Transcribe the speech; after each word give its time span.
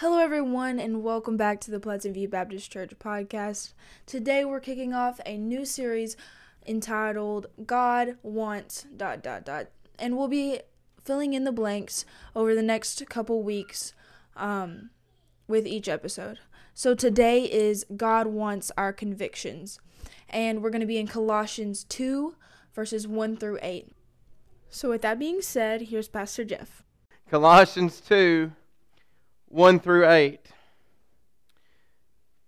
Hello, 0.00 0.16
everyone, 0.16 0.80
and 0.80 1.02
welcome 1.02 1.36
back 1.36 1.60
to 1.60 1.70
the 1.70 1.78
Pleasant 1.78 2.14
View 2.14 2.26
Baptist 2.26 2.72
Church 2.72 2.92
podcast. 2.98 3.74
Today, 4.06 4.46
we're 4.46 4.58
kicking 4.58 4.94
off 4.94 5.20
a 5.26 5.36
new 5.36 5.66
series 5.66 6.16
entitled 6.66 7.48
God 7.66 8.16
Wants 8.22 8.86
dot 8.96 9.22
dot 9.22 9.44
dot, 9.44 9.66
and 9.98 10.16
we'll 10.16 10.26
be 10.26 10.60
filling 11.04 11.34
in 11.34 11.44
the 11.44 11.52
blanks 11.52 12.06
over 12.34 12.54
the 12.54 12.62
next 12.62 13.06
couple 13.10 13.42
weeks 13.42 13.92
um, 14.36 14.88
with 15.46 15.66
each 15.66 15.86
episode. 15.86 16.38
So 16.72 16.94
today 16.94 17.44
is 17.44 17.84
God 17.94 18.26
wants 18.26 18.72
our 18.78 18.94
convictions, 18.94 19.80
and 20.30 20.62
we're 20.62 20.70
going 20.70 20.80
to 20.80 20.86
be 20.86 20.96
in 20.96 21.08
Colossians 21.08 21.84
two 21.84 22.36
verses 22.74 23.06
one 23.06 23.36
through 23.36 23.58
eight. 23.60 23.92
So 24.70 24.88
with 24.88 25.02
that 25.02 25.18
being 25.18 25.42
said, 25.42 25.82
here's 25.82 26.08
Pastor 26.08 26.46
Jeff. 26.46 26.84
Colossians 27.30 28.00
two 28.00 28.52
1 29.50 29.80
through 29.80 30.08
8. 30.08 30.38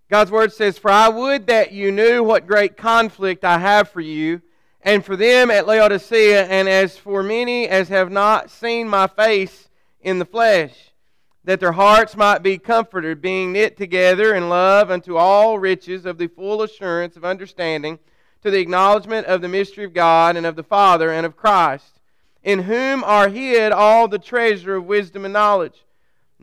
God's 0.09 0.31
word 0.31 0.53
says, 0.53 0.77
For 0.77 0.89
I 0.89 1.09
would 1.09 1.47
that 1.47 1.73
you 1.73 1.91
knew 1.91 2.23
what 2.23 2.47
great 2.47 2.77
conflict 2.77 3.43
I 3.43 3.57
have 3.57 3.89
for 3.89 3.99
you, 3.99 4.41
and 4.81 5.03
for 5.03 5.17
them 5.17 5.51
at 5.51 5.67
Laodicea, 5.67 6.45
and 6.45 6.69
as 6.69 6.97
for 6.97 7.21
many 7.21 7.67
as 7.67 7.89
have 7.89 8.09
not 8.09 8.49
seen 8.49 8.87
my 8.87 9.07
face 9.07 9.67
in 9.99 10.17
the 10.17 10.25
flesh, 10.25 10.91
that 11.43 11.59
their 11.59 11.73
hearts 11.73 12.15
might 12.15 12.39
be 12.41 12.57
comforted, 12.57 13.21
being 13.21 13.51
knit 13.51 13.75
together 13.75 14.33
in 14.33 14.47
love 14.47 14.89
unto 14.89 15.17
all 15.17 15.59
riches 15.59 16.05
of 16.05 16.17
the 16.17 16.27
full 16.27 16.61
assurance 16.61 17.17
of 17.17 17.25
understanding, 17.25 17.99
to 18.43 18.49
the 18.49 18.61
acknowledgement 18.61 19.27
of 19.27 19.41
the 19.41 19.49
mystery 19.49 19.83
of 19.83 19.93
God 19.93 20.37
and 20.37 20.45
of 20.45 20.55
the 20.55 20.63
Father 20.63 21.11
and 21.11 21.25
of 21.25 21.35
Christ, 21.35 21.99
in 22.43 22.59
whom 22.59 23.03
are 23.03 23.27
hid 23.27 23.73
all 23.73 24.07
the 24.07 24.19
treasure 24.19 24.75
of 24.75 24.85
wisdom 24.85 25.25
and 25.25 25.33
knowledge. 25.33 25.83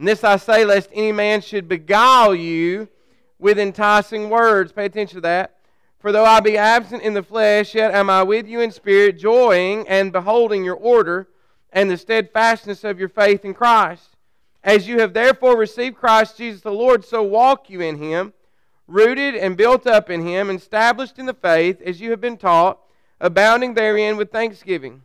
And 0.00 0.08
this 0.08 0.24
I 0.24 0.36
say, 0.36 0.64
lest 0.64 0.88
any 0.94 1.12
man 1.12 1.42
should 1.42 1.68
beguile 1.68 2.34
you 2.34 2.88
with 3.38 3.58
enticing 3.58 4.30
words. 4.30 4.72
Pay 4.72 4.86
attention 4.86 5.16
to 5.16 5.20
that. 5.20 5.58
For 5.98 6.10
though 6.10 6.24
I 6.24 6.40
be 6.40 6.56
absent 6.56 7.02
in 7.02 7.12
the 7.12 7.22
flesh, 7.22 7.74
yet 7.74 7.92
am 7.92 8.08
I 8.08 8.22
with 8.22 8.48
you 8.48 8.62
in 8.62 8.70
spirit, 8.70 9.18
joying 9.18 9.86
and 9.86 10.10
beholding 10.10 10.64
your 10.64 10.76
order 10.76 11.28
and 11.70 11.90
the 11.90 11.98
steadfastness 11.98 12.82
of 12.82 12.98
your 12.98 13.10
faith 13.10 13.44
in 13.44 13.52
Christ. 13.52 14.16
As 14.64 14.88
you 14.88 15.00
have 15.00 15.12
therefore 15.12 15.54
received 15.58 15.98
Christ 15.98 16.38
Jesus 16.38 16.62
the 16.62 16.72
Lord, 16.72 17.04
so 17.04 17.22
walk 17.22 17.68
you 17.68 17.82
in 17.82 17.98
him, 17.98 18.32
rooted 18.86 19.34
and 19.34 19.54
built 19.54 19.86
up 19.86 20.08
in 20.08 20.26
him, 20.26 20.48
and 20.48 20.58
established 20.58 21.18
in 21.18 21.26
the 21.26 21.34
faith 21.34 21.82
as 21.82 22.00
you 22.00 22.10
have 22.10 22.22
been 22.22 22.38
taught, 22.38 22.80
abounding 23.20 23.74
therein 23.74 24.16
with 24.16 24.32
thanksgiving. 24.32 25.02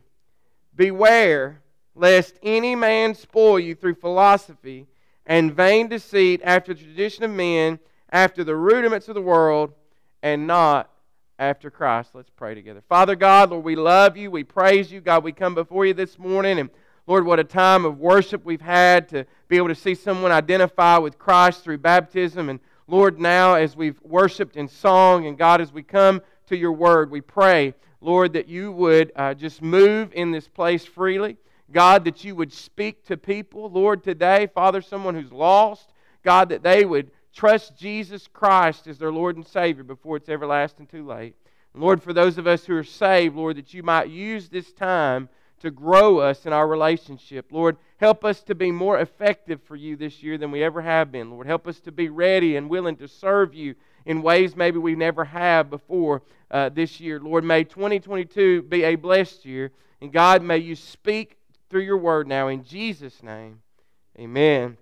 Beware 0.74 1.60
lest 1.94 2.38
any 2.42 2.74
man 2.74 3.14
spoil 3.14 3.58
you 3.58 3.74
through 3.74 3.94
philosophy 3.94 4.86
and 5.26 5.54
vain 5.54 5.88
deceit 5.88 6.40
after 6.44 6.72
the 6.72 6.82
tradition 6.82 7.24
of 7.24 7.30
men, 7.30 7.78
after 8.10 8.44
the 8.44 8.56
rudiments 8.56 9.08
of 9.08 9.14
the 9.14 9.22
world, 9.22 9.72
and 10.22 10.46
not 10.46 10.90
after 11.38 11.70
Christ. 11.70 12.10
Let's 12.14 12.30
pray 12.30 12.54
together. 12.54 12.82
Father 12.88 13.14
God, 13.14 13.50
Lord, 13.50 13.64
we 13.64 13.76
love 13.76 14.16
you. 14.16 14.30
We 14.30 14.44
praise 14.44 14.90
you. 14.90 15.00
God, 15.00 15.24
we 15.24 15.32
come 15.32 15.54
before 15.54 15.84
you 15.84 15.94
this 15.94 16.18
morning, 16.18 16.58
and 16.58 16.70
Lord, 17.06 17.24
what 17.24 17.38
a 17.38 17.44
time 17.44 17.84
of 17.84 17.98
worship 17.98 18.44
we've 18.44 18.60
had 18.60 19.08
to 19.10 19.26
be 19.48 19.56
able 19.56 19.68
to 19.68 19.74
see 19.74 19.94
someone 19.94 20.32
identify 20.32 20.98
with 20.98 21.18
Christ 21.18 21.62
through 21.62 21.78
baptism. 21.78 22.48
And 22.48 22.58
Lord, 22.88 23.20
now 23.20 23.54
as 23.54 23.76
we've 23.76 24.00
worshiped 24.02 24.56
in 24.56 24.68
song, 24.68 25.26
and 25.26 25.38
God, 25.38 25.60
as 25.60 25.72
we 25.72 25.82
come 25.82 26.22
to 26.46 26.56
your 26.56 26.72
word, 26.72 27.10
we 27.10 27.20
pray, 27.20 27.74
Lord, 28.00 28.32
that 28.32 28.48
you 28.48 28.72
would 28.72 29.12
uh, 29.14 29.34
just 29.34 29.62
move 29.62 30.12
in 30.14 30.30
this 30.30 30.48
place 30.48 30.84
freely. 30.84 31.36
God, 31.70 32.04
that 32.04 32.24
you 32.24 32.34
would 32.36 32.52
speak 32.52 33.04
to 33.06 33.16
people, 33.16 33.70
Lord, 33.70 34.04
today, 34.04 34.46
Father, 34.46 34.80
someone 34.80 35.14
who's 35.14 35.32
lost, 35.32 35.92
God, 36.22 36.48
that 36.50 36.62
they 36.62 36.84
would 36.84 37.10
trust 37.34 37.76
Jesus 37.76 38.28
Christ 38.32 38.86
as 38.86 38.98
their 38.98 39.12
Lord 39.12 39.36
and 39.36 39.46
Savior 39.46 39.84
before 39.84 40.16
it's 40.16 40.28
everlasting 40.28 40.86
too 40.86 41.04
late. 41.04 41.34
And 41.74 41.82
Lord, 41.82 42.02
for 42.02 42.12
those 42.12 42.38
of 42.38 42.46
us 42.46 42.64
who 42.64 42.76
are 42.76 42.84
saved, 42.84 43.36
Lord, 43.36 43.56
that 43.56 43.74
you 43.74 43.82
might 43.82 44.08
use 44.08 44.48
this 44.48 44.72
time 44.72 45.28
to 45.60 45.70
grow 45.70 46.18
us 46.18 46.46
in 46.46 46.52
our 46.52 46.68
relationship. 46.68 47.46
Lord, 47.50 47.76
help 47.96 48.24
us 48.24 48.42
to 48.42 48.54
be 48.54 48.70
more 48.70 49.00
effective 49.00 49.60
for 49.62 49.74
you 49.74 49.96
this 49.96 50.22
year 50.22 50.38
than 50.38 50.50
we 50.50 50.62
ever 50.62 50.82
have 50.82 51.10
been. 51.10 51.30
Lord, 51.30 51.46
help 51.46 51.66
us 51.66 51.80
to 51.80 51.92
be 51.92 52.08
ready 52.08 52.56
and 52.56 52.68
willing 52.68 52.96
to 52.96 53.08
serve 53.08 53.54
you 53.54 53.74
in 54.04 54.22
ways 54.22 54.54
maybe 54.54 54.78
we 54.78 54.94
never 54.94 55.24
have 55.24 55.70
before 55.70 56.22
uh, 56.50 56.68
this 56.68 57.00
year. 57.00 57.18
Lord, 57.20 57.42
may 57.42 57.64
2022 57.64 58.62
be 58.62 58.84
a 58.84 58.94
blessed 58.94 59.44
year. 59.44 59.72
And 60.00 60.12
God, 60.12 60.42
may 60.42 60.58
you 60.58 60.76
speak 60.76 61.35
through 61.68 61.82
your 61.82 61.98
word 61.98 62.28
now 62.28 62.48
in 62.48 62.62
Jesus' 62.64 63.22
name. 63.22 63.60
Amen. 64.18 64.76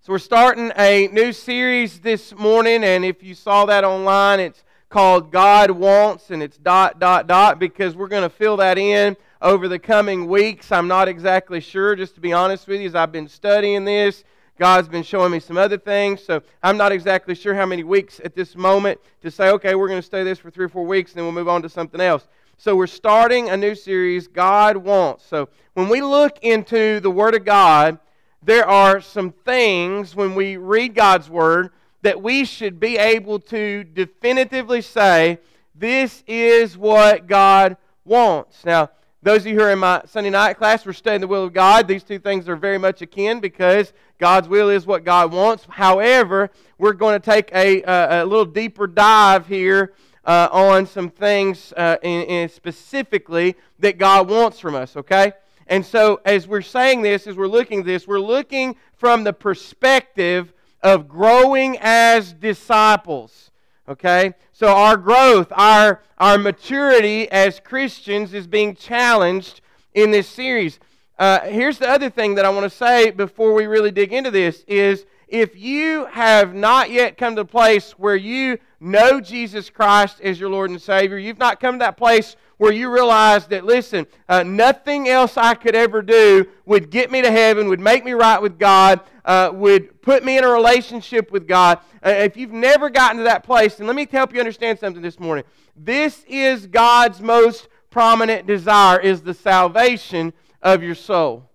So 0.00 0.12
we're 0.12 0.18
starting 0.18 0.70
a 0.76 1.08
new 1.08 1.32
series 1.32 2.00
this 2.00 2.34
morning, 2.34 2.84
and 2.84 3.04
if 3.04 3.22
you 3.22 3.34
saw 3.34 3.66
that 3.66 3.84
online, 3.84 4.40
it's 4.40 4.64
called 4.88 5.32
God 5.32 5.70
Wants, 5.70 6.30
and 6.30 6.42
it's 6.42 6.56
dot, 6.56 6.98
dot, 6.98 7.26
dot, 7.26 7.58
because 7.58 7.96
we're 7.96 8.08
going 8.08 8.22
to 8.22 8.30
fill 8.30 8.56
that 8.58 8.78
in 8.78 9.16
over 9.42 9.68
the 9.68 9.78
coming 9.78 10.26
weeks. 10.26 10.72
I'm 10.72 10.88
not 10.88 11.08
exactly 11.08 11.60
sure, 11.60 11.94
just 11.96 12.14
to 12.14 12.20
be 12.20 12.32
honest 12.32 12.66
with 12.66 12.80
you, 12.80 12.86
as 12.86 12.94
I've 12.94 13.12
been 13.12 13.28
studying 13.28 13.84
this. 13.84 14.24
God's 14.58 14.88
been 14.88 15.04
showing 15.04 15.30
me 15.30 15.40
some 15.40 15.56
other 15.56 15.78
things, 15.78 16.22
so 16.22 16.42
I'm 16.62 16.76
not 16.76 16.90
exactly 16.90 17.34
sure 17.34 17.54
how 17.54 17.66
many 17.66 17.84
weeks 17.84 18.20
at 18.24 18.34
this 18.34 18.56
moment 18.56 19.00
to 19.22 19.30
say, 19.30 19.50
okay, 19.50 19.74
we're 19.74 19.88
going 19.88 20.00
to 20.00 20.06
study 20.06 20.24
this 20.24 20.38
for 20.38 20.50
three 20.50 20.64
or 20.64 20.68
four 20.68 20.84
weeks, 20.84 21.12
and 21.12 21.18
then 21.18 21.24
we'll 21.24 21.32
move 21.32 21.48
on 21.48 21.62
to 21.62 21.68
something 21.68 22.00
else. 22.00 22.26
So 22.60 22.74
we're 22.74 22.88
starting 22.88 23.50
a 23.50 23.56
new 23.56 23.76
series, 23.76 24.26
God 24.26 24.76
Wants. 24.78 25.24
So 25.24 25.48
when 25.74 25.88
we 25.88 26.02
look 26.02 26.40
into 26.42 26.98
the 26.98 27.10
Word 27.10 27.36
of 27.36 27.44
God, 27.44 28.00
there 28.42 28.66
are 28.66 29.00
some 29.00 29.30
things 29.30 30.16
when 30.16 30.34
we 30.34 30.56
read 30.56 30.92
God's 30.92 31.30
Word 31.30 31.70
that 32.02 32.20
we 32.20 32.44
should 32.44 32.80
be 32.80 32.98
able 32.98 33.38
to 33.38 33.84
definitively 33.84 34.82
say, 34.82 35.38
this 35.76 36.24
is 36.26 36.76
what 36.76 37.28
God 37.28 37.76
wants. 38.04 38.64
Now, 38.64 38.90
those 39.22 39.42
of 39.42 39.46
you 39.46 39.54
who 39.54 39.62
are 39.62 39.70
in 39.70 39.78
my 39.78 40.02
Sunday 40.06 40.30
night 40.30 40.54
class, 40.54 40.84
we're 40.84 40.94
studying 40.94 41.20
the 41.20 41.28
will 41.28 41.44
of 41.44 41.52
God. 41.52 41.86
These 41.86 42.02
two 42.02 42.18
things 42.18 42.48
are 42.48 42.56
very 42.56 42.78
much 42.78 43.02
akin 43.02 43.38
because 43.38 43.92
God's 44.18 44.48
will 44.48 44.68
is 44.68 44.84
what 44.84 45.04
God 45.04 45.30
wants. 45.30 45.64
However, 45.70 46.50
we're 46.76 46.92
going 46.92 47.20
to 47.20 47.24
take 47.24 47.52
a, 47.54 47.82
a, 47.82 48.24
a 48.24 48.26
little 48.26 48.44
deeper 48.44 48.88
dive 48.88 49.46
here 49.46 49.92
uh, 50.28 50.46
on 50.52 50.84
some 50.84 51.08
things 51.08 51.72
uh, 51.76 51.96
in, 52.02 52.22
in 52.24 52.48
specifically 52.50 53.56
that 53.78 53.96
God 53.96 54.28
wants 54.28 54.60
from 54.60 54.74
us, 54.74 54.94
okay? 54.94 55.32
And 55.68 55.84
so, 55.84 56.20
as 56.26 56.46
we're 56.46 56.60
saying 56.60 57.00
this, 57.00 57.26
as 57.26 57.34
we're 57.34 57.48
looking 57.48 57.80
at 57.80 57.86
this, 57.86 58.06
we're 58.06 58.20
looking 58.20 58.76
from 58.94 59.24
the 59.24 59.32
perspective 59.32 60.52
of 60.82 61.08
growing 61.08 61.78
as 61.80 62.34
disciples. 62.34 63.50
Okay? 63.88 64.34
So, 64.52 64.68
our 64.68 64.98
growth, 64.98 65.48
our, 65.52 66.02
our 66.18 66.36
maturity 66.36 67.30
as 67.30 67.58
Christians 67.58 68.34
is 68.34 68.46
being 68.46 68.74
challenged 68.74 69.62
in 69.94 70.10
this 70.10 70.28
series. 70.28 70.78
Uh, 71.18 71.40
here's 71.40 71.78
the 71.78 71.88
other 71.88 72.10
thing 72.10 72.34
that 72.34 72.44
I 72.44 72.50
want 72.50 72.70
to 72.70 72.76
say 72.76 73.10
before 73.10 73.54
we 73.54 73.66
really 73.66 73.90
dig 73.90 74.12
into 74.12 74.30
this 74.30 74.62
is 74.68 75.06
if 75.26 75.56
you 75.56 76.06
have 76.06 76.54
not 76.54 76.90
yet 76.90 77.16
come 77.16 77.34
to 77.36 77.42
a 77.42 77.46
place 77.46 77.92
where 77.92 78.16
you 78.16 78.58
know 78.80 79.20
Jesus 79.20 79.70
Christ 79.70 80.20
as 80.20 80.38
your 80.38 80.50
Lord 80.50 80.70
and 80.70 80.80
Savior, 80.80 81.18
you've 81.18 81.38
not 81.38 81.60
come 81.60 81.76
to 81.76 81.84
that 81.84 81.96
place 81.96 82.36
where 82.58 82.72
you 82.72 82.92
realize 82.92 83.46
that, 83.46 83.64
listen, 83.64 84.06
uh, 84.28 84.42
nothing 84.42 85.08
else 85.08 85.36
I 85.36 85.54
could 85.54 85.74
ever 85.74 86.02
do 86.02 86.46
would 86.66 86.90
get 86.90 87.10
me 87.10 87.22
to 87.22 87.30
heaven, 87.30 87.68
would 87.68 87.80
make 87.80 88.04
me 88.04 88.12
right 88.12 88.40
with 88.40 88.58
God, 88.58 89.00
uh, 89.24 89.50
would 89.54 90.02
put 90.02 90.24
me 90.24 90.38
in 90.38 90.44
a 90.44 90.48
relationship 90.48 91.30
with 91.30 91.46
God. 91.46 91.78
Uh, 92.04 92.10
if 92.10 92.36
you've 92.36 92.52
never 92.52 92.90
gotten 92.90 93.18
to 93.18 93.24
that 93.24 93.44
place, 93.44 93.78
and 93.78 93.86
let 93.86 93.94
me 93.94 94.06
help 94.10 94.34
you 94.34 94.40
understand 94.40 94.78
something 94.78 95.02
this 95.02 95.20
morning. 95.20 95.44
This 95.76 96.24
is 96.28 96.66
God's 96.66 97.20
most 97.20 97.68
prominent 97.90 98.46
desire, 98.46 98.98
is 98.98 99.22
the 99.22 99.34
salvation 99.34 100.32
of 100.60 100.82
your 100.82 100.96
soul. 100.96 101.47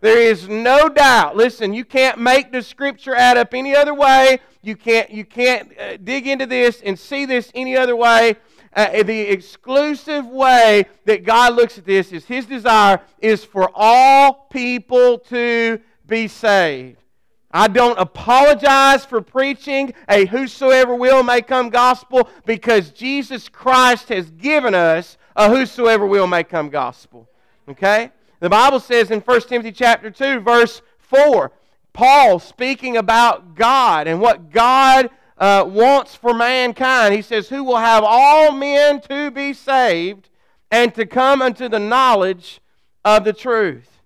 There 0.00 0.20
is 0.20 0.48
no 0.48 0.88
doubt. 0.88 1.36
Listen, 1.36 1.74
you 1.74 1.84
can't 1.84 2.18
make 2.18 2.52
the 2.52 2.62
scripture 2.62 3.14
add 3.14 3.36
up 3.36 3.52
any 3.52 3.74
other 3.74 3.94
way. 3.94 4.38
You 4.62 4.76
can't, 4.76 5.10
you 5.10 5.24
can't 5.24 5.72
uh, 5.78 5.96
dig 5.96 6.26
into 6.26 6.46
this 6.46 6.80
and 6.84 6.98
see 6.98 7.24
this 7.24 7.50
any 7.54 7.76
other 7.76 7.96
way. 7.96 8.36
Uh, 8.74 9.02
the 9.02 9.20
exclusive 9.20 10.26
way 10.26 10.86
that 11.04 11.24
God 11.24 11.54
looks 11.56 11.78
at 11.78 11.84
this 11.84 12.12
is 12.12 12.24
His 12.24 12.46
desire 12.46 13.00
is 13.18 13.44
for 13.44 13.70
all 13.74 14.46
people 14.52 15.18
to 15.30 15.80
be 16.06 16.28
saved. 16.28 16.98
I 17.50 17.66
don't 17.66 17.98
apologize 17.98 19.04
for 19.06 19.20
preaching 19.22 19.94
a 20.08 20.26
whosoever 20.26 20.94
will 20.94 21.22
may 21.22 21.40
come 21.40 21.70
gospel 21.70 22.28
because 22.44 22.90
Jesus 22.90 23.48
Christ 23.48 24.10
has 24.10 24.30
given 24.30 24.74
us 24.74 25.16
a 25.34 25.48
whosoever 25.48 26.06
will 26.06 26.26
may 26.26 26.44
come 26.44 26.68
gospel. 26.68 27.28
Okay? 27.68 28.12
The 28.40 28.48
Bible 28.48 28.80
says 28.80 29.10
in 29.10 29.20
1 29.20 29.40
Timothy 29.42 29.72
chapter 29.72 30.10
2, 30.10 30.40
verse 30.40 30.82
4, 30.98 31.50
Paul 31.92 32.38
speaking 32.38 32.96
about 32.96 33.54
God 33.54 34.06
and 34.06 34.20
what 34.20 34.50
God 34.50 35.10
uh, 35.38 35.64
wants 35.66 36.14
for 36.14 36.32
mankind. 36.32 37.14
He 37.14 37.22
says, 37.22 37.48
Who 37.48 37.64
will 37.64 37.78
have 37.78 38.04
all 38.04 38.52
men 38.52 39.00
to 39.02 39.30
be 39.30 39.52
saved 39.52 40.28
and 40.70 40.94
to 40.94 41.06
come 41.06 41.42
unto 41.42 41.68
the 41.68 41.78
knowledge 41.78 42.60
of 43.04 43.24
the 43.24 43.32
truth. 43.32 44.02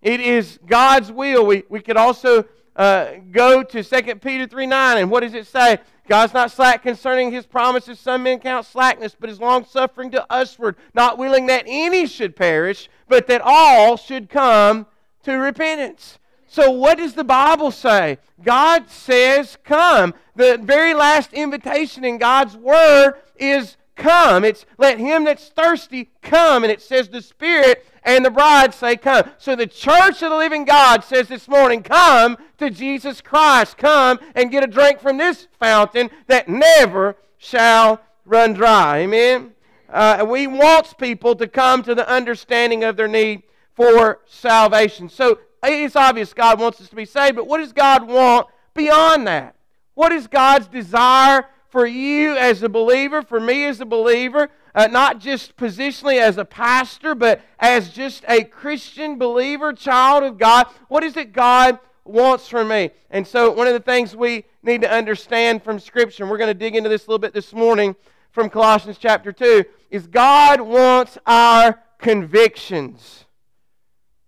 It 0.00 0.20
is 0.20 0.58
God's 0.66 1.12
will. 1.12 1.46
We, 1.46 1.62
we 1.68 1.80
could 1.80 1.96
also 1.96 2.44
uh, 2.74 3.12
go 3.30 3.62
to 3.62 3.84
2 3.84 4.16
Peter 4.16 4.46
3 4.46 4.66
9, 4.66 4.98
and 4.98 5.10
what 5.10 5.20
does 5.20 5.34
it 5.34 5.46
say? 5.46 5.78
God's 6.08 6.34
not 6.34 6.50
slack 6.50 6.82
concerning 6.82 7.30
his 7.30 7.46
promises. 7.46 7.98
Some 7.98 8.24
men 8.24 8.40
count 8.40 8.66
slackness, 8.66 9.16
but 9.18 9.30
is 9.30 9.40
long 9.40 9.64
suffering 9.64 10.10
to 10.10 10.26
usward, 10.30 10.76
not 10.94 11.16
willing 11.16 11.46
that 11.46 11.64
any 11.66 12.06
should 12.06 12.34
perish, 12.34 12.88
but 13.08 13.26
that 13.28 13.40
all 13.44 13.96
should 13.96 14.28
come 14.28 14.86
to 15.22 15.34
repentance. 15.34 16.18
So, 16.48 16.70
what 16.70 16.98
does 16.98 17.14
the 17.14 17.24
Bible 17.24 17.70
say? 17.70 18.18
God 18.42 18.90
says, 18.90 19.56
Come. 19.64 20.14
The 20.34 20.58
very 20.62 20.92
last 20.92 21.32
invitation 21.32 22.04
in 22.04 22.18
God's 22.18 22.56
Word 22.56 23.14
is 23.36 23.76
come. 23.96 24.44
It's 24.44 24.66
let 24.78 24.98
him 24.98 25.24
that's 25.24 25.48
thirsty 25.48 26.10
come. 26.20 26.64
And 26.64 26.72
it 26.72 26.82
says 26.82 27.08
the 27.08 27.22
Spirit 27.22 27.86
and 28.04 28.24
the 28.24 28.30
bride 28.30 28.74
say, 28.74 28.96
Come. 28.96 29.30
So 29.38 29.54
the 29.54 29.66
church 29.66 30.22
of 30.22 30.30
the 30.30 30.36
living 30.36 30.64
God 30.64 31.04
says 31.04 31.28
this 31.28 31.48
morning, 31.48 31.82
Come 31.82 32.36
to 32.58 32.70
Jesus 32.70 33.20
Christ. 33.20 33.78
Come 33.78 34.18
and 34.34 34.50
get 34.50 34.64
a 34.64 34.66
drink 34.66 35.00
from 35.00 35.18
this 35.18 35.48
fountain 35.58 36.10
that 36.26 36.48
never 36.48 37.16
shall 37.38 38.00
run 38.24 38.52
dry. 38.52 39.00
Amen. 39.00 39.52
Uh, 39.88 40.24
we 40.28 40.46
wants 40.46 40.94
people 40.94 41.34
to 41.36 41.46
come 41.46 41.82
to 41.82 41.94
the 41.94 42.08
understanding 42.08 42.82
of 42.82 42.96
their 42.96 43.08
need 43.08 43.42
for 43.74 44.20
salvation. 44.26 45.08
So 45.08 45.38
it's 45.62 45.96
obvious 45.96 46.32
God 46.32 46.58
wants 46.58 46.80
us 46.80 46.88
to 46.88 46.96
be 46.96 47.04
saved, 47.04 47.36
but 47.36 47.46
what 47.46 47.58
does 47.58 47.72
God 47.72 48.08
want 48.08 48.46
beyond 48.74 49.26
that? 49.26 49.54
What 49.94 50.12
is 50.12 50.26
God's 50.26 50.66
desire 50.66 51.46
for 51.68 51.86
you 51.86 52.36
as 52.36 52.62
a 52.62 52.68
believer, 52.68 53.22
for 53.22 53.40
me 53.40 53.64
as 53.64 53.80
a 53.80 53.86
believer, 53.86 54.50
uh, 54.74 54.86
not 54.86 55.18
just 55.18 55.56
positionally 55.56 56.20
as 56.20 56.38
a 56.38 56.44
pastor, 56.44 57.14
but 57.14 57.40
as 57.58 57.90
just 57.90 58.24
a 58.28 58.44
Christian 58.44 59.18
believer, 59.18 59.72
child 59.72 60.24
of 60.24 60.38
God. 60.38 60.66
What 60.88 61.04
is 61.04 61.16
it 61.16 61.32
God 61.32 61.78
wants 62.04 62.48
from 62.48 62.68
me? 62.68 62.90
And 63.10 63.26
so, 63.26 63.50
one 63.50 63.66
of 63.66 63.74
the 63.74 63.80
things 63.80 64.16
we 64.16 64.44
need 64.62 64.80
to 64.82 64.90
understand 64.90 65.62
from 65.62 65.78
Scripture, 65.78 66.22
and 66.22 66.30
we're 66.30 66.38
going 66.38 66.48
to 66.48 66.54
dig 66.54 66.74
into 66.74 66.88
this 66.88 67.06
a 67.06 67.10
little 67.10 67.18
bit 67.18 67.34
this 67.34 67.52
morning 67.52 67.94
from 68.30 68.48
Colossians 68.48 68.98
chapter 68.98 69.32
2, 69.32 69.64
is 69.90 70.06
God 70.06 70.60
wants 70.60 71.18
our 71.26 71.80
convictions. 71.98 73.26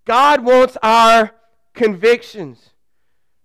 God 0.05 0.45
wants 0.45 0.77
our 0.83 1.31
convictions. 1.73 2.71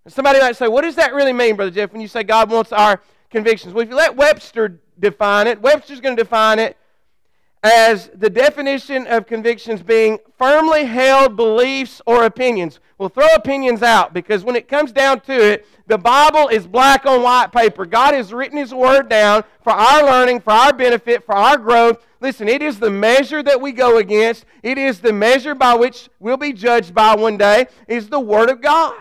Somebody 0.08 0.40
might 0.40 0.58
say, 0.58 0.68
What 0.68 0.82
does 0.82 0.96
that 0.96 1.14
really 1.14 1.34
mean, 1.34 1.56
Brother 1.56 1.72
Jeff, 1.72 1.94
when 1.94 2.02
you 2.02 2.08
say 2.08 2.24
God 2.24 2.50
wants 2.52 2.72
our 2.72 3.02
convictions. 3.30 3.74
Well, 3.74 3.84
if 3.84 3.90
you 3.90 3.96
let 3.96 4.16
Webster 4.16 4.82
define 5.00 5.48
it, 5.48 5.62
Webster's 5.62 6.02
going 6.02 6.16
to 6.16 6.24
define 6.24 6.60
it 6.60 6.78
as 7.62 8.10
the 8.16 8.30
definition 8.30 9.06
of 9.08 9.28
convictions 9.28 9.84
being 9.84 10.18
firmly 10.38 10.86
held 10.86 11.36
beliefs 11.36 12.02
or 12.06 12.24
opinions. 12.24 12.80
We'll 12.98 13.10
throw 13.10 13.28
opinions 13.36 13.84
out 13.84 14.14
because 14.14 14.44
when 14.44 14.56
it 14.56 14.68
comes 14.68 14.92
down 14.92 15.22
to 15.22 15.34
it, 15.34 15.66
the 15.88 15.98
Bible 15.98 16.48
is 16.50 16.68
black 16.68 17.06
on 17.06 17.22
white 17.22 17.52
paper. 17.52 17.86
God 17.86 18.14
has 18.14 18.32
written 18.34 18.58
His 18.58 18.74
Word 18.74 19.10
down 19.10 19.44
for 19.62 19.72
our 19.72 20.04
learning, 20.04 20.42
for 20.42 20.52
our 20.52 20.72
benefit, 20.72 21.26
for 21.26 21.36
our 21.36 21.58
growth. 21.58 22.06
Listen, 22.22 22.48
it 22.48 22.62
is 22.62 22.80
the 22.80 22.90
measure 22.90 23.44
that 23.44 23.60
we 23.60 23.72
go 23.72 23.98
against, 23.98 24.46
it 24.64 24.78
is 24.78 25.00
the 25.00 25.14
measure 25.14 25.56
by 25.56 25.74
which 25.74 26.10
we'll 26.20 26.38
be 26.38 26.54
judged 26.54 26.94
by 26.94 27.16
one 27.16 27.38
day, 27.38 27.68
is 27.88 28.10
the 28.10 28.20
Word 28.20 28.50
of 28.50 28.62
God. 28.62 28.96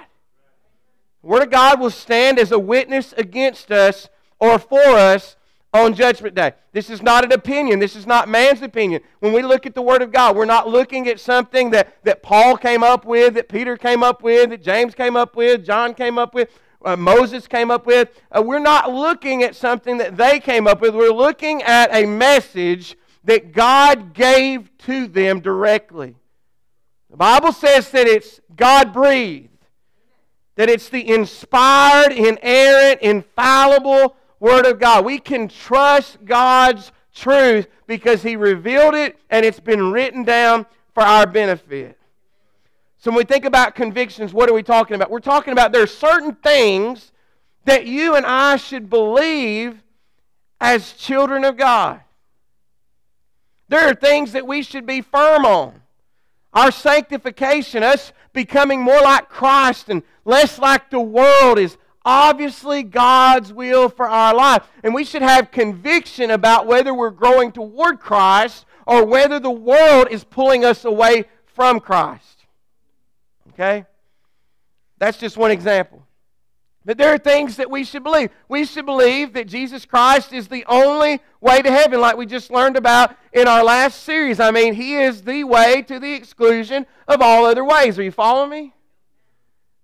The 1.23 1.29
Word 1.29 1.43
of 1.43 1.51
God 1.51 1.81
will 1.81 1.91
stand 1.91 2.39
as 2.39 2.53
a 2.53 2.59
witness 2.59 3.13
against 3.17 3.71
us 3.71 4.09
or 4.41 4.59
for 4.59 4.81
us 4.81 5.37
on 5.73 5.95
Judgment 5.95 6.35
Day. 6.35 6.53
This 6.73 6.89
is 6.89 7.03
not 7.03 7.25
an 7.25 7.33
opinion. 7.33 7.79
This 7.79 7.95
is 7.95 8.07
not 8.07 8.29
man's 8.29 8.63
opinion. 8.63 9.03
When 9.21 9.33
we 9.33 9.43
look 9.43 9.67
at 9.67 9.75
the 9.75 9.83
Word 9.83 10.03
of 10.03 10.13
God, 10.13 10.37
we're 10.37 10.45
not 10.45 10.69
looking 10.69 11.09
at 11.09 11.21
something 11.21 11.71
that, 11.71 12.03
that 12.05 12.23
Paul 12.23 12.57
came 12.57 12.83
up 12.83 13.05
with, 13.05 13.35
that 13.35 13.49
Peter 13.49 13.77
came 13.77 14.03
up 14.03 14.23
with, 14.23 14.51
that 14.51 14.63
James 14.63 14.95
came 14.95 15.17
up 15.17 15.37
with, 15.37 15.65
John 15.65 15.95
came 15.95 16.19
up 16.19 16.35
with, 16.35 16.51
uh, 16.85 16.97
Moses 16.97 17.47
came 17.47 17.71
up 17.71 17.87
with. 17.87 18.09
Uh, 18.31 18.43
we're 18.43 18.59
not 18.59 18.93
looking 18.93 19.43
at 19.43 19.55
something 19.55 19.99
that 19.99 20.17
they 20.17 20.41
came 20.41 20.67
up 20.67 20.81
with. 20.81 20.95
We're 20.95 21.13
looking 21.13 21.63
at 21.63 21.95
a 21.95 22.07
message 22.07 22.97
that 23.25 23.53
God 23.53 24.15
gave 24.15 24.71
to 24.79 25.07
them 25.07 25.41
directly. 25.41 26.15
The 27.11 27.17
Bible 27.17 27.53
says 27.53 27.91
that 27.91 28.07
it's 28.07 28.41
God 28.55 28.93
breathed, 28.93 29.49
that 30.57 30.69
it's 30.71 30.89
the 30.89 31.09
inspired, 31.09 32.13
inerrant, 32.13 33.01
infallible 33.01 34.17
Word 34.41 34.67
of 34.67 34.79
God. 34.79 35.05
We 35.05 35.19
can 35.19 35.49
trust 35.49 36.25
God's 36.25 36.93
truth 37.15 37.67
because 37.87 38.23
He 38.23 38.37
revealed 38.37 38.95
it 38.95 39.19
and 39.31 39.45
it's 39.45 39.61
been 39.61 39.91
written 39.91 40.25
down 40.25 40.67
for 40.95 41.03
our 41.03 41.27
benefit. 41.27 41.99
So 42.99 43.11
when 43.11 43.19
we 43.19 43.25
think 43.25 43.45
about 43.45 43.75
convictions, 43.75 44.33
what 44.33 44.49
are 44.49 44.55
we 44.55 44.63
talking 44.63 44.95
about? 44.97 45.11
We're 45.11 45.21
talking 45.21 45.53
about 45.53 45.73
there 45.73 45.83
are 45.83 45.87
certain 45.87 46.35
things 46.35 47.13
that 47.65 47.87
you 47.87 48.17
and 48.17 48.27
I 48.27 48.57
should 48.57 48.91
believe 48.91 49.83
as 50.61 50.93
children 50.95 51.45
of 51.45 51.57
God. 51.57 52.01
There 53.69 53.89
are 53.89 53.95
things 53.95 54.33
that 54.33 54.47
we 54.47 54.63
should 54.63 54.87
be 54.87 55.03
firm 55.03 55.45
on. 55.45 55.83
Our 56.55 56.71
sanctification, 56.71 57.83
us 57.83 58.13
becoming 58.33 58.81
more 58.81 59.01
like 59.01 59.29
Christ 59.29 59.91
and 59.91 60.03
less 60.25 60.59
like 60.59 60.91
the 60.91 61.01
world, 61.01 61.59
is 61.59 61.77
obviously 62.09 62.83
God's 62.83 63.53
will 63.53 63.91
for 63.91 64.09
our 64.09 64.35
life. 64.35 64.67
And 64.83 64.95
we 64.95 65.05
should 65.05 65.21
have 65.21 65.51
conviction 65.51 66.31
about 66.31 66.67
whether 66.67 66.95
we're 66.95 67.11
growing 67.11 67.53
toward 67.53 68.01
Christ 68.01 68.65
or 68.87 69.05
whether 69.05 69.39
the 69.39 69.51
world 69.51 70.09
is 70.11 70.25
pulling 70.25 70.65
us 70.65 70.87
away 70.87 71.27
from 71.45 71.81
Christ. 71.81 72.47
Okay? 73.51 73.85
That's 74.99 75.19
just 75.19 75.37
one 75.37 75.51
example. 75.51 76.03
But 76.87 76.97
there 76.97 77.13
are 77.13 77.19
things 77.19 77.57
that 77.57 77.71
we 77.71 77.85
should 77.85 78.03
believe. 78.03 78.31
We 78.49 78.65
should 78.65 78.87
believe 78.87 79.35
that 79.35 79.47
Jesus 79.47 79.85
Christ 79.85 80.33
is 80.33 80.49
the 80.49 80.65
only 80.67 81.21
way 81.43 81.61
to 81.61 81.71
heaven, 81.71 82.01
like 82.01 82.17
we 82.17 82.25
just 82.25 82.51
learned 82.51 82.79
about 82.79 83.15
in 83.35 83.47
our 83.47 83.63
last 83.63 84.05
series. 84.05 84.41
I 84.41 84.51
mean, 84.51 84.73
He 84.73 84.97
is 84.97 85.21
the 85.21 85.45
way 85.45 85.83
to 85.83 86.01
the 86.01 86.15
exclusion 86.15 86.87
of 87.07 87.21
all 87.21 87.45
other 87.45 87.65
ways. 87.65 87.99
Are 87.99 88.03
you 88.03 88.11
following 88.11 88.49
me? 88.49 88.75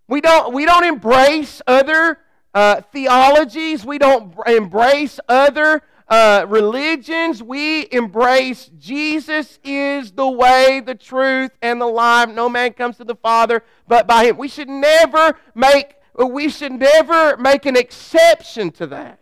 We 0.07 0.21
don't, 0.21 0.53
we 0.53 0.67
don't 0.67 0.85
embrace 0.85 1.63
other 1.67 2.19
uh, 2.53 2.81
theologies. 2.93 3.85
We 3.85 3.99
don't 3.99 4.35
embrace 4.47 5.19
other 5.29 5.83
uh, 6.09 6.45
religions. 6.49 7.43
We 7.43 7.89
embrace 7.91 8.71
Jesus 8.79 9.59
is 9.65 10.13
the 10.13 10.31
way, 10.31 10.81
the 10.85 10.95
truth, 10.95 11.51
and 11.63 11.81
the 11.81 11.87
life. 11.87 12.29
No 12.29 12.49
man 12.49 12.75
comes 12.75 12.99
to 12.99 13.05
the 13.05 13.17
Father 13.17 13.63
but 13.89 14.07
by 14.07 14.27
Him. 14.27 14.37
We 14.37 14.49
should 14.49 14.69
never 14.69 15.37
make 15.55 15.97
we 16.17 16.49
should 16.49 16.73
never 16.73 17.37
make 17.37 17.67
an 17.67 17.77
exception 17.77 18.71
to 18.73 18.87
that. 18.87 19.19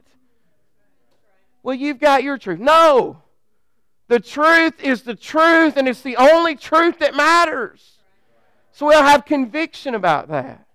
Well, 1.62 1.74
you've 1.74 2.00
got 2.00 2.22
your 2.22 2.36
truth. 2.36 2.58
No. 2.58 3.22
The 4.08 4.20
truth 4.20 4.82
is 4.82 5.02
the 5.02 5.14
truth, 5.14 5.78
and 5.78 5.88
it's 5.88 6.02
the 6.02 6.16
only 6.16 6.54
truth 6.54 6.98
that 6.98 7.14
matters. 7.14 7.98
So 8.72 8.86
we'll 8.86 9.02
have 9.02 9.24
conviction 9.24 9.94
about 9.94 10.28
that. 10.28 10.66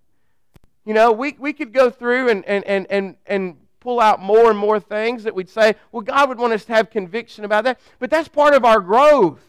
You 0.88 0.94
know, 0.94 1.12
we, 1.12 1.36
we 1.38 1.52
could 1.52 1.74
go 1.74 1.90
through 1.90 2.30
and, 2.30 2.46
and, 2.46 2.64
and, 2.64 2.88
and, 2.90 3.18
and 3.26 3.58
pull 3.82 4.00
out 4.00 4.22
more 4.22 4.50
and 4.50 4.58
more 4.58 4.80
things 4.80 5.26
that 5.26 5.36
we'd 5.36 5.50
say, 5.50 5.76
well, 5.92 6.02
God 6.02 6.30
would 6.30 6.38
want 6.38 6.54
us 6.54 6.64
to 6.64 6.74
have 6.74 6.90
conviction 6.90 7.44
about 7.44 7.66
that. 7.66 7.82
But 8.00 8.10
that's 8.10 8.30
part 8.30 8.54
of 8.54 8.64
our 8.64 8.80
growth. 8.80 9.42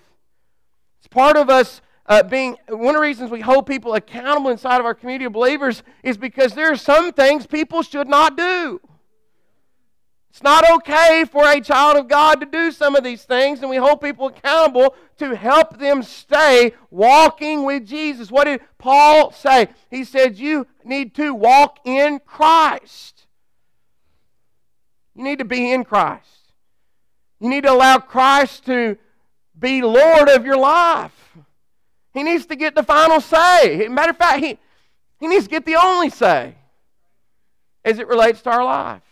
It's 0.98 1.06
part 1.06 1.36
of 1.36 1.48
us 1.48 1.80
uh, 2.06 2.24
being, 2.24 2.56
one 2.68 2.96
of 2.96 3.00
the 3.00 3.06
reasons 3.06 3.30
we 3.30 3.40
hold 3.40 3.68
people 3.68 3.94
accountable 3.94 4.50
inside 4.50 4.80
of 4.80 4.84
our 4.84 4.94
community 4.94 5.26
of 5.26 5.32
believers 5.32 5.84
is 6.02 6.18
because 6.18 6.54
there 6.54 6.72
are 6.72 6.76
some 6.76 7.12
things 7.12 7.46
people 7.46 7.82
should 7.82 8.08
not 8.08 8.36
do. 8.36 8.80
It's 10.38 10.44
not 10.44 10.70
okay 10.70 11.24
for 11.24 11.50
a 11.50 11.60
child 11.60 11.96
of 11.96 12.06
God 12.06 12.38
to 12.38 12.46
do 12.46 12.70
some 12.70 12.94
of 12.94 13.02
these 13.02 13.24
things, 13.24 13.58
and 13.58 13.68
we 13.68 13.74
hold 13.74 14.00
people 14.00 14.28
accountable 14.28 14.94
to 15.16 15.34
help 15.34 15.80
them 15.80 16.00
stay 16.04 16.74
walking 16.92 17.64
with 17.64 17.84
Jesus. 17.84 18.30
What 18.30 18.44
did 18.44 18.60
Paul 18.78 19.32
say? 19.32 19.66
He 19.90 20.04
said, 20.04 20.38
You 20.38 20.68
need 20.84 21.16
to 21.16 21.34
walk 21.34 21.80
in 21.84 22.20
Christ. 22.20 23.26
You 25.16 25.24
need 25.24 25.40
to 25.40 25.44
be 25.44 25.72
in 25.72 25.82
Christ. 25.82 26.52
You 27.40 27.48
need 27.48 27.64
to 27.64 27.72
allow 27.72 27.98
Christ 27.98 28.64
to 28.66 28.96
be 29.58 29.82
Lord 29.82 30.28
of 30.28 30.46
your 30.46 30.56
life. 30.56 31.36
He 32.14 32.22
needs 32.22 32.46
to 32.46 32.54
get 32.54 32.76
the 32.76 32.84
final 32.84 33.20
say. 33.20 33.88
Matter 33.88 34.10
of 34.10 34.16
fact, 34.16 34.38
he, 34.38 34.56
he 35.18 35.26
needs 35.26 35.46
to 35.46 35.50
get 35.50 35.66
the 35.66 35.74
only 35.74 36.10
say 36.10 36.54
as 37.84 37.98
it 37.98 38.06
relates 38.06 38.40
to 38.42 38.50
our 38.50 38.64
life. 38.64 39.02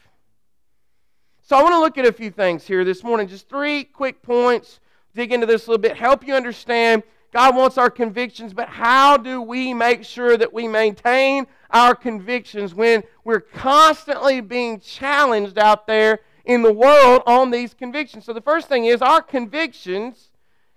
So 1.49 1.57
I 1.57 1.63
want 1.63 1.75
to 1.75 1.79
look 1.79 1.97
at 1.97 2.05
a 2.05 2.13
few 2.13 2.33
things 2.33 2.67
here 2.67 2.85
this 2.85 3.05
morning, 3.05 3.29
just 3.29 3.49
three 3.49 3.85
quick 3.85 4.21
points, 4.21 4.81
dig 5.15 5.33
into 5.33 5.47
this 5.47 5.69
a 5.69 5.71
little 5.71 5.81
bit, 5.81 5.97
help 5.97 6.27
you 6.27 6.35
understand 6.35 7.05
God 7.33 7.55
wants 7.55 7.79
our 7.79 7.89
convictions, 7.89 8.53
but 8.53 8.69
how 8.69 9.17
do 9.17 9.41
we 9.41 9.73
make 9.73 10.03
sure 10.03 10.37
that 10.37 10.53
we 10.53 10.67
maintain 10.67 11.47
our 11.71 11.95
convictions 11.95 12.75
when 12.75 13.05
we're 13.23 13.39
constantly 13.39 14.41
being 14.41 14.81
challenged 14.81 15.57
out 15.57 15.87
there 15.87 16.19
in 16.45 16.63
the 16.63 16.73
world 16.73 17.23
on 17.27 17.53
these 17.53 17.75
convictions? 17.75 18.25
So 18.25 18.33
the 18.33 18.41
first 18.41 18.67
thing 18.67 18.87
is 18.87 19.01
our 19.01 19.23
convictions 19.23 20.33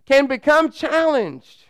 can 0.05 0.27
become 0.27 0.71
challenged. 0.71 1.63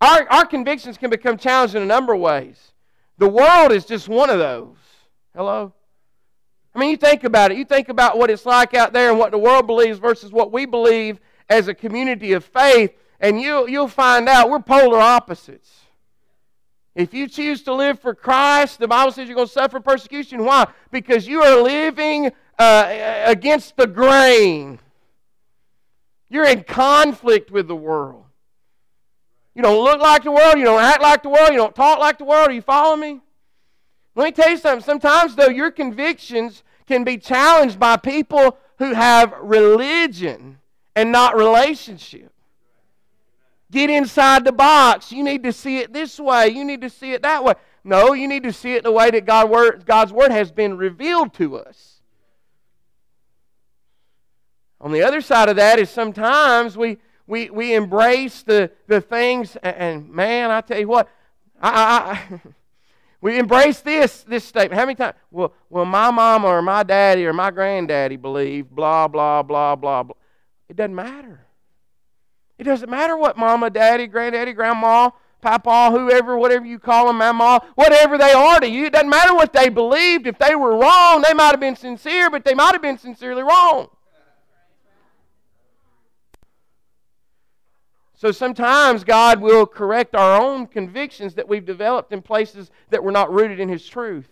our, 0.00 0.26
our 0.28 0.44
convictions 0.44 0.98
can 0.98 1.08
become 1.08 1.36
challenged 1.36 1.76
in 1.76 1.82
a 1.82 1.86
number 1.86 2.14
of 2.14 2.20
ways. 2.20 2.72
The 3.18 3.28
world 3.28 3.70
is 3.70 3.84
just 3.84 4.08
one 4.08 4.28
of 4.28 4.40
those. 4.40 4.76
Hello? 5.36 5.72
I 6.74 6.78
mean, 6.78 6.90
you 6.90 6.96
think 6.96 7.24
about 7.24 7.52
it. 7.52 7.58
You 7.58 7.64
think 7.64 7.88
about 7.88 8.18
what 8.18 8.30
it's 8.30 8.44
like 8.44 8.74
out 8.74 8.92
there 8.92 9.10
and 9.10 9.18
what 9.18 9.30
the 9.30 9.38
world 9.38 9.66
believes 9.66 9.98
versus 9.98 10.32
what 10.32 10.50
we 10.52 10.66
believe 10.66 11.20
as 11.48 11.68
a 11.68 11.74
community 11.74 12.32
of 12.32 12.44
faith, 12.44 12.92
and 13.20 13.40
you, 13.40 13.68
you'll 13.68 13.88
find 13.88 14.28
out 14.28 14.50
we're 14.50 14.60
polar 14.60 14.98
opposites. 14.98 15.70
If 16.94 17.12
you 17.12 17.28
choose 17.28 17.62
to 17.64 17.74
live 17.74 17.98
for 17.98 18.14
Christ, 18.14 18.78
the 18.78 18.88
Bible 18.88 19.12
says 19.12 19.28
you're 19.28 19.34
going 19.34 19.48
to 19.48 19.52
suffer 19.52 19.80
persecution. 19.80 20.44
Why? 20.44 20.66
Because 20.90 21.26
you 21.26 21.42
are 21.42 21.60
living 21.60 22.30
uh, 22.58 23.22
against 23.26 23.76
the 23.76 23.86
grain. 23.86 24.78
You're 26.28 26.46
in 26.46 26.62
conflict 26.62 27.50
with 27.50 27.68
the 27.68 27.76
world. 27.76 28.24
You 29.54 29.62
don't 29.62 29.82
look 29.82 30.00
like 30.00 30.24
the 30.24 30.32
world. 30.32 30.58
You 30.58 30.64
don't 30.64 30.82
act 30.82 31.02
like 31.02 31.22
the 31.22 31.28
world. 31.28 31.50
You 31.50 31.58
don't 31.58 31.74
talk 31.74 31.98
like 31.98 32.18
the 32.18 32.24
world. 32.24 32.48
Are 32.48 32.52
you 32.52 32.62
following 32.62 33.00
me? 33.00 33.20
Let 34.14 34.24
me 34.24 34.32
tell 34.32 34.50
you 34.50 34.56
something. 34.56 34.84
Sometimes, 34.84 35.34
though, 35.34 35.48
your 35.48 35.70
convictions 35.70 36.62
can 36.86 37.04
be 37.04 37.18
challenged 37.18 37.78
by 37.78 37.96
people 37.96 38.58
who 38.78 38.92
have 38.92 39.34
religion 39.40 40.58
and 40.94 41.10
not 41.10 41.36
relationship. 41.36 42.32
Get 43.70 43.90
inside 43.90 44.44
the 44.44 44.52
box. 44.52 45.10
You 45.10 45.24
need 45.24 45.42
to 45.42 45.52
see 45.52 45.78
it 45.78 45.92
this 45.92 46.20
way. 46.20 46.48
You 46.48 46.64
need 46.64 46.80
to 46.82 46.90
see 46.90 47.12
it 47.12 47.22
that 47.22 47.42
way. 47.42 47.54
No, 47.82 48.12
you 48.12 48.28
need 48.28 48.44
to 48.44 48.52
see 48.52 48.74
it 48.74 48.82
the 48.82 48.92
way 48.92 49.10
that 49.10 49.26
God 49.26 49.50
word, 49.50 49.84
God's 49.84 50.12
Word 50.12 50.30
has 50.30 50.52
been 50.52 50.76
revealed 50.76 51.34
to 51.34 51.56
us. 51.56 52.00
On 54.80 54.92
the 54.92 55.02
other 55.02 55.20
side 55.20 55.48
of 55.48 55.56
that 55.56 55.78
is 55.78 55.90
sometimes 55.90 56.76
we, 56.76 56.98
we, 57.26 57.50
we 57.50 57.74
embrace 57.74 58.42
the, 58.42 58.70
the 58.86 59.00
things, 59.00 59.56
and, 59.56 59.76
and 59.76 60.10
man, 60.10 60.50
I 60.50 60.60
tell 60.60 60.78
you 60.78 60.88
what, 60.88 61.08
I, 61.60 61.70
I, 61.70 62.34
I 62.34 62.40
we 63.24 63.38
embrace 63.38 63.80
this, 63.80 64.22
this 64.24 64.44
statement. 64.44 64.78
How 64.78 64.84
many 64.84 64.96
times? 64.96 65.14
Well, 65.30 65.54
well, 65.70 65.86
my 65.86 66.10
mama 66.10 66.46
or 66.46 66.60
my 66.60 66.82
daddy 66.82 67.24
or 67.24 67.32
my 67.32 67.50
granddaddy 67.50 68.16
believed 68.16 68.68
blah, 68.68 69.08
blah, 69.08 69.42
blah, 69.42 69.76
blah, 69.76 70.02
blah. 70.02 70.14
It 70.68 70.76
doesn't 70.76 70.94
matter. 70.94 71.46
It 72.58 72.64
doesn't 72.64 72.90
matter 72.90 73.16
what 73.16 73.38
mama, 73.38 73.70
daddy, 73.70 74.08
granddaddy, 74.08 74.52
grandma, 74.52 75.08
papa, 75.40 75.88
whoever, 75.90 76.36
whatever 76.36 76.66
you 76.66 76.78
call 76.78 77.06
them, 77.06 77.16
mama, 77.16 77.62
whatever 77.76 78.18
they 78.18 78.32
are 78.32 78.60
to 78.60 78.68
you. 78.68 78.84
It 78.84 78.92
doesn't 78.92 79.08
matter 79.08 79.34
what 79.34 79.54
they 79.54 79.70
believed. 79.70 80.26
If 80.26 80.36
they 80.38 80.54
were 80.54 80.76
wrong, 80.76 81.22
they 81.26 81.32
might 81.32 81.52
have 81.52 81.60
been 81.60 81.76
sincere, 81.76 82.28
but 82.28 82.44
they 82.44 82.54
might 82.54 82.72
have 82.72 82.82
been 82.82 82.98
sincerely 82.98 83.42
wrong. 83.42 83.88
So 88.24 88.32
sometimes 88.32 89.04
God 89.04 89.42
will 89.42 89.66
correct 89.66 90.14
our 90.14 90.40
own 90.40 90.66
convictions 90.66 91.34
that 91.34 91.46
we've 91.46 91.66
developed 91.66 92.10
in 92.10 92.22
places 92.22 92.70
that 92.88 93.04
were 93.04 93.12
not 93.12 93.30
rooted 93.30 93.60
in 93.60 93.68
His 93.68 93.86
truth. 93.86 94.30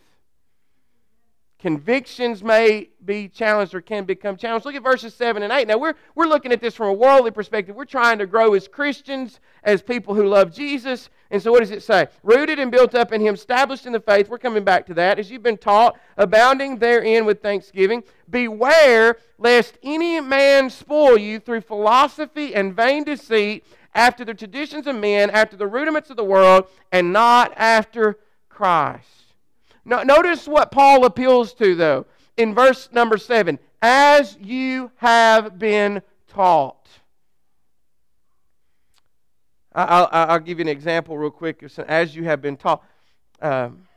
Convictions 1.59 2.43
may 2.43 2.89
be 3.05 3.29
challenged 3.29 3.75
or 3.75 3.83
can 3.83 4.05
become 4.05 4.39
challenged. 4.39 4.65
Look 4.65 4.75
at 4.75 4.83
verses 4.83 5.15
7 5.15 5.43
and 5.43 5.53
8. 5.53 5.69
Now, 5.69 5.77
we're, 5.77 5.93
we're 6.15 6.27
looking 6.27 6.53
at 6.53 6.61
this 6.63 6.75
from 6.75 6.89
a 6.89 6.93
worldly 6.95 7.33
perspective. 7.33 7.77
We're 7.77 7.85
trying 7.85 8.19
to 8.19 8.27
grow 8.27 8.55
as 8.55 8.67
Christians, 8.67 9.41
as 9.63 9.83
people 9.83 10.15
who 10.15 10.27
love 10.27 10.55
Jesus. 10.55 11.11
And 11.31 11.43
so, 11.43 11.53
what 11.53 11.61
does 11.61 11.71
it 11.71 11.83
say? 11.83 12.07
Rooted 12.23 12.59
and 12.59 12.73
built 12.73 12.95
up 12.95 13.13
in 13.13 13.21
Him, 13.21 13.35
established 13.35 13.85
in 13.85 13.93
the 13.93 14.01
faith. 14.01 14.31
We're 14.31 14.39
coming 14.39 14.65
back 14.65 14.87
to 14.87 14.95
that. 14.95 15.19
As 15.19 15.31
you've 15.31 15.43
been 15.43 15.59
taught, 15.59 16.01
abounding 16.17 16.79
therein 16.79 17.27
with 17.27 17.43
thanksgiving. 17.43 18.05
Beware 18.31 19.19
lest 19.37 19.77
any 19.83 20.19
man 20.19 20.71
spoil 20.71 21.19
you 21.19 21.39
through 21.39 21.61
philosophy 21.61 22.55
and 22.55 22.75
vain 22.75 23.05
deceit, 23.05 23.65
after 23.95 24.25
the 24.25 24.35
traditions 24.35 24.87
of 24.87 24.97
men, 24.97 25.31
after 25.31 25.57
the 25.57 25.67
rudiments 25.67 26.11
of 26.11 26.17
the 26.17 26.25
world, 26.25 26.67
and 26.91 27.13
not 27.13 27.53
after 27.57 28.19
Christ. 28.49 29.07
Now, 29.85 30.03
notice 30.03 30.47
what 30.47 30.71
Paul 30.71 31.05
appeals 31.05 31.53
to, 31.55 31.75
though, 31.75 32.07
in 32.37 32.55
verse 32.55 32.89
number 32.93 33.19
7 33.19 33.59
as 33.83 34.39
you 34.41 34.93
have 34.97 35.59
been 35.59 36.03
taught. 36.29 36.89
I'll, 39.75 40.09
I'll 40.13 40.39
give 40.39 40.59
you 40.59 40.63
an 40.63 40.69
example 40.69 41.17
real 41.19 41.31
quick. 41.31 41.65
As 41.89 42.15
you 42.15 42.25
have 42.25 42.41
been 42.41 42.57
taught. 42.57 42.85
Um, 43.41 43.89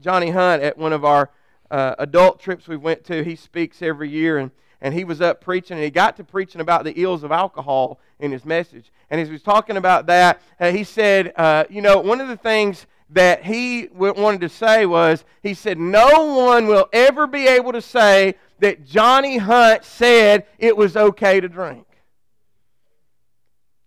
Johnny 0.00 0.30
Hunt, 0.30 0.62
at 0.62 0.76
one 0.76 0.92
of 0.92 1.04
our 1.04 1.30
uh, 1.70 1.94
adult 1.98 2.40
trips 2.40 2.68
we 2.68 2.76
went 2.76 3.04
to, 3.04 3.24
he 3.24 3.34
speaks 3.34 3.82
every 3.82 4.10
year, 4.10 4.38
and, 4.38 4.50
and 4.80 4.94
he 4.94 5.04
was 5.04 5.20
up 5.20 5.40
preaching, 5.40 5.76
and 5.76 5.84
he 5.84 5.90
got 5.90 6.16
to 6.18 6.24
preaching 6.24 6.60
about 6.60 6.84
the 6.84 6.92
ills 7.00 7.22
of 7.22 7.32
alcohol 7.32 7.98
in 8.22 8.30
his 8.30 8.46
message. 8.46 8.90
And 9.10 9.20
as 9.20 9.28
he 9.28 9.32
was 9.32 9.42
talking 9.42 9.76
about 9.76 10.06
that, 10.06 10.40
uh, 10.58 10.70
he 10.70 10.84
said, 10.84 11.34
uh, 11.36 11.64
you 11.68 11.82
know, 11.82 11.98
one 11.98 12.20
of 12.20 12.28
the 12.28 12.36
things 12.36 12.86
that 13.10 13.44
he 13.44 13.88
wanted 13.92 14.40
to 14.40 14.48
say 14.48 14.86
was 14.86 15.24
he 15.42 15.52
said, 15.52 15.78
No 15.78 16.36
one 16.36 16.66
will 16.66 16.88
ever 16.92 17.26
be 17.26 17.46
able 17.46 17.72
to 17.72 17.82
say 17.82 18.36
that 18.60 18.86
Johnny 18.86 19.36
Hunt 19.36 19.84
said 19.84 20.46
it 20.58 20.76
was 20.76 20.96
okay 20.96 21.40
to 21.40 21.48
drink. 21.48 21.84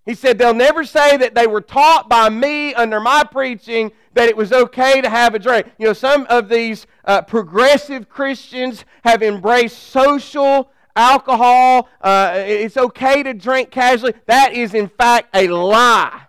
He 0.05 0.13
said, 0.13 0.37
They'll 0.37 0.53
never 0.53 0.83
say 0.83 1.17
that 1.17 1.33
they 1.33 1.47
were 1.47 1.61
taught 1.61 2.09
by 2.09 2.29
me 2.29 2.73
under 2.75 2.99
my 2.99 3.23
preaching 3.23 3.93
that 4.13 4.29
it 4.29 4.37
was 4.37 4.51
okay 4.51 5.01
to 5.01 5.09
have 5.09 5.33
a 5.33 5.39
drink. 5.39 5.65
You 5.79 5.87
know, 5.87 5.93
some 5.93 6.27
of 6.29 6.49
these 6.49 6.85
uh, 7.05 7.21
progressive 7.21 8.09
Christians 8.09 8.83
have 9.03 9.23
embraced 9.23 9.81
social 9.81 10.69
alcohol. 10.95 11.89
Uh, 12.01 12.33
it's 12.35 12.77
okay 12.77 13.23
to 13.23 13.33
drink 13.33 13.71
casually. 13.71 14.13
That 14.25 14.53
is, 14.53 14.73
in 14.73 14.87
fact, 14.87 15.29
a 15.33 15.47
lie. 15.47 16.21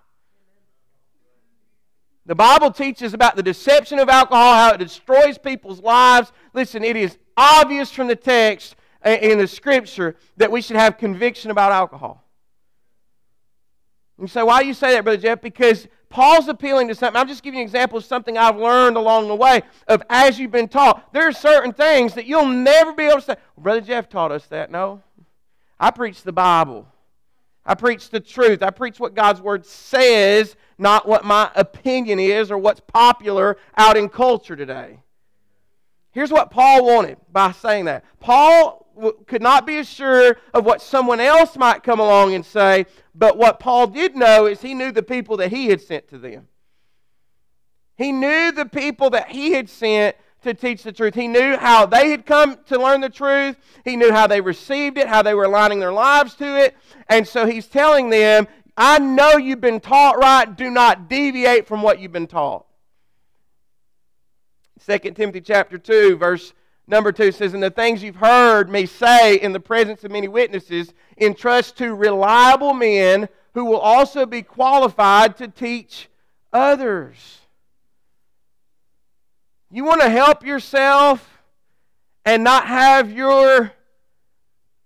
The 2.26 2.34
Bible 2.34 2.72
teaches 2.72 3.14
about 3.14 3.36
the 3.36 3.42
deception 3.42 4.00
of 4.00 4.08
alcohol, 4.08 4.54
how 4.54 4.72
it 4.72 4.78
destroys 4.78 5.38
people's 5.38 5.80
lives. 5.80 6.32
Listen, 6.54 6.82
it 6.82 6.96
is 6.96 7.18
obvious 7.36 7.90
from 7.92 8.08
the 8.08 8.16
text 8.16 8.74
in 9.04 9.38
the 9.38 9.46
scripture 9.46 10.16
that 10.36 10.50
we 10.50 10.60
should 10.60 10.76
have 10.76 10.98
conviction 10.98 11.52
about 11.52 11.70
alcohol. 11.70 12.24
You 14.18 14.26
say, 14.26 14.42
why 14.42 14.62
do 14.62 14.66
you 14.66 14.74
say 14.74 14.92
that, 14.92 15.04
Brother 15.04 15.20
Jeff? 15.20 15.40
Because 15.40 15.86
Paul's 16.08 16.48
appealing 16.48 16.88
to 16.88 16.94
something. 16.94 17.20
I'm 17.20 17.28
just 17.28 17.42
giving 17.42 17.58
you 17.58 17.62
an 17.62 17.66
example 17.66 17.98
of 17.98 18.04
something 18.04 18.38
I've 18.38 18.56
learned 18.56 18.96
along 18.96 19.28
the 19.28 19.34
way 19.34 19.62
of 19.88 20.02
as 20.08 20.38
you've 20.38 20.52
been 20.52 20.68
taught. 20.68 21.12
There 21.12 21.26
are 21.26 21.32
certain 21.32 21.72
things 21.72 22.14
that 22.14 22.26
you'll 22.26 22.46
never 22.46 22.92
be 22.92 23.04
able 23.04 23.16
to 23.16 23.22
say. 23.22 23.36
Brother 23.58 23.80
Jeff 23.80 24.08
taught 24.08 24.32
us 24.32 24.46
that. 24.46 24.70
No. 24.70 25.02
I 25.78 25.90
preach 25.90 26.22
the 26.22 26.32
Bible. 26.32 26.86
I 27.64 27.74
preach 27.74 28.10
the 28.10 28.20
truth. 28.20 28.62
I 28.62 28.70
preach 28.70 29.00
what 29.00 29.14
God's 29.14 29.40
Word 29.40 29.66
says, 29.66 30.54
not 30.78 31.08
what 31.08 31.24
my 31.24 31.50
opinion 31.56 32.20
is 32.20 32.50
or 32.50 32.58
what's 32.58 32.80
popular 32.80 33.56
out 33.76 33.96
in 33.96 34.08
culture 34.08 34.54
today. 34.54 35.00
Here's 36.12 36.30
what 36.30 36.50
Paul 36.50 36.86
wanted 36.86 37.18
by 37.30 37.52
saying 37.52 37.86
that. 37.86 38.04
Paul 38.20 38.85
could 39.26 39.42
not 39.42 39.66
be 39.66 39.78
assured 39.78 40.38
of 40.54 40.64
what 40.64 40.80
someone 40.80 41.20
else 41.20 41.56
might 41.56 41.82
come 41.82 42.00
along 42.00 42.34
and 42.34 42.44
say, 42.44 42.86
but 43.14 43.36
what 43.36 43.60
Paul 43.60 43.86
did 43.88 44.16
know 44.16 44.46
is 44.46 44.62
he 44.62 44.74
knew 44.74 44.92
the 44.92 45.02
people 45.02 45.36
that 45.38 45.50
he 45.50 45.68
had 45.68 45.80
sent 45.80 46.08
to 46.08 46.18
them. 46.18 46.48
He 47.96 48.12
knew 48.12 48.52
the 48.52 48.66
people 48.66 49.10
that 49.10 49.30
he 49.30 49.52
had 49.52 49.68
sent 49.70 50.16
to 50.42 50.54
teach 50.54 50.82
the 50.82 50.92
truth. 50.92 51.14
He 51.14 51.28
knew 51.28 51.56
how 51.56 51.86
they 51.86 52.10
had 52.10 52.26
come 52.26 52.58
to 52.66 52.78
learn 52.78 53.00
the 53.00 53.08
truth. 53.08 53.56
He 53.84 53.96
knew 53.96 54.12
how 54.12 54.26
they 54.26 54.40
received 54.40 54.98
it, 54.98 55.08
how 55.08 55.22
they 55.22 55.34
were 55.34 55.44
aligning 55.44 55.80
their 55.80 55.92
lives 55.92 56.34
to 56.36 56.56
it. 56.64 56.76
And 57.08 57.26
so 57.26 57.46
he's 57.46 57.66
telling 57.66 58.10
them, 58.10 58.46
I 58.76 58.98
know 58.98 59.36
you've 59.38 59.60
been 59.60 59.80
taught 59.80 60.18
right. 60.18 60.54
Do 60.56 60.70
not 60.70 61.08
deviate 61.08 61.66
from 61.66 61.82
what 61.82 61.98
you've 61.98 62.12
been 62.12 62.26
taught. 62.26 62.66
2 64.86 64.98
Timothy 64.98 65.40
chapter 65.40 65.78
2, 65.78 66.16
verse 66.16 66.52
number 66.86 67.12
2 67.12 67.32
says, 67.32 67.54
And 67.54 67.62
the 67.62 67.70
things 67.70 68.02
you've 68.02 68.16
heard 68.16 68.70
me 68.70 68.86
say 68.86 69.36
in 69.36 69.52
the 69.52 69.60
presence 69.60 70.04
of 70.04 70.10
many 70.10 70.28
witnesses, 70.28 70.92
entrust 71.18 71.76
to 71.78 71.94
reliable 71.94 72.74
men 72.74 73.28
who 73.54 73.64
will 73.64 73.80
also 73.80 74.26
be 74.26 74.42
qualified 74.42 75.36
to 75.38 75.48
teach 75.48 76.08
others. 76.52 77.40
You 79.70 79.84
want 79.84 80.02
to 80.02 80.10
help 80.10 80.44
yourself 80.44 81.40
and 82.24 82.44
not 82.44 82.66
have 82.66 83.10
your 83.10 83.72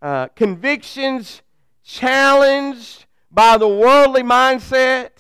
uh, 0.02 0.28
convictions 0.28 1.42
challenged 1.84 3.06
by 3.30 3.58
the 3.58 3.68
worldly 3.68 4.22
mindset 4.22 5.10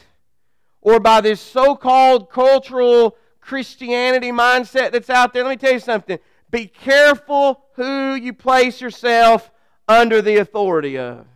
or 0.80 1.00
by 1.00 1.20
this 1.20 1.40
so 1.40 1.76
called 1.76 2.30
cultural 2.30 3.16
Christianity 3.40 4.30
mindset 4.30 4.92
that's 4.92 5.10
out 5.10 5.32
there. 5.32 5.44
Let 5.44 5.50
me 5.50 5.56
tell 5.56 5.72
you 5.72 5.80
something. 5.80 6.18
Be 6.50 6.66
careful 6.66 7.64
who 7.74 8.14
you 8.14 8.32
place 8.32 8.80
yourself 8.80 9.50
under 9.86 10.22
the 10.22 10.36
authority 10.38 10.98
of. 10.98 11.26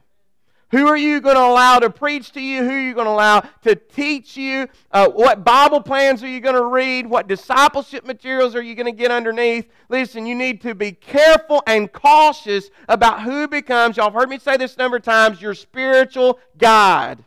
Who 0.70 0.88
are 0.88 0.96
you 0.96 1.20
going 1.20 1.36
to 1.36 1.40
allow 1.40 1.78
to 1.78 1.88
preach 1.88 2.32
to 2.32 2.40
you? 2.40 2.64
Who 2.64 2.70
are 2.70 2.80
you 2.80 2.94
going 2.94 3.06
to 3.06 3.12
allow 3.12 3.40
to 3.62 3.76
teach 3.76 4.36
you? 4.36 4.66
Uh, 4.90 5.08
what 5.08 5.44
Bible 5.44 5.80
plans 5.80 6.20
are 6.24 6.28
you 6.28 6.40
going 6.40 6.56
to 6.56 6.64
read? 6.64 7.06
What 7.06 7.28
discipleship 7.28 8.04
materials 8.04 8.56
are 8.56 8.62
you 8.62 8.74
going 8.74 8.86
to 8.86 8.92
get 8.92 9.12
underneath? 9.12 9.68
Listen, 9.88 10.26
you 10.26 10.34
need 10.34 10.60
to 10.62 10.74
be 10.74 10.90
careful 10.90 11.62
and 11.68 11.92
cautious 11.92 12.70
about 12.88 13.22
who 13.22 13.46
becomes, 13.46 13.96
y'all 13.96 14.06
have 14.06 14.14
heard 14.14 14.28
me 14.28 14.38
say 14.40 14.56
this 14.56 14.74
a 14.74 14.78
number 14.78 14.96
of 14.96 15.04
times, 15.04 15.40
your 15.40 15.54
spiritual 15.54 16.40
guide. 16.58 17.22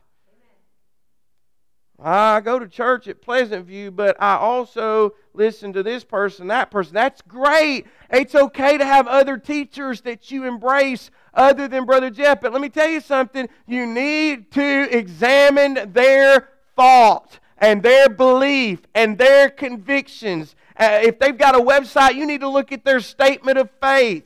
I 1.99 2.41
go 2.41 2.59
to 2.59 2.67
church 2.67 3.07
at 3.07 3.23
Pleasant 3.23 3.65
View, 3.65 3.89
but 3.89 4.15
I 4.21 4.35
also 4.35 5.15
listen 5.33 5.73
to 5.73 5.81
this 5.81 6.03
person, 6.03 6.47
that 6.47 6.69
person. 6.69 6.93
That's 6.93 7.23
great. 7.23 7.87
It's 8.11 8.35
okay 8.35 8.77
to 8.77 8.85
have 8.85 9.07
other 9.07 9.37
teachers 9.37 10.01
that 10.01 10.29
you 10.29 10.45
embrace 10.45 11.09
other 11.33 11.67
than 11.67 11.85
Brother 11.85 12.11
Jeff. 12.11 12.41
But 12.41 12.53
let 12.53 12.61
me 12.61 12.69
tell 12.69 12.87
you 12.87 13.01
something. 13.01 13.49
You 13.65 13.87
need 13.87 14.51
to 14.51 14.95
examine 14.95 15.91
their 15.91 16.49
thought 16.75 17.39
and 17.57 17.81
their 17.81 18.09
belief 18.09 18.81
and 18.93 19.17
their 19.17 19.49
convictions. 19.49 20.55
Uh, 20.79 20.99
if 21.01 21.17
they've 21.17 21.37
got 21.37 21.55
a 21.55 21.59
website, 21.59 22.13
you 22.13 22.27
need 22.27 22.41
to 22.41 22.49
look 22.49 22.71
at 22.71 22.85
their 22.85 22.99
statement 22.99 23.57
of 23.57 23.71
faith. 23.81 24.23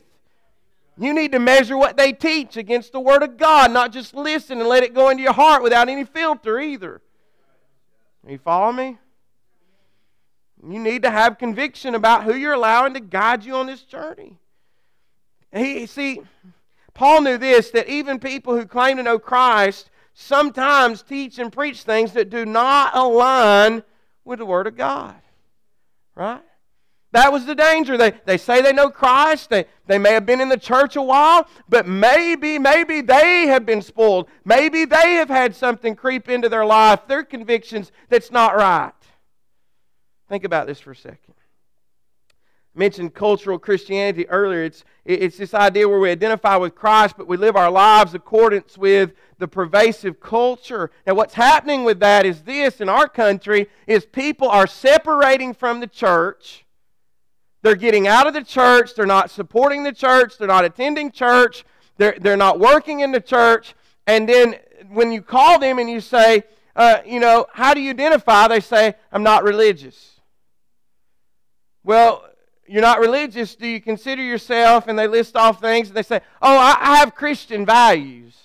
You 0.98 1.14
need 1.14 1.32
to 1.32 1.38
measure 1.38 1.78
what 1.78 1.96
they 1.96 2.12
teach 2.12 2.58
against 2.58 2.92
the 2.92 3.00
Word 3.00 3.22
of 3.22 3.38
God, 3.38 3.72
not 3.72 3.92
just 3.92 4.14
listen 4.14 4.60
and 4.60 4.68
let 4.68 4.82
it 4.82 4.92
go 4.92 5.08
into 5.08 5.22
your 5.22 5.32
heart 5.32 5.62
without 5.62 5.88
any 5.88 6.04
filter 6.04 6.60
either. 6.60 7.00
You 8.26 8.38
follow 8.38 8.72
me? 8.72 8.98
You 10.64 10.78
need 10.78 11.02
to 11.02 11.10
have 11.10 11.38
conviction 11.38 11.94
about 11.94 12.24
who 12.24 12.34
you're 12.34 12.52
allowing 12.52 12.94
to 12.94 13.00
guide 13.00 13.44
you 13.44 13.56
on 13.56 13.66
this 13.66 13.82
journey. 13.82 14.38
He, 15.52 15.86
see, 15.86 16.22
Paul 16.94 17.22
knew 17.22 17.36
this 17.36 17.70
that 17.70 17.88
even 17.88 18.20
people 18.20 18.56
who 18.56 18.64
claim 18.64 18.96
to 18.98 19.02
know 19.02 19.18
Christ 19.18 19.90
sometimes 20.14 21.02
teach 21.02 21.38
and 21.38 21.52
preach 21.52 21.82
things 21.82 22.12
that 22.12 22.30
do 22.30 22.46
not 22.46 22.94
align 22.94 23.82
with 24.24 24.38
the 24.38 24.46
Word 24.46 24.66
of 24.66 24.76
God. 24.76 25.16
Right? 26.14 26.42
That 27.12 27.30
was 27.30 27.44
the 27.44 27.54
danger. 27.54 27.98
They, 27.98 28.12
they 28.24 28.38
say 28.38 28.62
they 28.62 28.72
know 28.72 28.88
Christ. 28.88 29.50
They, 29.50 29.66
they 29.86 29.98
may 29.98 30.12
have 30.12 30.24
been 30.24 30.40
in 30.40 30.48
the 30.48 30.56
church 30.56 30.96
a 30.96 31.02
while, 31.02 31.46
but 31.68 31.86
maybe, 31.86 32.58
maybe 32.58 33.02
they 33.02 33.46
have 33.46 33.66
been 33.66 33.82
spoiled. 33.82 34.28
Maybe 34.46 34.86
they 34.86 35.14
have 35.14 35.28
had 35.28 35.54
something 35.54 35.94
creep 35.94 36.30
into 36.30 36.48
their 36.48 36.64
life, 36.64 37.00
their 37.06 37.22
convictions 37.22 37.92
that's 38.08 38.30
not 38.30 38.56
right. 38.56 38.92
Think 40.30 40.44
about 40.44 40.66
this 40.66 40.80
for 40.80 40.92
a 40.92 40.96
second. 40.96 41.34
I 42.74 42.78
mentioned 42.78 43.12
cultural 43.12 43.58
Christianity 43.58 44.26
earlier. 44.30 44.64
It's, 44.64 44.82
it's 45.04 45.36
this 45.36 45.52
idea 45.52 45.86
where 45.86 46.00
we 46.00 46.10
identify 46.10 46.56
with 46.56 46.74
Christ, 46.74 47.16
but 47.18 47.28
we 47.28 47.36
live 47.36 47.56
our 47.56 47.70
lives 47.70 48.14
accordance 48.14 48.78
with 48.78 49.12
the 49.36 49.46
pervasive 49.46 50.18
culture. 50.18 50.90
Now, 51.06 51.12
what's 51.12 51.34
happening 51.34 51.84
with 51.84 52.00
that 52.00 52.24
is 52.24 52.40
this 52.44 52.80
in 52.80 52.88
our 52.88 53.06
country 53.06 53.68
is 53.86 54.06
people 54.06 54.48
are 54.48 54.66
separating 54.66 55.52
from 55.52 55.80
the 55.80 55.86
church 55.86 56.64
they're 57.62 57.76
getting 57.76 58.06
out 58.08 58.26
of 58.26 58.34
the 58.34 58.42
church. 58.42 58.94
They're 58.94 59.06
not 59.06 59.30
supporting 59.30 59.84
the 59.84 59.92
church. 59.92 60.36
They're 60.36 60.48
not 60.48 60.64
attending 60.64 61.12
church. 61.12 61.64
They're, 61.96 62.16
they're 62.20 62.36
not 62.36 62.58
working 62.58 63.00
in 63.00 63.12
the 63.12 63.20
church. 63.20 63.74
And 64.06 64.28
then 64.28 64.56
when 64.90 65.12
you 65.12 65.22
call 65.22 65.58
them 65.58 65.78
and 65.78 65.88
you 65.88 66.00
say, 66.00 66.42
uh, 66.74 66.98
you 67.06 67.20
know, 67.20 67.46
how 67.52 67.74
do 67.74 67.80
you 67.80 67.90
identify? 67.90 68.48
They 68.48 68.60
say, 68.60 68.94
I'm 69.12 69.22
not 69.22 69.44
religious. 69.44 70.20
Well, 71.84 72.24
you're 72.66 72.82
not 72.82 73.00
religious. 73.00 73.54
Do 73.54 73.66
you 73.66 73.80
consider 73.80 74.22
yourself? 74.22 74.88
And 74.88 74.98
they 74.98 75.06
list 75.06 75.36
off 75.36 75.60
things 75.60 75.88
and 75.88 75.96
they 75.96 76.02
say, 76.02 76.20
oh, 76.40 76.56
I, 76.56 76.76
I 76.80 76.96
have 76.96 77.14
Christian 77.14 77.66
values. 77.66 78.36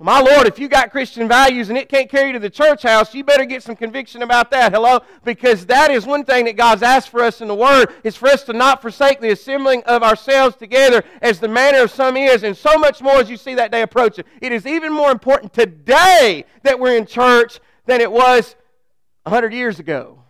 My 0.00 0.20
Lord, 0.20 0.46
if 0.46 0.60
you 0.60 0.68
got 0.68 0.92
Christian 0.92 1.26
values 1.26 1.70
and 1.70 1.76
it 1.76 1.88
can't 1.88 2.08
carry 2.08 2.28
you 2.28 2.34
to 2.34 2.38
the 2.38 2.48
church 2.48 2.84
house, 2.84 3.12
you 3.14 3.24
better 3.24 3.44
get 3.44 3.64
some 3.64 3.74
conviction 3.74 4.22
about 4.22 4.48
that. 4.52 4.72
Hello? 4.72 5.00
Because 5.24 5.66
that 5.66 5.90
is 5.90 6.06
one 6.06 6.24
thing 6.24 6.44
that 6.44 6.56
God's 6.56 6.84
asked 6.84 7.08
for 7.08 7.20
us 7.20 7.40
in 7.40 7.48
the 7.48 7.54
Word, 7.54 7.92
is 8.04 8.14
for 8.14 8.28
us 8.28 8.44
to 8.44 8.52
not 8.52 8.80
forsake 8.80 9.20
the 9.20 9.32
assembling 9.32 9.82
of 9.84 10.04
ourselves 10.04 10.54
together 10.54 11.02
as 11.20 11.40
the 11.40 11.48
manner 11.48 11.82
of 11.82 11.90
some 11.90 12.16
is, 12.16 12.44
and 12.44 12.56
so 12.56 12.78
much 12.78 13.02
more 13.02 13.16
as 13.16 13.28
you 13.28 13.36
see 13.36 13.54
that 13.54 13.72
day 13.72 13.82
approaching. 13.82 14.24
It 14.40 14.52
is 14.52 14.66
even 14.66 14.92
more 14.92 15.10
important 15.10 15.52
today 15.52 16.44
that 16.62 16.78
we're 16.78 16.96
in 16.96 17.04
church 17.04 17.58
than 17.86 18.00
it 18.00 18.12
was 18.12 18.54
100 19.24 19.52
years 19.52 19.80
ago. 19.80 20.22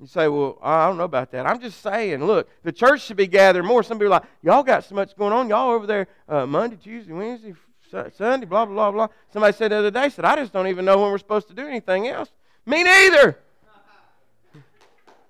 You 0.00 0.08
say, 0.08 0.26
well, 0.26 0.58
I 0.60 0.88
don't 0.88 0.98
know 0.98 1.04
about 1.04 1.30
that. 1.30 1.46
I'm 1.46 1.60
just 1.60 1.80
saying, 1.80 2.24
look, 2.24 2.48
the 2.64 2.72
church 2.72 3.02
should 3.02 3.16
be 3.16 3.28
gathered 3.28 3.62
more. 3.62 3.84
Some 3.84 3.98
people 3.98 4.08
are 4.08 4.18
like, 4.18 4.24
y'all 4.42 4.64
got 4.64 4.82
so 4.82 4.96
much 4.96 5.16
going 5.16 5.32
on. 5.32 5.48
Y'all 5.48 5.70
over 5.70 5.86
there 5.86 6.08
uh, 6.28 6.44
Monday, 6.44 6.76
Tuesday, 6.76 7.12
Wednesday, 7.12 7.54
Sunday, 7.90 8.46
blah, 8.46 8.64
blah, 8.66 8.90
blah. 8.90 9.08
Somebody 9.32 9.56
said 9.56 9.70
the 9.70 9.76
other 9.76 9.90
day, 9.90 10.08
said, 10.08 10.24
I 10.24 10.36
just 10.36 10.52
don't 10.52 10.66
even 10.68 10.84
know 10.84 10.98
when 10.98 11.10
we're 11.10 11.18
supposed 11.18 11.48
to 11.48 11.54
do 11.54 11.66
anything 11.66 12.08
else. 12.08 12.30
Me 12.66 12.82
neither. 12.82 13.38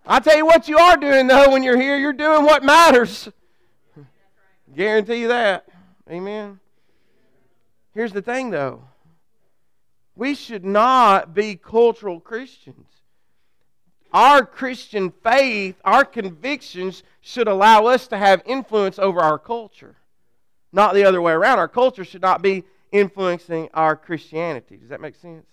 I 0.06 0.20
tell 0.20 0.36
you 0.36 0.46
what 0.46 0.68
you 0.68 0.78
are 0.78 0.96
doing, 0.96 1.26
though, 1.26 1.50
when 1.50 1.62
you're 1.62 1.80
here, 1.80 1.96
you're 1.96 2.12
doing 2.12 2.44
what 2.44 2.62
matters. 2.62 3.28
Guarantee 4.74 5.22
you 5.22 5.28
that. 5.28 5.66
Amen. 6.10 6.60
Here's 7.94 8.12
the 8.12 8.22
thing, 8.22 8.50
though. 8.50 8.82
We 10.16 10.34
should 10.34 10.64
not 10.64 11.34
be 11.34 11.56
cultural 11.56 12.20
Christians. 12.20 12.86
Our 14.12 14.46
Christian 14.46 15.10
faith, 15.10 15.76
our 15.84 16.04
convictions 16.04 17.02
should 17.20 17.48
allow 17.48 17.86
us 17.86 18.06
to 18.08 18.16
have 18.16 18.42
influence 18.46 18.98
over 18.98 19.20
our 19.20 19.38
culture 19.38 19.96
not 20.74 20.94
the 20.94 21.04
other 21.04 21.22
way 21.22 21.32
around. 21.32 21.58
Our 21.58 21.68
culture 21.68 22.04
should 22.04 22.22
not 22.22 22.42
be 22.42 22.64
influencing 22.92 23.68
our 23.74 23.96
Christianity. 23.96 24.76
Does 24.76 24.88
that 24.90 25.00
make 25.00 25.16
sense? 25.16 25.46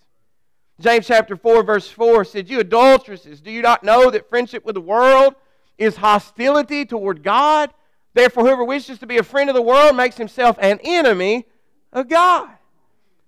James 0.80 1.06
chapter 1.08 1.36
4, 1.36 1.64
verse 1.64 1.90
4 1.90 2.26
said, 2.26 2.50
You 2.50 2.60
adulteresses, 2.60 3.40
do 3.40 3.52
you 3.52 3.62
not 3.62 3.84
know 3.84 4.10
that 4.10 4.30
friendship 4.30 4.66
with 4.66 4.76
the 4.76 4.82
world 4.82 5.36
is 5.78 5.98
hostility 5.98 6.86
toward 6.86 7.24
God? 7.24 7.72
Therefore, 8.14 8.44
whoever 8.44 8.64
wishes 8.64 9.00
to 9.00 9.08
be 9.08 9.18
a 9.18 9.24
friend 9.24 9.50
of 9.50 9.56
the 9.56 9.62
world 9.62 9.96
makes 9.96 10.18
himself 10.18 10.58
an 10.60 10.80
enemy 10.84 11.46
of 11.94 12.10
God. 12.10 12.50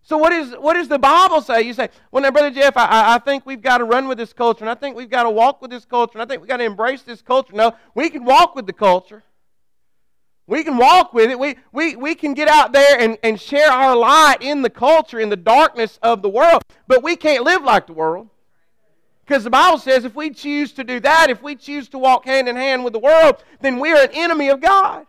So, 0.01 0.17
what, 0.17 0.34
is, 0.34 0.51
what 0.60 0.73
does 0.73 0.89
the 0.89 0.99
Bible 0.99 1.41
say? 1.41 1.62
You 1.62 1.73
say, 1.73 1.89
Well, 2.12 2.21
now, 2.23 2.32
Brother 2.32 2.51
Jeff, 2.51 2.75
I, 2.75 3.15
I 3.15 3.19
think 3.19 3.45
we've 3.45 3.62
got 3.62 3.77
to 3.77 3.86
run 3.86 4.08
with 4.08 4.17
this 4.17 4.34
culture, 4.34 4.63
and 4.63 4.69
I 4.69 4.75
think 4.75 4.97
we've 4.97 5.10
got 5.10 5.23
to 5.23 5.29
walk 5.29 5.62
with 5.62 5.71
this 5.71 5.86
culture, 5.86 6.17
and 6.17 6.21
I 6.21 6.25
think 6.25 6.41
we've 6.41 6.49
got 6.49 6.58
to 6.58 6.65
embrace 6.65 7.03
this 7.03 7.21
culture. 7.21 7.53
No, 7.53 7.73
we 7.95 8.10
can 8.10 8.25
walk 8.25 8.56
with 8.56 8.65
the 8.65 8.73
culture. 8.73 9.23
We 10.54 10.63
can 10.63 10.78
walk 10.78 11.16
with 11.16 11.32
it. 11.32 11.39
We, 11.39 11.56
we, 11.72 11.96
we 11.96 12.13
can 12.13 12.36
get 12.36 12.48
out 12.48 12.74
there 12.74 13.00
and, 13.00 13.18
and 13.24 13.42
share 13.42 13.72
our 13.72 13.96
light 13.96 14.38
in 14.42 14.62
the 14.62 14.70
culture, 14.70 15.20
in 15.20 15.30
the 15.30 15.36
darkness 15.36 15.98
of 16.04 16.22
the 16.22 16.30
world. 16.30 16.62
But 16.86 17.02
we 17.02 17.16
can't 17.16 17.44
live 17.44 17.63
like 17.63 17.88
the 17.88 17.94
world. 17.94 18.30
Because 19.26 19.44
the 19.44 19.50
Bible 19.50 19.80
says 19.80 20.06
if 20.06 20.13
we 20.13 20.30
choose 20.30 20.72
to 20.74 20.84
do 20.84 21.00
that, 21.00 21.32
if 21.32 21.42
we 21.42 21.56
choose 21.56 21.89
to 21.89 21.98
walk 21.98 22.26
hand 22.26 22.48
in 22.48 22.56
hand 22.56 22.84
with 22.84 22.94
the 22.94 23.00
world, 23.00 23.44
then 23.62 23.80
we're 23.80 24.00
an 24.00 24.12
enemy 24.13 24.50
of 24.50 24.62
God. 24.62 25.08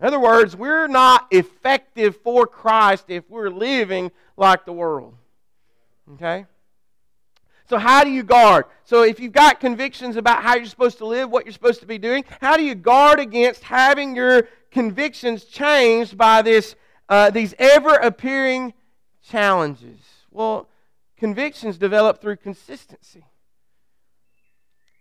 In 0.00 0.08
other 0.08 0.18
words, 0.18 0.56
we're 0.56 0.88
not 0.88 1.28
effective 1.30 2.16
for 2.16 2.48
Christ 2.48 3.04
if 3.10 3.30
we're 3.30 3.48
living 3.48 4.10
like 4.36 4.64
the 4.64 4.72
world. 4.72 5.14
Okay? 6.14 6.46
So, 7.68 7.78
how 7.78 8.04
do 8.04 8.10
you 8.10 8.22
guard? 8.22 8.66
So, 8.84 9.02
if 9.02 9.20
you've 9.20 9.32
got 9.32 9.60
convictions 9.60 10.16
about 10.16 10.42
how 10.42 10.56
you're 10.56 10.66
supposed 10.66 10.98
to 10.98 11.06
live, 11.06 11.30
what 11.30 11.44
you're 11.44 11.52
supposed 11.52 11.80
to 11.80 11.86
be 11.86 11.98
doing, 11.98 12.24
how 12.40 12.56
do 12.56 12.62
you 12.62 12.74
guard 12.74 13.20
against 13.20 13.64
having 13.64 14.16
your 14.16 14.48
convictions 14.70 15.44
changed 15.44 16.16
by 16.16 16.42
this, 16.42 16.74
uh, 17.08 17.30
these 17.30 17.54
ever 17.58 17.94
appearing 17.94 18.74
challenges? 19.28 20.00
Well, 20.30 20.68
convictions 21.16 21.78
develop 21.78 22.20
through 22.20 22.36
consistency. 22.36 23.24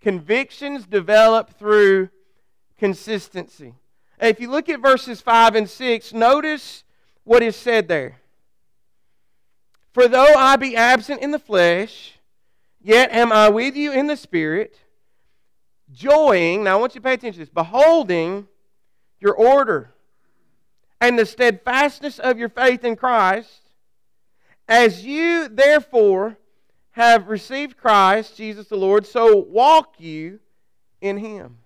Convictions 0.02 0.86
develop 0.88 1.52
through 1.58 2.10
consistency. 2.78 3.76
If 4.20 4.40
you 4.40 4.50
look 4.50 4.70
at 4.70 4.80
verses 4.80 5.22
5 5.22 5.56
and 5.56 5.70
6, 5.70 6.14
notice 6.14 6.84
what 7.24 7.44
is 7.44 7.56
said 7.56 7.88
there. 7.88 8.20
For 9.94 10.08
though 10.08 10.34
I 10.36 10.56
be 10.56 10.76
absent 10.76 11.22
in 11.22 11.32
the 11.32 11.40
flesh, 11.40 12.14
Yet 12.84 13.12
am 13.12 13.32
I 13.32 13.50
with 13.50 13.76
you 13.76 13.92
in 13.92 14.08
the 14.08 14.18
Spirit, 14.18 14.80
joying, 15.92 16.64
now 16.64 16.78
I 16.78 16.80
want 16.80 16.96
you 16.96 17.02
to 17.02 17.06
pay 17.06 17.14
attention 17.14 17.34
to 17.34 17.40
this, 17.40 17.50
beholding 17.50 18.48
your 19.20 19.36
order 19.36 19.94
and 21.00 21.18
the 21.18 21.26
steadfastness 21.26 22.20
of 22.20 22.38
your 22.38 22.50
faith 22.50 22.84
in 22.84 22.96
Christ, 22.96 23.62
as 24.68 25.06
you 25.06 25.48
therefore 25.48 26.38
have 26.92 27.28
received 27.28 27.78
Christ, 27.78 28.38
Jesus 28.38 28.68
the 28.68 28.76
Lord, 28.78 29.06
so 29.06 29.38
walk 29.38 29.96
you 30.00 30.40
in 31.02 31.18
him. 31.18 31.58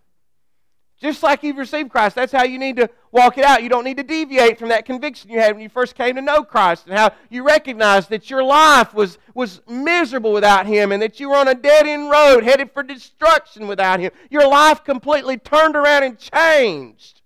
Just 1.01 1.23
like 1.23 1.43
you've 1.43 1.57
received 1.57 1.89
Christ, 1.89 2.15
that's 2.15 2.31
how 2.31 2.45
you 2.45 2.57
need 2.57 2.77
to 2.77 2.89
walk 3.11 3.37
it 3.37 3.43
out. 3.43 3.61
You 3.61 3.69
don't 3.69 3.83
need 3.83 3.97
to 3.97 4.03
deviate 4.03 4.57
from 4.57 4.69
that 4.69 4.85
conviction 4.85 5.29
you 5.29 5.39
had 5.39 5.53
when 5.53 5.61
you 5.61 5.69
first 5.69 5.95
came 5.95 6.15
to 6.15 6.21
know 6.21 6.43
Christ 6.43 6.87
and 6.87 6.97
how 6.97 7.11
you 7.29 7.45
recognized 7.45 8.09
that 8.09 8.29
your 8.29 8.43
life 8.43 8.93
was, 8.93 9.17
was 9.33 9.61
miserable 9.67 10.31
without 10.31 10.65
Him 10.65 10.93
and 10.93 11.01
that 11.01 11.19
you 11.19 11.29
were 11.29 11.35
on 11.35 11.49
a 11.49 11.55
dead 11.55 11.85
end 11.85 12.09
road 12.09 12.43
headed 12.43 12.71
for 12.71 12.81
destruction 12.81 13.67
without 13.67 13.99
Him. 13.99 14.11
Your 14.29 14.47
life 14.47 14.85
completely 14.85 15.37
turned 15.37 15.75
around 15.75 16.03
and 16.03 16.17
changed. 16.17 17.21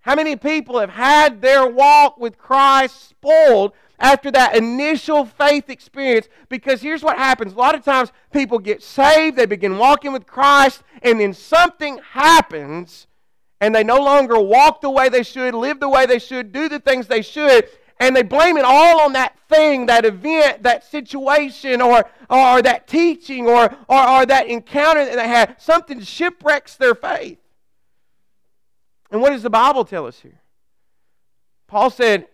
How 0.00 0.16
many 0.16 0.36
people 0.36 0.80
have 0.80 0.90
had 0.90 1.40
their 1.40 1.66
walk 1.66 2.18
with 2.18 2.38
Christ 2.38 3.10
spoiled 3.10 3.72
after 3.98 4.30
that 4.30 4.56
initial 4.56 5.24
faith 5.24 5.68
experience. 5.68 6.28
Because 6.48 6.80
here's 6.80 7.02
what 7.02 7.18
happens 7.18 7.52
a 7.52 7.56
lot 7.56 7.74
of 7.74 7.84
times 7.84 8.12
people 8.32 8.58
get 8.58 8.82
saved, 8.82 9.36
they 9.36 9.46
begin 9.46 9.78
walking 9.78 10.12
with 10.12 10.26
Christ, 10.26 10.82
and 11.02 11.20
then 11.20 11.32
something 11.34 12.00
happens, 12.12 13.06
and 13.60 13.74
they 13.74 13.84
no 13.84 13.98
longer 13.98 14.38
walk 14.38 14.80
the 14.80 14.90
way 14.90 15.08
they 15.08 15.22
should, 15.22 15.54
live 15.54 15.80
the 15.80 15.88
way 15.88 16.06
they 16.06 16.18
should, 16.18 16.52
do 16.52 16.68
the 16.68 16.80
things 16.80 17.06
they 17.06 17.22
should. 17.22 17.68
and 18.00 18.14
they 18.14 18.22
blame 18.22 18.56
it 18.56 18.64
all 18.64 19.00
on 19.00 19.12
that 19.14 19.36
thing, 19.48 19.86
that 19.86 20.04
event, 20.04 20.62
that 20.62 20.84
situation, 20.84 21.80
or, 21.80 22.04
or 22.30 22.62
that 22.62 22.86
teaching, 22.86 23.46
or, 23.46 23.74
or, 23.88 24.08
or 24.08 24.26
that 24.26 24.46
encounter 24.46 25.04
that 25.04 25.16
they 25.16 25.28
had. 25.28 25.60
Something 25.60 26.00
shipwrecks 26.00 26.76
their 26.76 26.94
faith. 26.94 27.38
And 29.10 29.20
what 29.20 29.30
does 29.30 29.42
the 29.42 29.50
Bible 29.50 29.84
tell 29.84 30.06
us 30.06 30.20
here? 30.20 30.40
Paul 31.66 31.90
said, 31.90 32.28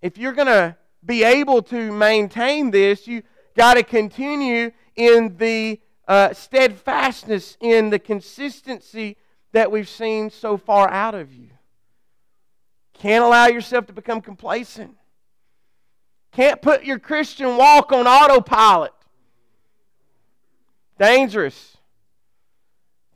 if 0.00 0.18
you're 0.18 0.32
going 0.32 0.48
to 0.48 0.76
be 1.04 1.24
able 1.24 1.62
to 1.62 1.92
maintain 1.92 2.70
this, 2.70 3.06
you 3.06 3.22
got 3.56 3.74
to 3.74 3.82
continue 3.82 4.70
in 4.96 5.36
the 5.36 5.80
uh, 6.08 6.32
steadfastness, 6.32 7.56
in 7.60 7.90
the 7.90 7.98
consistency 7.98 9.16
that 9.52 9.70
we've 9.70 9.88
seen 9.88 10.30
so 10.30 10.56
far 10.56 10.90
out 10.90 11.14
of 11.14 11.32
you. 11.32 11.50
Can't 12.94 13.24
allow 13.24 13.46
yourself 13.46 13.86
to 13.86 13.92
become 13.92 14.20
complacent. 14.20 14.96
Can't 16.32 16.62
put 16.62 16.84
your 16.84 16.98
Christian 16.98 17.56
walk 17.56 17.92
on 17.92 18.06
autopilot. 18.06 18.92
Dangerous. 20.98 21.76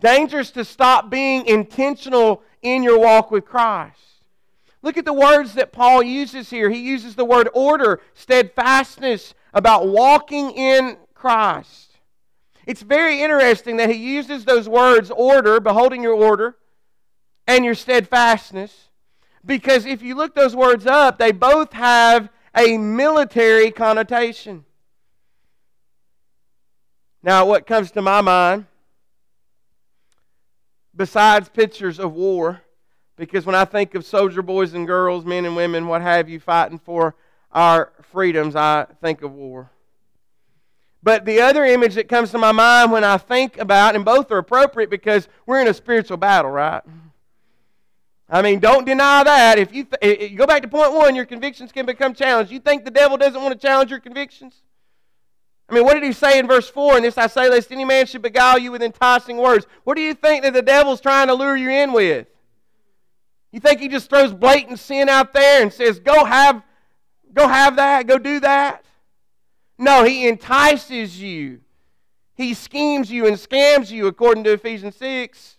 Dangerous 0.00 0.50
to 0.50 0.64
stop 0.64 1.08
being 1.08 1.46
intentional 1.46 2.42
in 2.62 2.82
your 2.82 2.98
walk 2.98 3.30
with 3.30 3.44
Christ. 3.46 4.15
Look 4.86 4.96
at 4.96 5.04
the 5.04 5.12
words 5.12 5.54
that 5.54 5.72
Paul 5.72 6.00
uses 6.00 6.48
here. 6.48 6.70
He 6.70 6.78
uses 6.78 7.16
the 7.16 7.24
word 7.24 7.48
order, 7.52 8.00
steadfastness, 8.14 9.34
about 9.52 9.88
walking 9.88 10.52
in 10.52 10.96
Christ. 11.12 11.90
It's 12.66 12.82
very 12.82 13.20
interesting 13.20 13.78
that 13.78 13.90
he 13.90 13.96
uses 13.96 14.44
those 14.44 14.68
words, 14.68 15.10
order, 15.10 15.58
beholding 15.58 16.04
your 16.04 16.14
order, 16.14 16.56
and 17.48 17.64
your 17.64 17.74
steadfastness, 17.74 18.90
because 19.44 19.86
if 19.86 20.02
you 20.02 20.14
look 20.14 20.36
those 20.36 20.54
words 20.54 20.86
up, 20.86 21.18
they 21.18 21.32
both 21.32 21.72
have 21.72 22.28
a 22.56 22.78
military 22.78 23.72
connotation. 23.72 24.64
Now, 27.24 27.44
what 27.44 27.66
comes 27.66 27.90
to 27.90 28.02
my 28.02 28.20
mind, 28.20 28.66
besides 30.94 31.48
pictures 31.48 31.98
of 31.98 32.12
war, 32.12 32.62
because 33.16 33.46
when 33.46 33.54
I 33.54 33.64
think 33.64 33.94
of 33.94 34.04
soldier 34.04 34.42
boys 34.42 34.74
and 34.74 34.86
girls, 34.86 35.24
men 35.24 35.44
and 35.44 35.56
women, 35.56 35.86
what 35.86 36.02
have 36.02 36.28
you, 36.28 36.38
fighting 36.38 36.78
for 36.78 37.14
our 37.52 37.92
freedoms, 38.12 38.54
I 38.54 38.86
think 39.00 39.22
of 39.22 39.32
war. 39.32 39.70
But 41.02 41.24
the 41.24 41.40
other 41.40 41.64
image 41.64 41.94
that 41.94 42.08
comes 42.08 42.30
to 42.32 42.38
my 42.38 42.52
mind 42.52 42.90
when 42.90 43.04
I 43.04 43.16
think 43.16 43.58
about, 43.58 43.94
and 43.94 44.04
both 44.04 44.30
are 44.30 44.38
appropriate 44.38 44.90
because 44.90 45.28
we're 45.46 45.60
in 45.60 45.68
a 45.68 45.74
spiritual 45.74 46.16
battle, 46.16 46.50
right? 46.50 46.82
I 48.28 48.42
mean, 48.42 48.58
don't 48.58 48.84
deny 48.84 49.22
that. 49.22 49.58
If 49.58 49.72
you, 49.72 49.84
th- 49.84 49.98
if 50.02 50.30
you 50.32 50.36
go 50.36 50.46
back 50.46 50.62
to 50.62 50.68
point 50.68 50.92
one, 50.92 51.14
your 51.14 51.24
convictions 51.24 51.70
can 51.70 51.86
become 51.86 52.12
challenged. 52.12 52.50
You 52.50 52.58
think 52.58 52.84
the 52.84 52.90
devil 52.90 53.16
doesn't 53.16 53.40
want 53.40 53.58
to 53.58 53.66
challenge 53.66 53.90
your 53.90 54.00
convictions? 54.00 54.62
I 55.68 55.74
mean, 55.74 55.84
what 55.84 55.94
did 55.94 56.02
he 56.02 56.12
say 56.12 56.38
in 56.38 56.46
verse 56.46 56.68
4? 56.68 56.96
And 56.96 57.04
this 57.04 57.18
I 57.18 57.28
say, 57.28 57.48
lest 57.48 57.70
any 57.72 57.84
man 57.84 58.06
should 58.06 58.22
beguile 58.22 58.58
you 58.58 58.72
with 58.72 58.82
enticing 58.82 59.36
words. 59.36 59.66
What 59.84 59.94
do 59.94 60.00
you 60.00 60.14
think 60.14 60.42
that 60.42 60.54
the 60.54 60.62
devil's 60.62 61.00
trying 61.00 61.28
to 61.28 61.34
lure 61.34 61.56
you 61.56 61.70
in 61.70 61.92
with? 61.92 62.26
You 63.52 63.60
think 63.60 63.80
he 63.80 63.88
just 63.88 64.10
throws 64.10 64.34
blatant 64.34 64.78
sin 64.78 65.08
out 65.08 65.32
there 65.32 65.62
and 65.62 65.72
says, 65.72 65.98
go 65.98 66.24
have, 66.24 66.62
go 67.32 67.48
have 67.48 67.76
that, 67.76 68.06
go 68.06 68.18
do 68.18 68.40
that? 68.40 68.84
No, 69.78 70.04
he 70.04 70.26
entices 70.28 71.20
you. 71.20 71.60
He 72.34 72.54
schemes 72.54 73.10
you 73.10 73.26
and 73.26 73.36
scams 73.36 73.90
you, 73.90 74.06
according 74.06 74.44
to 74.44 74.52
Ephesians 74.52 74.96
6. 74.96 75.56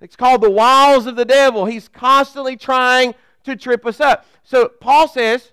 It's 0.00 0.16
called 0.16 0.40
the 0.40 0.50
wiles 0.50 1.06
of 1.06 1.16
the 1.16 1.24
devil. 1.24 1.66
He's 1.66 1.88
constantly 1.88 2.56
trying 2.56 3.14
to 3.44 3.56
trip 3.56 3.84
us 3.84 4.00
up. 4.00 4.26
So 4.42 4.68
Paul 4.68 5.08
says, 5.08 5.52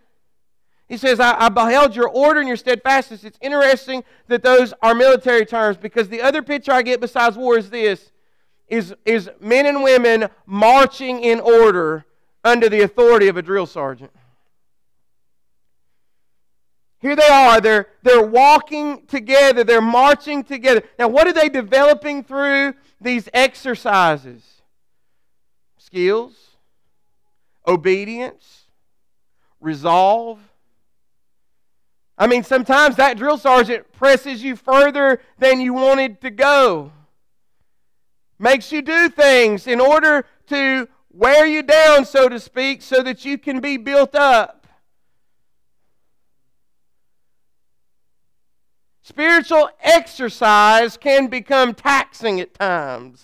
he 0.88 0.96
says, 0.96 1.20
I, 1.20 1.38
I, 1.38 1.50
beheld 1.50 1.96
your 1.96 2.08
order 2.08 2.40
and 2.40 2.48
your 2.48 2.56
steadfastness. 2.56 3.26
It's 3.26 3.38
interesting 3.42 4.06
that 4.28 4.42
those 4.42 4.74
are 4.82 4.96
military 4.96 5.46
terms 5.46 5.76
because 5.76 6.08
the 6.08 6.22
other 6.22 6.42
picture 6.42 6.72
I 6.72 6.82
get 6.82 7.02
besides 7.02 7.36
war 7.36 7.58
is 7.58 7.70
this 7.70 8.12
is, 8.68 8.94
is 9.06 9.30
men 9.40 9.66
and 9.66 9.84
women 9.84 10.28
marching 10.46 11.22
in 11.22 11.40
order 11.40 12.06
under 12.44 12.70
the 12.70 12.82
authority 12.82 13.28
of 13.28 13.38
a 13.38 13.42
drill 13.42 13.66
sergeant. 13.66 14.12
Here 17.00 17.16
they 17.16 17.28
are. 17.28 17.62
They're, 17.62 17.88
they're 18.02 18.26
walking 18.26 19.06
together. 19.06 19.64
They're 19.64 19.82
marching 19.82 20.44
together. 20.44 20.84
Now, 20.98 21.08
what 21.08 21.28
are 21.28 21.34
they 21.34 21.50
developing 21.50 22.24
through 22.24 22.74
these 23.00 23.30
exercises? 23.34 24.44
Skills, 25.78 26.34
obedience, 27.68 28.64
resolve. 29.62 30.40
I 32.18 32.26
mean, 32.26 32.44
sometimes 32.44 32.96
that 32.96 33.18
drill 33.18 33.38
sergeant 33.38 33.92
presses 33.94 34.44
you 34.44 34.56
further 34.56 35.22
than 35.38 35.62
you 35.62 35.74
wanted 35.74 36.20
to 36.22 36.32
go, 36.32 36.92
makes 38.40 38.72
you 38.72 38.82
do 38.82 39.10
things 39.10 39.68
in 39.68 39.80
order 39.80 40.26
to 40.48 40.88
wear 41.12 41.46
you 41.46 41.64
down, 41.64 42.06
so 42.06 42.30
to 42.30 42.40
speak, 42.40 42.82
so 42.82 43.02
that 43.02 43.26
you 43.26 43.38
can 43.38 43.60
be 43.60 43.78
built 43.78 44.14
up. 44.16 44.68
Spiritual 49.02 49.70
exercise 49.82 50.98
can 50.98 51.28
become 51.28 51.74
taxing 51.74 52.40
at 52.40 52.54
times. 52.54 53.24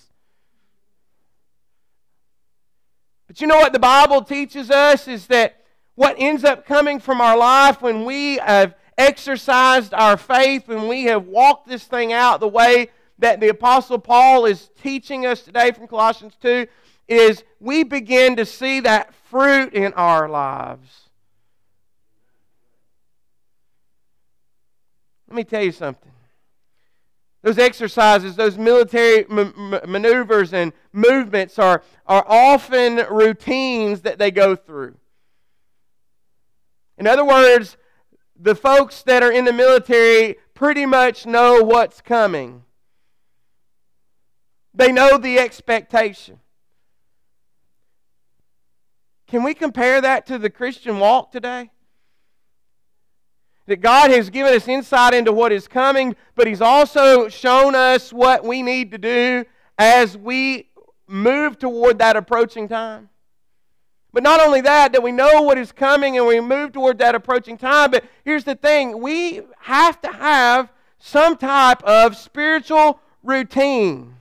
But 3.28 3.42
you 3.42 3.48
know 3.48 3.58
what 3.58 3.74
the 3.74 3.80
Bible 3.80 4.22
teaches 4.22 4.72
us 4.72 5.08
is 5.08 5.28
that 5.28 5.62
what 5.96 6.16
ends 6.18 6.44
up 6.44 6.66
coming 6.66 7.00
from 7.00 7.20
our 7.20 7.38
life 7.38 7.82
when 7.82 8.06
we 8.06 8.38
have 8.38 8.76
exercised 8.98 9.94
our 9.94 10.18
faith, 10.18 10.68
when 10.68 10.88
we 10.88 11.04
have 11.04 11.26
walked 11.28 11.68
this 11.68 11.84
thing 11.84 12.14
out 12.14 12.40
the 12.40 12.48
way 12.48 12.90
that 13.24 13.40
the 13.40 13.48
Apostle 13.48 14.00
Paul 14.00 14.46
is 14.46 14.70
teaching 14.82 15.26
us 15.26 15.44
today 15.44 15.72
from 15.72 15.88
Colossians 15.88 16.34
2, 16.42 16.68
is 17.08 17.46
we 17.62 17.86
begin 17.86 18.36
to 18.36 18.46
see 18.46 18.82
that 18.82 19.16
fruit 19.30 19.74
in 19.74 19.94
our 19.94 20.28
lives. 20.28 21.10
Let 25.30 25.38
me 25.38 25.46
tell 25.46 25.64
you 25.64 25.72
something. 25.72 26.12
Those 27.44 27.58
exercises, 27.58 28.36
those 28.36 28.58
military 28.58 29.26
maneuvers 29.30 30.54
and 30.54 30.74
movements 30.92 31.58
are, 31.58 31.82
are 32.06 32.26
often 32.28 33.06
routines 33.10 34.02
that 34.02 34.20
they 34.20 34.32
go 34.32 34.58
through. 34.58 34.98
In 36.98 37.08
other 37.08 37.24
words, 37.24 37.78
the 38.38 38.54
folks 38.54 39.02
that 39.04 39.24
are 39.24 39.32
in 39.32 39.46
the 39.46 39.54
military 39.54 40.36
pretty 40.54 40.86
much 40.86 41.26
know 41.26 41.64
what's 41.64 42.02
coming. 42.02 42.66
They 44.74 44.92
know 44.92 45.18
the 45.18 45.40
expectation. 45.40 46.40
Can 49.28 49.44
we 49.44 49.54
compare 49.54 50.02
that 50.02 50.26
to 50.28 50.38
the 50.38 50.50
Christian 50.50 51.00
walk 51.00 51.32
today? 51.32 51.72
That 53.68 53.78
God 53.78 54.12
has 54.12 54.30
given 54.30 54.54
us 54.54 54.68
insight 54.68 55.14
into 55.14 55.32
what 55.32 55.52
is 55.52 55.68
coming, 55.68 56.16
but 56.36 56.48
He's 56.48 56.62
also 56.62 57.30
shown 57.30 57.76
us 57.76 58.12
what 58.12 58.44
we 58.44 58.62
need 58.62 58.92
to 58.92 58.98
do 58.98 59.46
as 59.78 60.18
we 60.18 60.70
move 61.08 61.58
toward 61.58 62.00
that 62.00 62.16
approaching 62.16 62.68
time. 62.68 63.10
But 64.12 64.22
not 64.22 64.40
only 64.40 64.62
that, 64.62 64.92
that 64.92 65.02
we 65.02 65.12
know 65.12 65.42
what 65.42 65.58
is 65.58 65.72
coming 65.72 66.18
and 66.18 66.28
we 66.28 66.40
move 66.40 66.72
toward 66.72 67.00
that 67.00 67.16
approaching 67.16 67.58
time, 67.58 67.90
but 67.90 68.04
here's 68.24 68.44
the 68.44 68.56
thing 68.56 69.02
we 69.02 69.42
have 69.62 70.00
to 70.02 70.12
have 70.12 70.72
some 71.00 71.38
type 71.38 71.82
of 71.84 72.16
spiritual 72.16 73.00
routine 73.24 74.13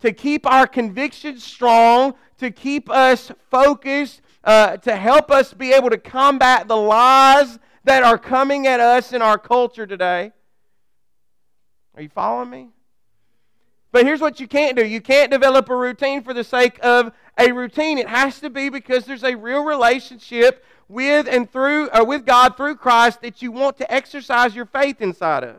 to 0.00 0.12
keep 0.12 0.46
our 0.46 0.66
convictions 0.66 1.42
strong, 1.42 2.14
to 2.38 2.50
keep 2.50 2.90
us 2.90 3.32
focused, 3.50 4.20
uh, 4.44 4.76
to 4.78 4.96
help 4.96 5.30
us 5.30 5.52
be 5.52 5.72
able 5.72 5.90
to 5.90 5.98
combat 5.98 6.68
the 6.68 6.76
lies 6.76 7.58
that 7.84 8.02
are 8.02 8.18
coming 8.18 8.66
at 8.66 8.80
us 8.80 9.12
in 9.12 9.22
our 9.22 9.38
culture 9.38 9.86
today. 9.86 10.32
Are 11.94 12.02
you 12.02 12.08
following 12.08 12.50
me? 12.50 12.68
But 13.92 14.04
here's 14.04 14.20
what 14.20 14.40
you 14.40 14.46
can't 14.46 14.76
do 14.76 14.84
you 14.84 15.00
can't 15.00 15.30
develop 15.30 15.70
a 15.70 15.76
routine 15.76 16.22
for 16.22 16.34
the 16.34 16.44
sake 16.44 16.78
of 16.84 17.12
a 17.38 17.52
routine. 17.52 17.96
It 17.96 18.08
has 18.08 18.40
to 18.40 18.50
be 18.50 18.68
because 18.68 19.06
there's 19.06 19.24
a 19.24 19.34
real 19.34 19.64
relationship 19.64 20.64
with 20.88 21.26
and 21.28 21.50
through 21.50 21.86
or 21.86 22.02
uh, 22.02 22.04
with 22.04 22.26
God 22.26 22.56
through 22.56 22.76
Christ 22.76 23.22
that 23.22 23.40
you 23.40 23.50
want 23.50 23.78
to 23.78 23.92
exercise 23.92 24.54
your 24.54 24.66
faith 24.66 25.00
inside 25.00 25.44
of. 25.44 25.56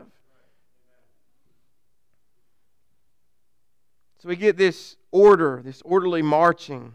So 4.20 4.30
we 4.30 4.36
get 4.36 4.58
this 4.58 4.96
order, 5.12 5.62
this 5.64 5.82
orderly 5.84 6.22
marching. 6.22 6.94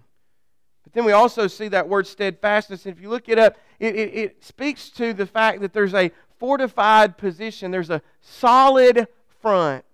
But 0.82 0.92
then 0.92 1.04
we 1.04 1.12
also 1.12 1.46
see 1.46 1.68
that 1.68 1.88
word 1.88 2.06
steadfastness. 2.06 2.84
And 2.84 2.94
if 2.96 3.00
you 3.00 3.08
look 3.08 3.28
it 3.28 3.38
up, 3.38 3.56
it, 3.78 3.94
it, 3.94 4.14
it 4.14 4.44
speaks 4.44 4.90
to 4.90 5.12
the 5.12 5.26
fact 5.26 5.60
that 5.60 5.72
there's 5.72 5.94
a 5.94 6.10
fortified 6.38 7.16
position, 7.16 7.70
there's 7.70 7.90
a 7.90 8.02
solid 8.20 9.06
front. 9.40 9.84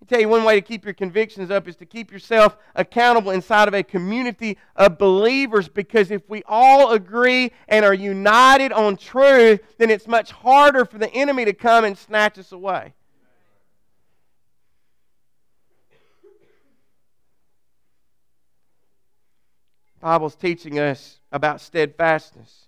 I 0.00 0.04
tell 0.04 0.20
you 0.20 0.28
one 0.28 0.44
way 0.44 0.56
to 0.56 0.60
keep 0.60 0.84
your 0.84 0.94
convictions 0.94 1.50
up 1.50 1.66
is 1.66 1.76
to 1.76 1.86
keep 1.86 2.12
yourself 2.12 2.56
accountable 2.74 3.30
inside 3.30 3.68
of 3.68 3.74
a 3.74 3.82
community 3.82 4.58
of 4.76 4.98
believers 4.98 5.68
because 5.68 6.10
if 6.10 6.28
we 6.28 6.42
all 6.46 6.92
agree 6.92 7.52
and 7.68 7.84
are 7.84 7.94
united 7.94 8.72
on 8.72 8.96
truth, 8.96 9.60
then 9.78 9.90
it's 9.90 10.08
much 10.08 10.32
harder 10.32 10.84
for 10.84 10.98
the 10.98 11.12
enemy 11.12 11.44
to 11.44 11.52
come 11.52 11.84
and 11.84 11.96
snatch 11.96 12.38
us 12.38 12.50
away. 12.50 12.94
Bible's 20.02 20.34
teaching 20.34 20.80
us 20.80 21.20
about 21.30 21.60
steadfastness, 21.60 22.66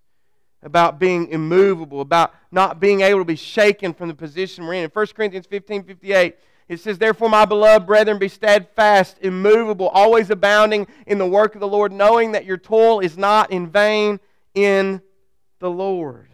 about 0.62 1.01
being 1.01 1.29
immovable, 1.29 2.01
about 2.01 2.33
not 2.53 2.79
being 2.79 3.01
able 3.01 3.18
to 3.18 3.25
be 3.25 3.35
shaken 3.35 3.92
from 3.92 4.07
the 4.07 4.14
position 4.14 4.64
we're 4.64 4.75
in. 4.75 4.85
In 4.85 4.90
1 4.90 5.07
Corinthians 5.09 5.44
15 5.47 5.83
58, 5.83 6.37
it 6.68 6.81
says, 6.81 6.97
Therefore, 6.97 7.29
my 7.29 7.44
beloved 7.44 7.88
brethren, 7.88 8.18
be 8.18 8.29
steadfast, 8.29 9.18
immovable, 9.20 9.88
always 9.88 10.31
abounding 10.31 10.87
in 11.09 11.18
the 11.18 11.27
work 11.27 11.57
of 11.57 11.61
the 11.61 11.66
Lord, 11.66 11.90
knowing 11.90 12.33
that 12.33 12.44
your 12.44 12.57
toil 12.57 13.01
is 13.01 13.18
not 13.18 13.51
in 13.51 13.68
vain 13.68 14.20
in 14.55 15.03
the 15.59 15.70
Lord. 15.70 16.29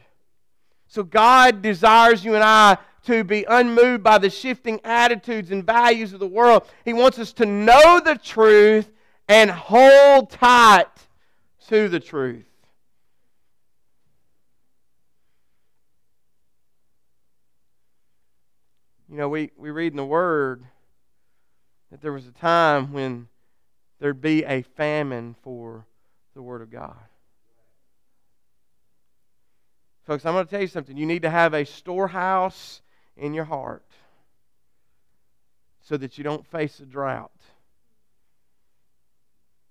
So, 0.86 1.02
God 1.02 1.62
desires 1.62 2.22
you 2.22 2.34
and 2.34 2.44
I 2.44 2.76
to 3.06 3.24
be 3.24 3.46
unmoved 3.48 4.04
by 4.04 4.18
the 4.18 4.28
shifting 4.28 4.80
attitudes 4.84 5.50
and 5.50 5.64
values 5.64 6.12
of 6.12 6.20
the 6.20 6.26
world. 6.26 6.68
He 6.84 6.92
wants 6.92 7.18
us 7.18 7.32
to 7.34 7.46
know 7.46 8.00
the 8.00 8.16
truth 8.16 8.90
and 9.30 9.48
hold 9.48 10.28
tight 10.28 10.88
to 11.68 11.88
the 11.88 12.00
truth. 12.00 12.42
You 19.08 19.16
know, 19.16 19.28
we, 19.28 19.52
we 19.56 19.70
read 19.70 19.92
in 19.92 19.96
the 19.96 20.04
Word 20.04 20.64
that 21.92 22.02
there 22.02 22.12
was 22.12 22.26
a 22.26 22.32
time 22.32 22.92
when 22.92 23.28
there'd 24.00 24.20
be 24.20 24.42
a 24.42 24.62
famine 24.62 25.36
for 25.42 25.86
the 26.34 26.42
Word 26.42 26.60
of 26.60 26.72
God. 26.72 26.96
Folks, 30.06 30.26
I'm 30.26 30.34
going 30.34 30.44
to 30.44 30.50
tell 30.50 30.60
you 30.60 30.66
something. 30.66 30.96
You 30.96 31.06
need 31.06 31.22
to 31.22 31.30
have 31.30 31.54
a 31.54 31.64
storehouse 31.64 32.82
in 33.16 33.32
your 33.32 33.44
heart 33.44 33.86
so 35.82 35.96
that 35.96 36.18
you 36.18 36.24
don't 36.24 36.44
face 36.48 36.80
a 36.80 36.84
drought. 36.84 37.30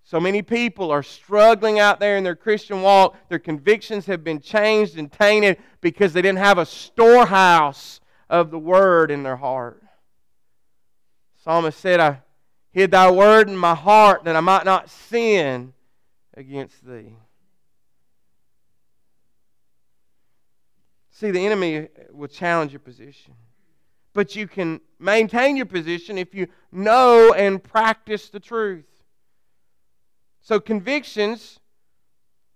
So 0.09 0.19
many 0.19 0.41
people 0.41 0.89
are 0.89 1.03
struggling 1.03 1.77
out 1.77 1.99
there 1.99 2.17
in 2.17 2.23
their 2.23 2.35
Christian 2.35 2.81
walk. 2.81 3.15
Their 3.29 3.37
convictions 3.37 4.07
have 4.07 4.23
been 4.23 4.39
changed 4.39 4.97
and 4.97 5.11
tainted 5.11 5.59
because 5.81 6.13
they 6.13 6.23
didn't 6.23 6.39
have 6.39 6.57
a 6.57 6.65
storehouse 6.65 8.01
of 8.27 8.49
the 8.49 8.57
Word 8.57 9.11
in 9.11 9.21
their 9.21 9.35
heart. 9.35 9.83
Psalmist 11.43 11.79
said, 11.79 11.99
I 11.99 12.21
hid 12.71 12.89
thy 12.89 13.11
word 13.11 13.49
in 13.49 13.55
my 13.55 13.75
heart 13.75 14.23
that 14.23 14.35
I 14.35 14.39
might 14.39 14.65
not 14.65 14.89
sin 14.89 15.73
against 16.33 16.83
thee. 16.83 17.13
See, 21.11 21.29
the 21.29 21.45
enemy 21.45 21.87
will 22.11 22.29
challenge 22.29 22.71
your 22.71 22.79
position. 22.79 23.35
But 24.13 24.35
you 24.35 24.47
can 24.47 24.81
maintain 24.97 25.55
your 25.55 25.67
position 25.67 26.17
if 26.17 26.33
you 26.33 26.47
know 26.71 27.31
and 27.33 27.63
practice 27.63 28.29
the 28.31 28.39
truth. 28.39 28.85
So 30.41 30.59
convictions, 30.59 31.59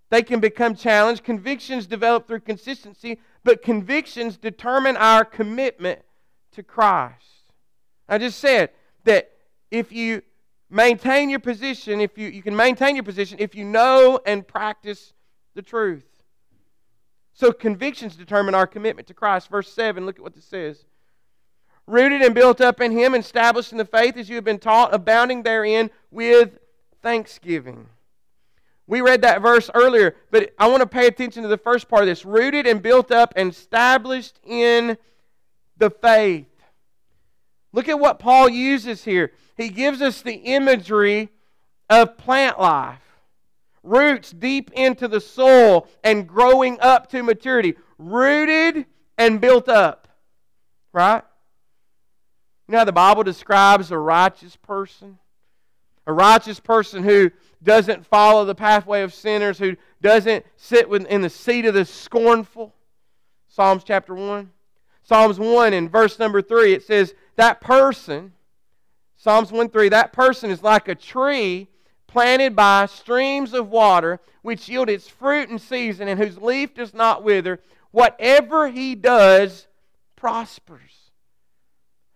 they 0.09 0.23
can 0.23 0.39
become 0.39 0.75
challenged. 0.75 1.23
Convictions 1.23 1.85
develop 1.85 2.27
through 2.27 2.41
consistency, 2.41 3.19
but 3.43 3.61
convictions 3.61 4.37
determine 4.37 4.97
our 4.97 5.25
commitment 5.25 6.01
to 6.53 6.63
Christ. 6.63 7.51
I 8.07 8.17
just 8.17 8.39
said 8.39 8.69
that 9.05 9.31
if 9.71 9.91
you 9.91 10.21
maintain 10.69 11.29
your 11.29 11.39
position, 11.39 12.01
if 12.01 12.17
you, 12.17 12.27
you 12.29 12.41
can 12.41 12.55
maintain 12.55 12.95
your 12.95 13.03
position 13.03 13.37
if 13.39 13.55
you 13.55 13.65
know 13.65 14.19
and 14.25 14.47
practice 14.47 15.13
the 15.55 15.61
truth. 15.61 16.05
So 17.33 17.51
convictions 17.51 18.15
determine 18.15 18.55
our 18.55 18.67
commitment 18.67 19.07
to 19.07 19.13
Christ. 19.13 19.49
Verse 19.49 19.71
7, 19.71 20.05
look 20.05 20.17
at 20.17 20.23
what 20.23 20.35
this 20.35 20.45
says. 20.45 20.85
Rooted 21.87 22.21
and 22.21 22.33
built 22.33 22.61
up 22.61 22.79
in 22.79 22.91
Him, 22.91 23.15
established 23.15 23.71
in 23.71 23.77
the 23.77 23.85
faith 23.85 24.15
as 24.15 24.29
you 24.29 24.35
have 24.35 24.45
been 24.45 24.59
taught, 24.59 24.93
abounding 24.93 25.43
therein 25.43 25.89
with 26.11 26.59
thanksgiving. 27.03 27.87
We 28.87 29.01
read 29.01 29.21
that 29.21 29.41
verse 29.41 29.69
earlier, 29.73 30.15
but 30.31 30.53
I 30.57 30.67
want 30.67 30.81
to 30.81 30.87
pay 30.87 31.07
attention 31.07 31.43
to 31.43 31.49
the 31.49 31.57
first 31.57 31.87
part 31.87 32.01
of 32.01 32.07
this 32.07 32.25
rooted 32.25 32.65
and 32.65 32.81
built 32.81 33.11
up 33.11 33.33
and 33.35 33.51
established 33.51 34.39
in 34.43 34.97
the 35.77 35.89
faith. 35.89 36.47
Look 37.71 37.87
at 37.87 37.99
what 37.99 38.19
Paul 38.19 38.49
uses 38.49 39.03
here. 39.03 39.31
He 39.55 39.69
gives 39.69 40.01
us 40.01 40.21
the 40.21 40.33
imagery 40.33 41.29
of 41.89 42.17
plant 42.17 42.59
life 42.59 42.99
roots 43.83 44.31
deep 44.31 44.71
into 44.71 45.07
the 45.07 45.19
soil 45.19 45.87
and 46.03 46.27
growing 46.27 46.79
up 46.79 47.09
to 47.11 47.21
maturity, 47.21 47.75
rooted 47.97 48.85
and 49.17 49.41
built 49.41 49.69
up. 49.69 50.07
Right? 50.93 51.23
You 52.67 52.71
know 52.71 52.77
how 52.79 52.85
the 52.85 52.93
Bible 52.93 53.23
describes 53.23 53.91
a 53.91 53.97
righteous 53.97 54.55
person? 54.55 55.19
A 56.05 56.13
righteous 56.13 56.59
person 56.59 57.03
who 57.03 57.31
doesn't 57.63 58.05
follow 58.05 58.45
the 58.45 58.55
pathway 58.55 59.01
of 59.01 59.13
sinners, 59.13 59.57
who 59.57 59.75
doesn't 60.01 60.45
sit 60.57 60.87
in 60.89 61.21
the 61.21 61.29
seat 61.29 61.65
of 61.65 61.73
the 61.73 61.85
scornful. 61.85 62.73
Psalms 63.47 63.83
chapter 63.83 64.13
1. 64.13 64.51
Psalms 65.03 65.39
1 65.39 65.73
in 65.73 65.89
verse 65.89 66.19
number 66.19 66.41
3, 66.41 66.73
it 66.73 66.83
says, 66.83 67.13
That 67.35 67.61
person, 67.61 68.33
Psalms 69.15 69.51
1 69.51 69.69
3, 69.69 69.89
that 69.89 70.13
person 70.13 70.49
is 70.49 70.63
like 70.63 70.87
a 70.87 70.95
tree 70.95 71.67
planted 72.07 72.55
by 72.55 72.85
streams 72.85 73.53
of 73.53 73.69
water, 73.69 74.19
which 74.41 74.69
yield 74.69 74.89
its 74.89 75.07
fruit 75.07 75.49
in 75.49 75.59
season, 75.59 76.07
and 76.07 76.19
whose 76.19 76.37
leaf 76.37 76.73
does 76.73 76.93
not 76.93 77.23
wither. 77.23 77.59
Whatever 77.91 78.69
he 78.69 78.95
does 78.95 79.67
prospers. 80.15 81.02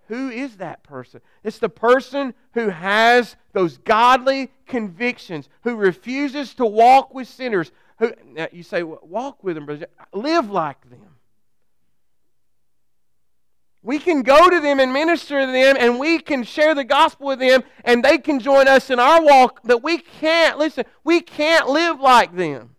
Who 0.07 0.29
is 0.29 0.57
that 0.57 0.83
person? 0.83 1.21
It's 1.43 1.59
the 1.59 1.69
person 1.69 2.33
who 2.53 2.69
has 2.69 3.35
those 3.53 3.77
godly 3.79 4.51
convictions, 4.65 5.49
who 5.63 5.75
refuses 5.75 6.53
to 6.55 6.65
walk 6.65 7.13
with 7.13 7.27
sinners. 7.27 7.71
Who, 7.99 8.13
now 8.25 8.47
you 8.51 8.63
say, 8.63 8.83
walk 8.83 9.43
with 9.43 9.55
them. 9.55 9.67
Live 10.13 10.49
like 10.49 10.89
them. 10.89 11.17
We 13.83 13.99
can 13.99 14.21
go 14.21 14.49
to 14.49 14.59
them 14.59 14.79
and 14.79 14.91
minister 14.91 15.45
to 15.45 15.51
them, 15.51 15.75
and 15.79 15.99
we 15.99 16.19
can 16.19 16.43
share 16.43 16.75
the 16.75 16.83
gospel 16.83 17.27
with 17.27 17.39
them, 17.39 17.63
and 17.83 18.03
they 18.03 18.17
can 18.17 18.39
join 18.39 18.67
us 18.67 18.89
in 18.89 18.99
our 18.99 19.23
walk, 19.23 19.61
but 19.63 19.83
we 19.83 19.97
can't, 19.99 20.57
listen, 20.57 20.83
we 21.03 21.21
can't 21.21 21.69
live 21.69 21.99
like 21.99 22.35
them. 22.35 22.75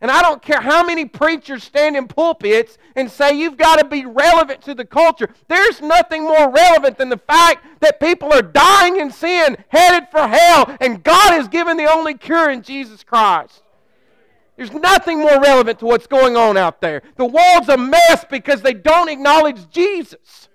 And 0.00 0.10
I 0.10 0.22
don't 0.22 0.40
care 0.40 0.60
how 0.60 0.82
many 0.82 1.04
preachers 1.04 1.62
stand 1.62 1.94
in 1.94 2.08
pulpits 2.08 2.78
and 2.96 3.10
say 3.10 3.32
you've 3.38 3.58
got 3.58 3.80
to 3.80 3.84
be 3.84 4.06
relevant 4.06 4.62
to 4.62 4.74
the 4.74 4.86
culture. 4.86 5.28
There's 5.48 5.82
nothing 5.82 6.22
more 6.22 6.50
relevant 6.50 6.96
than 6.96 7.10
the 7.10 7.18
fact 7.18 7.66
that 7.80 8.00
people 8.00 8.32
are 8.32 8.40
dying 8.40 8.98
in 8.98 9.10
sin, 9.10 9.58
headed 9.68 10.08
for 10.10 10.26
hell, 10.26 10.74
and 10.80 11.04
God 11.04 11.32
has 11.32 11.48
given 11.48 11.76
the 11.76 11.92
only 11.92 12.14
cure 12.14 12.50
in 12.50 12.62
Jesus 12.62 13.04
Christ. 13.04 13.62
There's 14.56 14.72
nothing 14.72 15.20
more 15.20 15.40
relevant 15.40 15.78
to 15.80 15.86
what's 15.86 16.06
going 16.06 16.36
on 16.36 16.56
out 16.56 16.80
there. 16.80 17.02
The 17.16 17.26
world's 17.26 17.68
a 17.68 17.76
mess 17.76 18.24
because 18.30 18.62
they 18.62 18.74
don't 18.74 19.08
acknowledge 19.08 19.70
Jesus. 19.70 20.48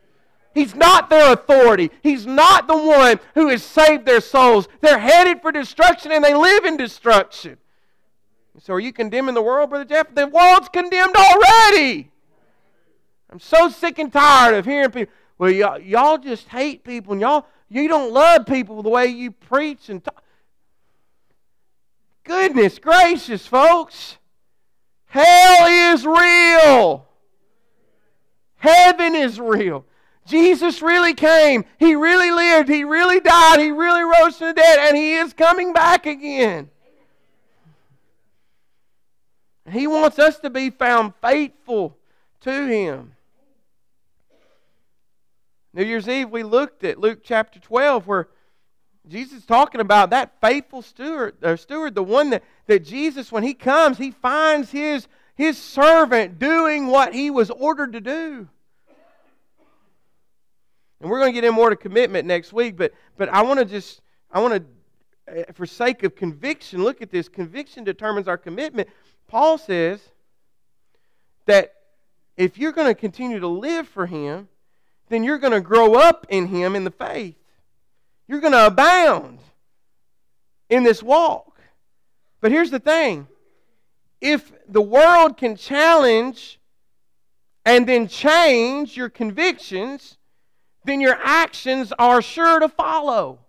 He's 0.55 0.73
not 0.73 1.09
their 1.09 1.33
authority. 1.33 1.91
He's 2.01 2.25
not 2.25 2.67
the 2.67 2.77
one 2.77 3.19
who 3.35 3.49
has 3.49 3.61
saved 3.61 4.05
their 4.05 4.21
souls. 4.21 4.67
They're 4.81 4.99
headed 4.99 5.41
for 5.41 5.51
destruction 5.51 6.11
and 6.11 6.23
they 6.23 6.33
live 6.33 6.65
in 6.65 6.77
destruction. 6.77 7.57
So 8.59 8.73
are 8.73 8.79
you 8.79 8.93
condemning 8.93 9.35
the 9.35 9.41
world, 9.41 9.69
Brother 9.69 9.85
Jeff? 9.85 10.13
The 10.13 10.27
world's 10.27 10.69
condemned 10.69 11.15
already. 11.15 12.11
I'm 13.29 13.39
so 13.39 13.69
sick 13.69 13.99
and 13.99 14.11
tired 14.11 14.55
of 14.55 14.65
hearing 14.65 14.91
people, 14.91 15.13
well, 15.37 15.51
y'all, 15.51 15.79
y'all 15.79 16.17
just 16.17 16.47
hate 16.47 16.83
people 16.83 17.13
and 17.13 17.21
y'all, 17.21 17.45
you 17.69 17.87
don't 17.87 18.13
love 18.13 18.45
people 18.45 18.81
the 18.81 18.89
way 18.89 19.07
you 19.07 19.31
preach 19.31 19.89
and 19.89 20.03
talk. 20.03 20.23
Goodness 22.23 22.79
gracious, 22.79 23.45
folks. 23.45 24.17
Hell 25.07 25.93
is 25.93 26.05
real. 26.05 27.07
Heaven 28.57 29.15
is 29.15 29.39
real. 29.39 29.85
Jesus 30.25 30.81
really 30.81 31.13
came. 31.13 31.65
He 31.77 31.95
really 31.95 32.31
lived. 32.31 32.67
He 32.67 32.83
really 32.83 33.19
died. 33.19 33.59
He 33.59 33.69
really 33.71 34.03
rose 34.03 34.37
from 34.37 34.47
the 34.47 34.53
dead. 34.53 34.79
And 34.79 34.97
He 34.97 35.13
is 35.13 35.33
coming 35.33 35.71
back 35.71 36.05
again. 36.05 36.69
He 39.71 39.87
wants 39.87 40.19
us 40.19 40.39
to 40.39 40.49
be 40.49 40.69
found 40.69 41.13
faithful 41.21 41.97
to 42.41 42.67
Him. 42.67 43.15
New 45.73 45.83
Year's 45.83 46.07
Eve, 46.07 46.29
we 46.29 46.43
looked 46.43 46.83
at 46.83 46.99
Luke 46.99 47.19
chapter 47.23 47.59
12, 47.59 48.07
where 48.07 48.29
Jesus 49.07 49.39
is 49.39 49.45
talking 49.45 49.81
about 49.81 50.11
that 50.11 50.39
faithful 50.39 50.81
steward, 50.81 51.35
uh, 51.43 51.55
steward, 51.55 51.95
the 51.95 52.03
one 52.03 52.29
that, 52.29 52.43
that 52.67 52.79
Jesus, 52.83 53.31
when 53.31 53.43
he 53.43 53.53
comes, 53.53 53.97
he 53.97 54.11
finds 54.11 54.71
his, 54.71 55.07
his 55.35 55.57
servant 55.57 56.39
doing 56.39 56.87
what 56.87 57.13
he 57.13 57.29
was 57.29 57.51
ordered 57.51 57.93
to 57.93 58.01
do. 58.01 58.47
And 61.01 61.09
we're 61.09 61.19
going 61.19 61.33
to 61.33 61.39
get 61.39 61.43
in 61.43 61.53
more 61.53 61.69
to 61.69 61.75
commitment 61.75 62.25
next 62.25 62.53
week, 62.53 62.77
but, 62.77 62.93
but 63.17 63.29
I 63.29 63.41
want 63.43 63.59
to 63.59 63.65
just, 63.65 64.01
I 64.31 64.39
want 64.39 64.65
to, 65.27 65.41
uh, 65.41 65.51
for 65.53 65.65
sake 65.65 66.03
of 66.03 66.15
conviction, 66.15 66.83
look 66.83 67.01
at 67.01 67.11
this. 67.11 67.27
Conviction 67.27 67.83
determines 67.83 68.27
our 68.27 68.37
commitment. 68.37 68.87
Paul 69.27 69.57
says 69.57 70.01
that 71.45 71.73
if 72.37 72.57
you're 72.57 72.71
going 72.71 72.87
to 72.87 72.99
continue 72.99 73.39
to 73.39 73.47
live 73.47 73.87
for 73.87 74.05
Him, 74.05 74.49
then 75.09 75.23
you're 75.23 75.37
going 75.37 75.53
to 75.53 75.61
grow 75.61 75.95
up 75.95 76.25
in 76.29 76.47
Him 76.47 76.75
in 76.75 76.83
the 76.83 76.91
faith. 76.91 77.35
You're 78.27 78.41
going 78.41 78.53
to 78.53 78.67
abound 78.67 79.39
in 80.69 80.83
this 80.83 81.03
walk. 81.03 81.59
But 82.41 82.51
here's 82.51 82.71
the 82.71 82.79
thing 82.79 83.27
if 84.21 84.51
the 84.67 84.81
world 84.81 85.37
can 85.37 85.55
challenge 85.55 86.59
and 87.65 87.87
then 87.87 88.07
change 88.07 88.95
your 88.95 89.09
convictions, 89.09 90.17
then 90.83 91.01
your 91.01 91.17
actions 91.21 91.91
are 91.97 92.21
sure 92.21 92.59
to 92.59 92.69
follow. 92.69 93.39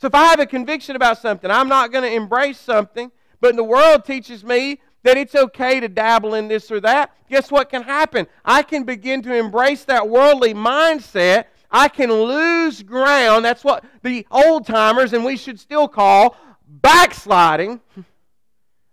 So 0.00 0.06
if 0.06 0.14
I 0.14 0.26
have 0.26 0.40
a 0.40 0.46
conviction 0.46 0.96
about 0.96 1.18
something, 1.18 1.50
I'm 1.50 1.68
not 1.68 1.90
going 1.90 2.04
to 2.04 2.14
embrace 2.14 2.58
something, 2.58 3.10
but 3.40 3.56
the 3.56 3.64
world 3.64 4.04
teaches 4.04 4.44
me 4.44 4.80
that 5.02 5.16
it's 5.16 5.34
okay 5.34 5.80
to 5.80 5.88
dabble 5.88 6.34
in 6.34 6.48
this 6.48 6.70
or 6.70 6.80
that, 6.80 7.14
guess 7.28 7.50
what 7.50 7.70
can 7.70 7.82
happen? 7.82 8.26
I 8.44 8.62
can 8.62 8.84
begin 8.84 9.22
to 9.22 9.34
embrace 9.34 9.84
that 9.84 10.08
worldly 10.08 10.54
mindset. 10.54 11.44
I 11.70 11.88
can 11.88 12.12
lose 12.12 12.82
ground. 12.82 13.44
That's 13.44 13.64
what 13.64 13.84
the 14.02 14.26
old 14.30 14.66
timers, 14.66 15.12
and 15.12 15.24
we 15.24 15.36
should 15.36 15.58
still 15.60 15.88
call 15.88 16.36
backsliding. 16.66 17.80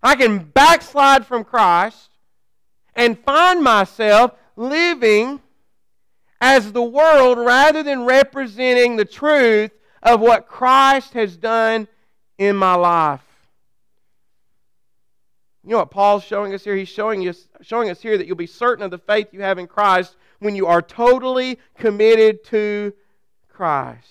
I 0.02 0.16
can 0.16 0.40
backslide 0.40 1.26
from 1.26 1.44
Christ 1.44 2.10
and 2.96 3.20
find 3.20 3.64
myself 3.64 4.32
living 4.56 5.42
as 6.42 6.72
the 6.72 6.84
world 6.84 7.38
rather 7.38 7.82
than 7.82 8.06
representing 8.06 8.96
the 8.96 9.06
truth 9.06 9.72
of 10.06 10.22
what 10.22 10.48
Christ 10.48 11.14
has 11.14 11.36
done 11.36 11.88
in 12.38 12.56
my 12.56 12.76
life. 12.76 13.22
You 15.64 15.72
know 15.72 15.80
what 15.80 15.90
Paul's 15.90 16.24
showing 16.24 16.54
us 16.54 16.64
here? 16.64 16.76
He's 16.76 16.88
showing 16.88 17.28
us, 17.28 17.48
showing 17.62 17.90
us 17.90 18.00
here 18.00 18.18
that 18.18 18.28
you'll 18.28 18.36
be 18.36 18.46
certain 18.46 18.86
of 18.86 18.92
the 18.92 19.00
faith 19.00 19.30
you 19.34 19.42
have 19.42 19.58
in 19.58 19.66
Christ 19.66 20.16
when 20.40 20.56
you 20.56 20.68
are 20.68 20.82
totally 20.82 21.58
committed 21.76 22.44
to 22.46 22.94
Christ. 23.50 24.08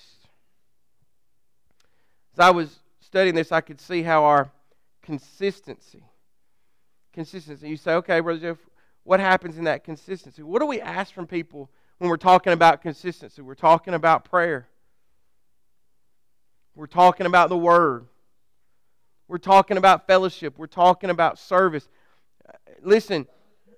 As 2.32 2.40
I 2.40 2.50
was 2.50 2.80
studying 3.00 3.36
this, 3.36 3.52
I 3.52 3.60
could 3.60 3.80
see 3.80 4.02
how 4.02 4.24
our 4.24 4.50
consistency, 5.00 6.02
consistency, 7.12 7.68
you 7.68 7.76
say, 7.76 7.92
okay, 7.92 8.18
Brother 8.18 8.40
Jeff, 8.40 8.58
what 9.04 9.20
happens 9.20 9.58
in 9.58 9.64
that 9.64 9.84
consistency? 9.84 10.42
What 10.42 10.58
do 10.58 10.66
we 10.66 10.80
ask 10.80 11.14
from 11.14 11.28
people 11.28 11.70
when 11.98 12.10
we're 12.10 12.16
talking 12.16 12.52
about 12.52 12.82
consistency? 12.82 13.42
We're 13.42 13.54
talking 13.54 13.94
about 13.94 14.24
prayer. 14.24 14.66
We're 16.74 16.86
talking 16.86 17.26
about 17.26 17.48
the 17.48 17.56
Word. 17.56 18.06
We're 19.28 19.38
talking 19.38 19.76
about 19.76 20.06
fellowship. 20.06 20.58
We're 20.58 20.66
talking 20.66 21.10
about 21.10 21.38
service. 21.38 21.88
Listen, 22.82 23.26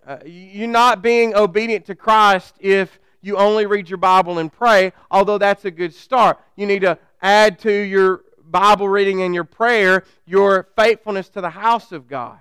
uh, 0.07 0.19
you're 0.25 0.67
not 0.67 1.03
being 1.03 1.35
obedient 1.35 1.87
to 1.87 1.95
Christ 1.95 2.55
if 2.59 2.99
you 3.21 3.37
only 3.37 3.67
read 3.67 3.89
your 3.89 3.99
Bible 3.99 4.39
and 4.39 4.53
pray, 4.53 4.93
although 5.11 5.39
that's 5.39 5.65
a 5.65 5.71
good 5.71 5.95
start. 5.95 6.41
You 6.57 6.67
need 6.67 6.83
to 6.83 6.99
add 7.21 7.59
to 7.61 7.73
your 7.73 8.23
Bible 8.43 8.89
reading 8.89 9.23
and 9.23 9.35
your 9.35 9.45
prayer 9.45 10.05
your 10.25 10.69
faithfulness 10.77 11.29
to 11.31 11.41
the 11.41 11.51
house 11.51 11.93
of 11.93 12.09
God. 12.09 12.39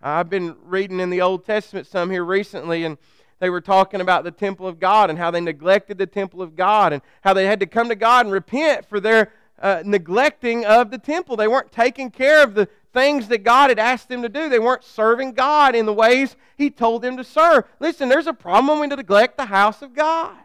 I've 0.00 0.30
been 0.30 0.56
reading 0.64 1.00
in 1.00 1.10
the 1.10 1.20
Old 1.20 1.44
Testament 1.44 1.86
some 1.86 2.10
here 2.10 2.24
recently, 2.24 2.84
and 2.84 2.98
they 3.42 3.50
were 3.50 3.60
talking 3.60 4.00
about 4.00 4.22
the 4.22 4.30
temple 4.30 4.68
of 4.68 4.78
God 4.78 5.10
and 5.10 5.18
how 5.18 5.32
they 5.32 5.40
neglected 5.40 5.98
the 5.98 6.06
temple 6.06 6.40
of 6.40 6.54
God 6.54 6.92
and 6.92 7.02
how 7.22 7.34
they 7.34 7.44
had 7.44 7.58
to 7.58 7.66
come 7.66 7.88
to 7.88 7.96
God 7.96 8.24
and 8.24 8.32
repent 8.32 8.86
for 8.86 9.00
their 9.00 9.32
uh, 9.58 9.82
neglecting 9.84 10.64
of 10.64 10.92
the 10.92 10.98
temple. 10.98 11.34
They 11.34 11.48
weren't 11.48 11.72
taking 11.72 12.12
care 12.12 12.44
of 12.44 12.54
the 12.54 12.68
things 12.92 13.26
that 13.26 13.42
God 13.42 13.70
had 13.70 13.80
asked 13.80 14.08
them 14.08 14.22
to 14.22 14.28
do. 14.28 14.48
They 14.48 14.60
weren't 14.60 14.84
serving 14.84 15.32
God 15.32 15.74
in 15.74 15.86
the 15.86 15.92
ways 15.92 16.36
He 16.56 16.70
told 16.70 17.02
them 17.02 17.16
to 17.16 17.24
serve. 17.24 17.64
Listen, 17.80 18.08
there's 18.08 18.28
a 18.28 18.32
problem 18.32 18.78
when 18.78 18.88
we 18.88 18.94
neglect 18.96 19.36
the 19.36 19.46
house 19.46 19.82
of 19.82 19.92
God. 19.92 20.38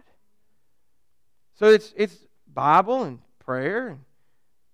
So 1.53 1.67
it's, 1.67 1.93
it's 1.95 2.17
Bible 2.51 3.03
and 3.03 3.19
prayer 3.37 3.89
and 3.89 3.99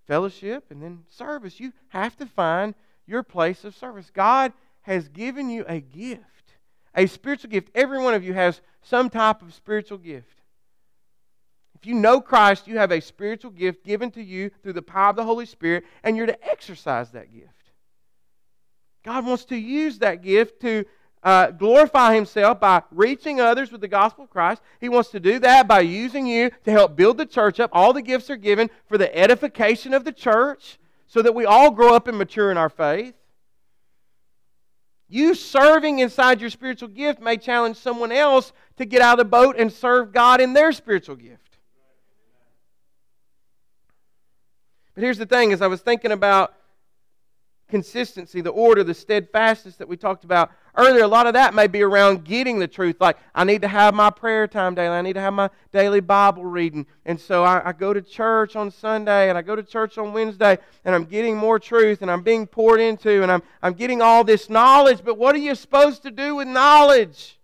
fellowship 0.07 0.71
and 0.71 0.81
then 0.81 1.03
service. 1.09 1.59
You 1.59 1.73
have 1.89 2.15
to 2.19 2.25
find 2.25 2.73
your 3.05 3.21
place 3.21 3.65
of 3.65 3.75
service. 3.75 4.09
God 4.13 4.53
has 4.83 5.09
given 5.09 5.49
you 5.49 5.65
a 5.67 5.81
gift, 5.81 6.52
a 6.95 7.08
spiritual 7.08 7.49
gift. 7.49 7.69
Every 7.75 7.99
one 7.99 8.13
of 8.13 8.23
you 8.23 8.34
has 8.34 8.62
some 8.82 9.10
type 9.10 9.41
of 9.41 9.53
spiritual 9.53 9.97
gift. 9.97 10.27
If 11.75 11.88
you 11.88 11.95
know 11.95 12.21
Christ, 12.21 12.67
you 12.67 12.77
have 12.77 12.91
a 12.91 13.01
spiritual 13.01 13.51
gift 13.51 13.84
given 13.84 14.12
to 14.12 14.23
you 14.23 14.51
through 14.62 14.73
the 14.73 14.82
power 14.82 15.10
of 15.10 15.15
the 15.15 15.25
Holy 15.25 15.45
Spirit, 15.45 15.84
and 16.03 16.15
you're 16.15 16.25
to 16.25 16.45
exercise 16.45 17.12
that 17.12 17.34
gift. 17.34 17.49
God 19.03 19.25
wants 19.25 19.45
to 19.45 19.58
use 19.58 19.99
that 19.99 20.21
gift 20.21 20.62
to 20.62 20.86
uh, 21.23 21.51
glorify 21.51 22.15
Himself 22.15 22.60
by 22.60 22.84
reaching 22.91 23.39
others 23.39 23.71
with 23.71 23.82
the 23.82 23.88
gospel 23.88 24.25
of 24.25 24.29
Christ. 24.29 24.62
He 24.79 24.89
wants 24.89 25.10
to 25.12 25.19
do 25.19 25.39
that 25.39 25.67
by 25.67 25.82
using 25.82 26.25
you 26.25 26.51
to 26.63 26.71
help 26.71 26.95
build 26.95 27.17
the 27.17 27.25
church 27.25 27.60
up. 27.60 27.69
All 27.73 27.93
the 27.93 28.01
gifts 28.01 28.29
are 28.29 28.38
given 28.38 28.69
for 28.88 28.97
the 28.97 29.13
edification 29.17 29.93
of 29.93 30.03
the 30.03 30.12
church 30.12 30.79
so 31.08 31.21
that 31.21 31.36
we 31.36 31.45
all 31.45 31.71
grow 31.71 31.95
up 31.95 32.08
and 32.08 32.17
mature 32.17 32.51
in 32.51 32.58
our 32.58 32.69
faith. 32.69 33.13
You 35.13 35.36
serving 35.36 35.99
inside 35.99 36.41
your 36.41 36.49
spiritual 36.49 36.89
gift 36.89 37.21
may 37.21 37.38
challenge 37.38 37.78
someone 37.78 38.12
else 38.12 38.52
to 38.78 38.86
get 38.86 38.99
out 38.99 39.19
of 39.19 39.23
the 39.23 39.30
boat 39.30 39.58
and 39.60 39.71
serve 39.71 40.12
God 40.12 40.41
in 40.41 40.54
their 40.54 40.71
spiritual 40.71 41.15
gift. 41.15 41.60
But 44.95 45.04
here's 45.04 45.19
the 45.19 45.28
thing 45.28 45.54
as 45.54 45.62
I 45.62 45.67
was 45.67 45.82
thinking 45.82 46.12
about 46.12 46.56
consistency, 47.69 48.41
the 48.41 48.49
order, 48.49 48.84
the 48.84 48.95
steadfastness 48.95 49.76
that 49.76 49.88
we 49.88 49.97
talked 49.97 50.23
about 50.23 50.49
earlier, 50.75 51.03
a 51.03 51.07
lot 51.07 51.27
of 51.27 51.33
that 51.33 51.53
may 51.53 51.67
be 51.67 51.81
around 51.81 52.23
getting 52.25 52.59
the 52.59 52.67
truth. 52.67 52.97
Like, 52.99 53.17
I 53.33 53.43
need 53.43 53.62
to 53.62 53.67
have 53.67 53.93
my 53.93 54.09
prayer 54.09 54.47
time 54.47 54.75
daily. 54.75 54.95
I 54.95 55.01
need 55.01 55.13
to 55.13 55.21
have 55.21 55.33
my 55.33 55.49
daily 55.71 55.99
Bible 55.99 56.45
reading. 56.45 56.86
And 57.05 57.19
so 57.19 57.43
I, 57.43 57.69
I, 57.69 57.71
go 57.73 57.93
to 57.93 58.01
church 58.01 58.55
on 58.55 58.71
Sunday 58.71 59.29
and 59.29 59.38
I 59.38 59.41
go 59.41 59.55
to 59.55 59.63
church 59.63 59.97
on 59.97 60.13
Wednesday 60.13 60.57
and 60.86 60.95
I'm 60.95 61.05
getting 61.05 61.38
more 61.38 61.59
truth 61.59 62.01
and 62.01 62.09
I'm 62.09 62.23
being 62.23 62.47
poured 62.47 62.79
into 62.79 63.21
and 63.23 63.31
I'm, 63.31 63.43
I'm 63.62 63.73
getting 63.73 64.01
all 64.01 64.23
this 64.23 64.49
knowledge. 64.49 65.01
But 65.03 65.17
what 65.17 65.36
are 65.36 65.39
you 65.39 65.55
supposed 65.55 66.03
to 66.03 66.12
do 66.12 66.36
with 66.36 66.47
knowledge? 66.47 67.39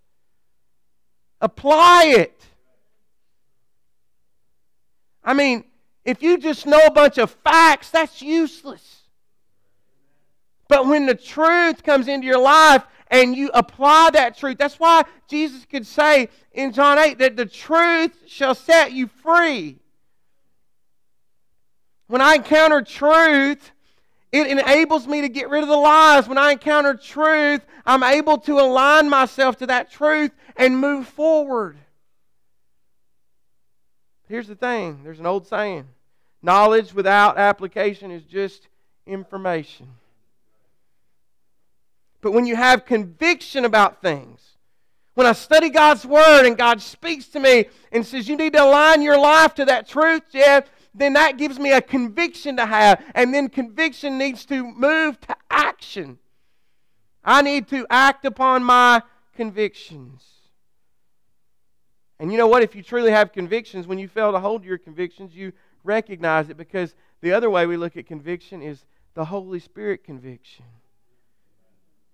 Apply 1.42 2.14
it. 2.18 2.46
I 5.24 5.34
mean, 5.34 5.66
if 6.04 6.24
you 6.24 6.38
just 6.38 6.66
know 6.66 6.86
a 6.86 6.92
bunch 6.92 7.18
of 7.18 7.30
facts, 7.30 7.92
that's 7.92 8.22
useless. 8.22 9.04
But 10.68 10.86
when 10.86 11.08
the 11.08 11.16
truth 11.16 11.84
comes 11.84 12.08
into 12.08 12.26
your 12.26 12.40
life 12.40 12.84
and 13.10 13.36
you 13.36 13.50
apply 13.54 14.12
that 14.14 14.38
truth, 14.38 14.58
that's 14.58 14.80
why 14.80 15.04
Jesus 15.28 15.66
could 15.66 15.86
say 15.86 16.30
in 16.52 16.72
John 16.72 16.98
8 16.98 17.18
that 17.20 17.36
the 17.36 17.46
truth 17.46 18.16
shall 18.28 18.56
set 18.56 18.92
you 18.92 19.08
free. 19.08 19.80
When 22.08 22.22
I 22.22 22.36
encounter 22.36 22.82
truth, 22.82 23.72
it 24.32 24.48
enables 24.48 25.08
me 25.08 25.22
to 25.22 25.30
get 25.30 25.50
rid 25.50 25.64
of 25.64 25.70
the 25.70 25.76
lies. 25.76 26.28
When 26.28 26.38
I 26.38 26.52
encounter 26.52 26.94
truth, 26.94 27.66
I'm 27.86 28.04
able 28.04 28.38
to 28.40 28.60
align 28.60 29.10
myself 29.10 29.58
to 29.58 29.68
that 29.68 29.92
truth 29.92 30.32
and 30.56 30.78
move 30.78 31.08
forward. 31.08 31.78
Here's 34.28 34.48
the 34.48 34.56
thing 34.56 35.02
there's 35.04 35.20
an 35.20 35.26
old 35.26 35.48
saying 35.48 35.88
knowledge 36.42 36.94
without 36.94 37.38
application 37.38 38.12
is 38.12 38.24
just 38.24 38.68
information. 39.06 39.88
But 42.22 42.32
when 42.32 42.46
you 42.46 42.56
have 42.56 42.86
conviction 42.86 43.66
about 43.66 44.02
things, 44.02 44.42
when 45.14 45.28
I 45.28 45.34
study 45.34 45.70
God's 45.70 46.06
Word 46.06 46.46
and 46.46 46.58
God 46.58 46.82
speaks 46.82 47.28
to 47.30 47.40
me 47.40 47.66
and 47.92 48.06
says, 48.06 48.30
you 48.30 48.38
need 48.38 48.54
to 48.54 48.64
align 48.64 49.02
your 49.02 49.20
life 49.20 49.54
to 49.56 49.66
that 49.66 49.88
truth, 49.88 50.24
Jeff, 50.32 50.70
then 50.94 51.14
that 51.14 51.38
gives 51.38 51.60
me 51.60 51.72
a 51.72 51.82
conviction 51.82 52.58
to 52.58 52.66
have. 52.66 53.04
And 53.14 53.34
then 53.34 53.50
conviction 53.50 54.18
needs 54.18 54.46
to 54.46 54.64
move 54.64 55.20
to 55.22 55.36
action. 55.50 56.20
I 57.24 57.42
need 57.42 57.68
to 57.70 57.86
act 57.90 58.26
upon 58.26 58.64
my 58.64 59.02
convictions. 59.36 60.24
And 62.20 62.32
you 62.32 62.38
know 62.38 62.48
what? 62.48 62.64
If 62.64 62.76
you 62.76 62.84
truly 62.84 63.12
have 63.12 63.32
convictions, 63.32 63.88
when 63.88 64.00
you 64.00 64.08
fail 64.08 64.32
to 64.32 64.40
hold 64.40 64.66
your 64.66 64.78
convictions, 64.78 65.36
you 65.36 65.54
recognize 65.84 66.50
it 66.50 66.58
because 66.58 66.96
the 67.22 67.32
other 67.32 67.50
way 67.50 67.66
we 67.66 67.78
look 67.78 67.96
at 67.98 68.06
conviction 68.08 68.62
is 68.62 68.86
the 69.14 69.26
Holy 69.26 69.60
Spirit 69.60 70.04
conviction. 70.04 70.66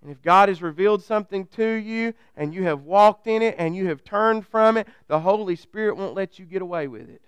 And 0.02 0.10
if 0.10 0.22
God 0.22 0.48
has 0.48 0.62
revealed 0.62 1.02
something 1.02 1.46
to 1.56 1.66
you 1.66 2.14
and 2.36 2.54
you 2.54 2.64
have 2.64 2.82
walked 2.82 3.26
in 3.26 3.42
it 3.42 3.56
and 3.58 3.74
you 3.74 3.88
have 3.88 4.04
turned 4.04 4.46
from 4.46 4.76
it, 4.76 4.86
the 5.08 5.20
Holy 5.20 5.56
Spirit 5.56 5.96
won't 5.96 6.14
let 6.14 6.38
you 6.38 6.44
get 6.44 6.62
away 6.62 6.86
with 6.86 7.08
it. 7.08 7.22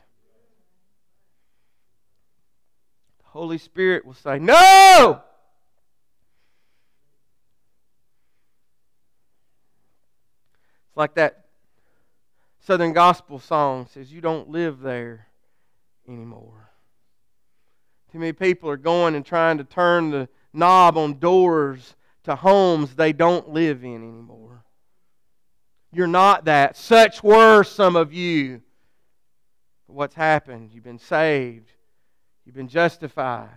The 3.19 3.29
Holy 3.31 3.59
Spirit 3.59 4.05
will 4.05 4.15
say, 4.15 4.39
No! 4.39 5.23
It's 10.89 10.97
like 10.97 11.15
that 11.15 11.47
Southern 12.61 12.93
gospel 12.93 13.39
song 13.39 13.89
says, 13.91 14.13
You 14.13 14.21
don't 14.21 14.51
live 14.51 14.81
there 14.81 15.27
anymore. 16.07 16.71
Too 18.13 18.19
many 18.19 18.33
people 18.33 18.71
are 18.71 18.77
going 18.77 19.15
and 19.15 19.25
trying 19.25 19.59
to 19.59 19.65
turn 19.65 20.11
the 20.11 20.29
knob 20.53 20.97
on 20.97 21.19
doors 21.19 21.95
to 22.25 22.35
homes 22.37 22.95
they 22.95 23.13
don't 23.13 23.51
live 23.51 23.85
in 23.85 23.97
anymore. 23.97 24.65
You're 25.93 26.07
not 26.07 26.45
that. 26.45 26.77
Such 26.77 27.23
were 27.23 27.63
some 27.63 27.97
of 27.97 28.13
you. 28.13 28.63
What's 29.87 30.15
happened? 30.15 30.71
You've 30.73 30.85
been 30.85 30.99
saved, 30.99 31.71
you've 32.45 32.55
been 32.55 32.69
justified. 32.69 33.49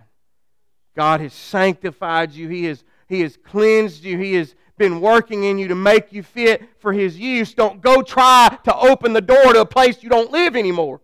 God 0.96 1.20
has 1.20 1.32
sanctified 1.32 2.32
you, 2.32 2.48
He 2.48 2.64
has, 2.64 2.84
he 3.08 3.20
has 3.20 3.36
cleansed 3.36 4.02
you, 4.02 4.18
He 4.18 4.34
has 4.34 4.54
been 4.78 5.00
working 5.00 5.44
in 5.44 5.58
you 5.58 5.68
to 5.68 5.74
make 5.74 6.12
you 6.12 6.22
fit 6.22 6.62
for 6.78 6.92
His 6.92 7.18
use. 7.18 7.52
Don't 7.52 7.82
go 7.82 8.02
try 8.02 8.58
to 8.64 8.74
open 8.74 9.12
the 9.12 9.20
door 9.20 9.52
to 9.52 9.60
a 9.60 9.66
place 9.66 10.02
you 10.02 10.08
don't 10.08 10.32
live 10.32 10.56
anymore. 10.56 11.00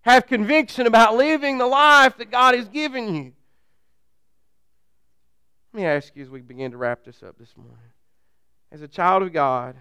Have 0.00 0.26
conviction 0.26 0.86
about 0.86 1.16
living 1.16 1.58
the 1.58 1.66
life 1.66 2.16
that 2.16 2.30
God 2.30 2.54
has 2.54 2.68
given 2.68 3.14
you. 3.14 3.32
Let 5.74 5.80
me 5.80 5.86
ask 5.86 6.14
you 6.14 6.22
as 6.22 6.30
we 6.30 6.40
begin 6.40 6.70
to 6.70 6.76
wrap 6.76 7.02
this 7.04 7.20
up 7.24 7.36
this 7.36 7.56
morning. 7.56 7.74
As 8.70 8.80
a 8.80 8.86
child 8.86 9.24
of 9.24 9.32
God, 9.32 9.74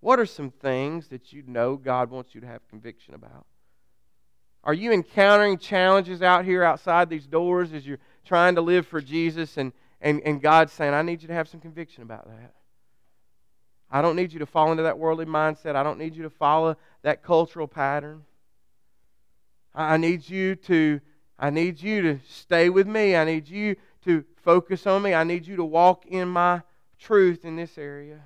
what 0.00 0.18
are 0.18 0.26
some 0.26 0.50
things 0.50 1.06
that 1.08 1.32
you 1.32 1.44
know 1.46 1.76
God 1.76 2.10
wants 2.10 2.34
you 2.34 2.40
to 2.40 2.46
have 2.48 2.66
conviction 2.66 3.14
about? 3.14 3.46
Are 4.64 4.74
you 4.74 4.90
encountering 4.90 5.58
challenges 5.58 6.22
out 6.22 6.44
here 6.44 6.64
outside 6.64 7.08
these 7.08 7.24
doors 7.24 7.72
as 7.72 7.86
you're 7.86 8.00
trying 8.24 8.56
to 8.56 8.60
live 8.60 8.84
for 8.84 9.00
Jesus 9.00 9.56
and, 9.56 9.72
and, 10.00 10.20
and 10.22 10.42
God's 10.42 10.72
saying, 10.72 10.92
I 10.92 11.02
need 11.02 11.22
you 11.22 11.28
to 11.28 11.34
have 11.34 11.46
some 11.46 11.60
conviction 11.60 12.02
about 12.02 12.26
that? 12.26 12.54
I 13.88 14.02
don't 14.02 14.16
need 14.16 14.32
you 14.32 14.40
to 14.40 14.46
fall 14.46 14.72
into 14.72 14.82
that 14.82 14.98
worldly 14.98 15.26
mindset. 15.26 15.76
I 15.76 15.84
don't 15.84 16.00
need 16.00 16.16
you 16.16 16.24
to 16.24 16.30
follow 16.30 16.76
that 17.02 17.22
cultural 17.22 17.68
pattern. 17.68 18.24
I 19.72 19.98
need 19.98 20.28
you 20.28 20.56
to 20.56 21.00
I 21.38 21.50
need 21.50 21.82
you 21.82 22.00
to 22.02 22.20
stay 22.26 22.70
with 22.70 22.86
me. 22.86 23.14
I 23.14 23.24
need 23.24 23.46
you 23.48 23.76
to 24.06 24.24
focus 24.36 24.86
on 24.86 25.02
me. 25.02 25.14
I 25.14 25.24
need 25.24 25.46
you 25.46 25.56
to 25.56 25.64
walk 25.64 26.06
in 26.06 26.28
my 26.28 26.62
truth 26.98 27.44
in 27.44 27.56
this 27.56 27.76
area. 27.76 28.20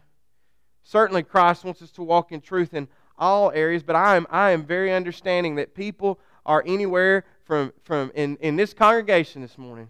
Certainly 0.84 1.24
Christ 1.24 1.64
wants 1.64 1.82
us 1.82 1.90
to 1.92 2.02
walk 2.02 2.32
in 2.32 2.40
truth 2.40 2.74
in 2.74 2.86
all 3.18 3.50
areas, 3.52 3.82
but 3.82 3.96
I 3.96 4.16
am 4.16 4.26
I 4.30 4.50
am 4.50 4.64
very 4.64 4.92
understanding 4.92 5.56
that 5.56 5.74
people 5.74 6.20
are 6.46 6.62
anywhere 6.66 7.24
from 7.44 7.72
from 7.82 8.12
in, 8.14 8.36
in 8.40 8.56
this 8.56 8.74
congregation 8.74 9.42
this 9.42 9.58
morning. 9.58 9.88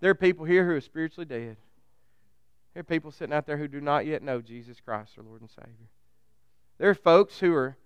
There 0.00 0.10
are 0.10 0.14
people 0.14 0.44
here 0.44 0.66
who 0.66 0.72
are 0.72 0.80
spiritually 0.80 1.26
dead. 1.26 1.56
There 2.74 2.80
are 2.80 2.84
people 2.84 3.10
sitting 3.10 3.34
out 3.34 3.46
there 3.46 3.56
who 3.58 3.68
do 3.68 3.80
not 3.80 4.06
yet 4.06 4.22
know 4.22 4.40
Jesus 4.40 4.80
Christ, 4.80 5.12
our 5.18 5.24
Lord 5.24 5.40
and 5.40 5.50
Savior. 5.50 5.88
There 6.78 6.90
are 6.90 6.94
folks 6.94 7.38
who 7.38 7.54
are 7.54 7.76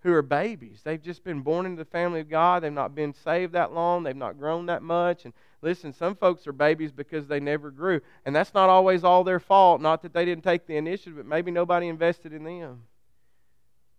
who 0.00 0.12
are 0.12 0.22
babies. 0.22 0.82
They've 0.84 1.02
just 1.02 1.24
been 1.24 1.40
born 1.40 1.66
into 1.66 1.78
the 1.78 1.90
family 1.90 2.20
of 2.20 2.30
God. 2.30 2.62
They've 2.62 2.72
not 2.72 2.94
been 2.94 3.12
saved 3.12 3.54
that 3.54 3.72
long. 3.72 4.04
They've 4.04 4.14
not 4.14 4.38
grown 4.38 4.66
that 4.66 4.82
much. 4.82 5.24
And 5.24 5.34
listen, 5.62 5.92
some 5.92 6.14
folks 6.14 6.46
are 6.46 6.52
babies 6.52 6.92
because 6.92 7.26
they 7.26 7.40
never 7.40 7.70
grew. 7.70 8.00
And 8.24 8.34
that's 8.34 8.54
not 8.54 8.68
always 8.68 9.04
all 9.04 9.24
their 9.24 9.40
fault. 9.40 9.80
Not 9.80 10.02
that 10.02 10.12
they 10.12 10.24
didn't 10.24 10.44
take 10.44 10.66
the 10.66 10.76
initiative, 10.76 11.16
but 11.16 11.26
maybe 11.26 11.50
nobody 11.50 11.88
invested 11.88 12.32
in 12.32 12.44
them. 12.44 12.82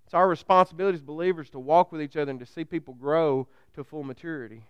It's 0.05 0.13
our 0.13 0.27
responsibility 0.27 0.95
as 0.95 1.01
believers 1.01 1.49
to 1.49 1.59
walk 1.59 1.91
with 1.91 2.01
each 2.01 2.15
other 2.15 2.31
and 2.31 2.39
to 2.39 2.45
see 2.45 2.63
people 2.63 2.93
grow 2.93 3.47
to 3.75 3.83
full 3.83 4.03
maturity. 4.03 4.63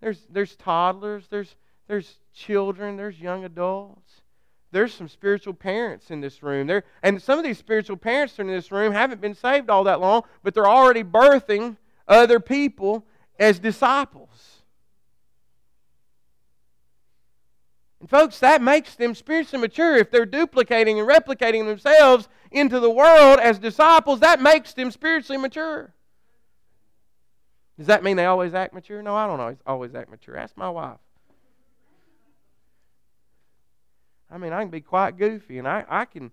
There's, 0.00 0.20
there's 0.30 0.54
toddlers, 0.56 1.26
there's, 1.28 1.56
there's 1.88 2.18
children, 2.32 2.96
there's 2.96 3.18
young 3.18 3.44
adults 3.44 4.20
there's 4.76 4.92
some 4.92 5.08
spiritual 5.08 5.54
parents 5.54 6.10
in 6.10 6.20
this 6.20 6.42
room. 6.42 6.66
There, 6.66 6.84
and 7.02 7.22
some 7.22 7.38
of 7.38 7.44
these 7.44 7.58
spiritual 7.58 7.96
parents 7.96 8.38
in 8.38 8.46
this 8.46 8.70
room 8.70 8.92
haven't 8.92 9.20
been 9.20 9.34
saved 9.34 9.70
all 9.70 9.84
that 9.84 10.00
long, 10.00 10.22
but 10.42 10.54
they're 10.54 10.68
already 10.68 11.02
birthing 11.02 11.76
other 12.08 12.40
people 12.40 13.06
as 13.38 13.58
disciples. 13.58 14.55
And 18.00 18.10
folks, 18.10 18.38
that 18.40 18.60
makes 18.60 18.94
them 18.94 19.14
spiritually 19.14 19.60
mature. 19.60 19.96
If 19.96 20.10
they're 20.10 20.26
duplicating 20.26 21.00
and 21.00 21.08
replicating 21.08 21.66
themselves 21.66 22.28
into 22.50 22.78
the 22.80 22.90
world 22.90 23.40
as 23.40 23.58
disciples, 23.58 24.20
that 24.20 24.40
makes 24.40 24.74
them 24.74 24.90
spiritually 24.90 25.40
mature. 25.40 25.92
Does 27.78 27.86
that 27.86 28.02
mean 28.02 28.16
they 28.16 28.26
always 28.26 28.54
act 28.54 28.74
mature? 28.74 29.02
No, 29.02 29.14
I 29.14 29.26
don't 29.26 29.40
always, 29.40 29.58
always 29.66 29.94
act 29.94 30.10
mature. 30.10 30.36
Ask 30.36 30.56
my 30.56 30.70
wife. 30.70 30.98
I 34.30 34.38
mean, 34.38 34.52
I 34.52 34.60
can 34.62 34.70
be 34.70 34.80
quite 34.80 35.16
goofy, 35.16 35.58
and 35.58 35.68
I, 35.68 35.84
I 35.88 36.04
can, 36.04 36.32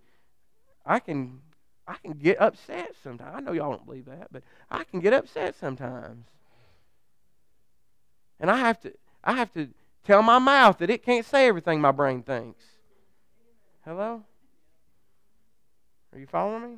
I 0.85 0.99
can, 0.99 1.39
I 1.87 1.95
can 2.03 2.13
get 2.13 2.41
upset 2.41 2.95
sometimes. 3.03 3.35
I 3.35 3.39
know 3.39 3.51
y'all 3.51 3.71
don't 3.71 3.85
believe 3.85 4.05
that, 4.05 4.29
but 4.31 4.41
I 4.71 4.83
can 4.83 4.99
get 4.99 5.13
upset 5.13 5.55
sometimes, 5.55 6.25
and 8.39 8.49
I 8.49 8.57
have 8.57 8.79
to, 8.81 8.93
I 9.23 9.33
have 9.33 9.53
to 9.53 9.69
tell 10.03 10.21
my 10.21 10.39
mouth 10.39 10.77
that 10.79 10.89
it 10.89 11.03
can't 11.03 11.25
say 11.25 11.47
everything 11.47 11.81
my 11.81 11.91
brain 11.91 12.23
thinks. 12.23 12.63
Hello? 13.85 14.23
Are 16.13 16.19
you 16.19 16.27
following 16.27 16.63
me? 16.63 16.77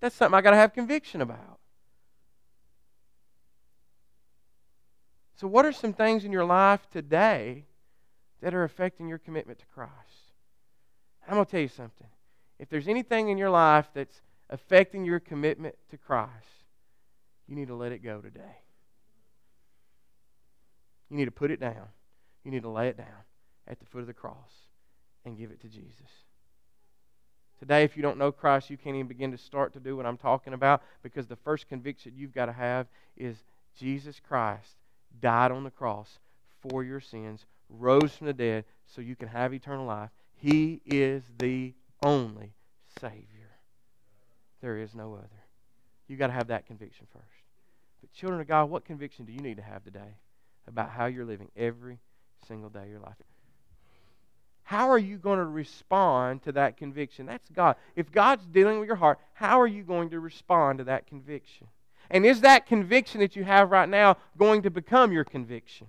That's 0.00 0.14
something 0.14 0.36
I 0.36 0.42
got 0.42 0.50
to 0.50 0.56
have 0.56 0.74
conviction 0.74 1.20
about. 1.20 1.58
So, 5.36 5.46
what 5.46 5.64
are 5.64 5.72
some 5.72 5.92
things 5.92 6.24
in 6.24 6.32
your 6.32 6.44
life 6.44 6.88
today 6.90 7.64
that 8.40 8.54
are 8.54 8.64
affecting 8.64 9.08
your 9.08 9.18
commitment 9.18 9.58
to 9.60 9.66
Christ? 9.66 9.92
I'm 11.26 11.34
going 11.34 11.44
to 11.44 11.50
tell 11.50 11.60
you 11.60 11.68
something. 11.68 12.08
If 12.58 12.68
there's 12.68 12.88
anything 12.88 13.28
in 13.28 13.38
your 13.38 13.50
life 13.50 13.88
that's 13.94 14.20
affecting 14.50 15.04
your 15.04 15.20
commitment 15.20 15.76
to 15.90 15.96
Christ, 15.96 16.32
you 17.46 17.54
need 17.54 17.68
to 17.68 17.74
let 17.74 17.92
it 17.92 18.02
go 18.02 18.20
today. 18.20 18.62
You 21.08 21.16
need 21.16 21.26
to 21.26 21.30
put 21.30 21.50
it 21.50 21.60
down. 21.60 21.88
You 22.44 22.50
need 22.50 22.62
to 22.62 22.68
lay 22.68 22.88
it 22.88 22.96
down 22.96 23.24
at 23.66 23.78
the 23.78 23.86
foot 23.86 24.00
of 24.00 24.06
the 24.06 24.14
cross 24.14 24.52
and 25.24 25.36
give 25.36 25.50
it 25.50 25.60
to 25.62 25.68
Jesus. 25.68 26.24
Today, 27.58 27.82
if 27.82 27.96
you 27.96 28.02
don't 28.02 28.18
know 28.18 28.30
Christ, 28.30 28.70
you 28.70 28.76
can't 28.76 28.94
even 28.94 29.08
begin 29.08 29.32
to 29.32 29.38
start 29.38 29.72
to 29.72 29.80
do 29.80 29.96
what 29.96 30.06
I'm 30.06 30.16
talking 30.16 30.52
about 30.52 30.82
because 31.02 31.26
the 31.26 31.36
first 31.36 31.68
conviction 31.68 32.12
you've 32.16 32.34
got 32.34 32.46
to 32.46 32.52
have 32.52 32.86
is 33.16 33.36
Jesus 33.76 34.20
Christ 34.20 34.76
died 35.20 35.50
on 35.50 35.64
the 35.64 35.70
cross 35.70 36.18
for 36.68 36.84
your 36.84 37.00
sins, 37.00 37.46
rose 37.68 38.12
from 38.12 38.28
the 38.28 38.32
dead 38.32 38.64
so 38.86 39.00
you 39.00 39.16
can 39.16 39.28
have 39.28 39.52
eternal 39.52 39.86
life, 39.86 40.10
he 40.36 40.80
is 40.86 41.24
the 41.38 41.74
only 42.02 42.52
Savior. 43.00 43.24
There 44.60 44.78
is 44.78 44.94
no 44.94 45.14
other. 45.14 45.28
You've 46.06 46.18
got 46.18 46.28
to 46.28 46.32
have 46.32 46.48
that 46.48 46.66
conviction 46.66 47.06
first. 47.12 47.24
But, 48.00 48.12
children 48.12 48.40
of 48.40 48.48
God, 48.48 48.70
what 48.70 48.84
conviction 48.84 49.24
do 49.24 49.32
you 49.32 49.40
need 49.40 49.56
to 49.56 49.62
have 49.62 49.84
today 49.84 50.16
about 50.66 50.90
how 50.90 51.06
you're 51.06 51.24
living 51.24 51.50
every 51.56 51.98
single 52.46 52.70
day 52.70 52.82
of 52.82 52.88
your 52.88 53.00
life? 53.00 53.14
How 54.64 54.90
are 54.90 54.98
you 54.98 55.16
going 55.16 55.38
to 55.38 55.46
respond 55.46 56.42
to 56.42 56.52
that 56.52 56.76
conviction? 56.76 57.24
That's 57.24 57.48
God. 57.48 57.76
If 57.96 58.12
God's 58.12 58.44
dealing 58.44 58.78
with 58.78 58.86
your 58.86 58.96
heart, 58.96 59.18
how 59.32 59.60
are 59.60 59.66
you 59.66 59.82
going 59.82 60.10
to 60.10 60.20
respond 60.20 60.78
to 60.78 60.84
that 60.84 61.06
conviction? 61.06 61.68
And 62.10 62.26
is 62.26 62.42
that 62.42 62.66
conviction 62.66 63.20
that 63.20 63.34
you 63.34 63.44
have 63.44 63.70
right 63.70 63.88
now 63.88 64.16
going 64.36 64.62
to 64.62 64.70
become 64.70 65.10
your 65.10 65.24
conviction? 65.24 65.86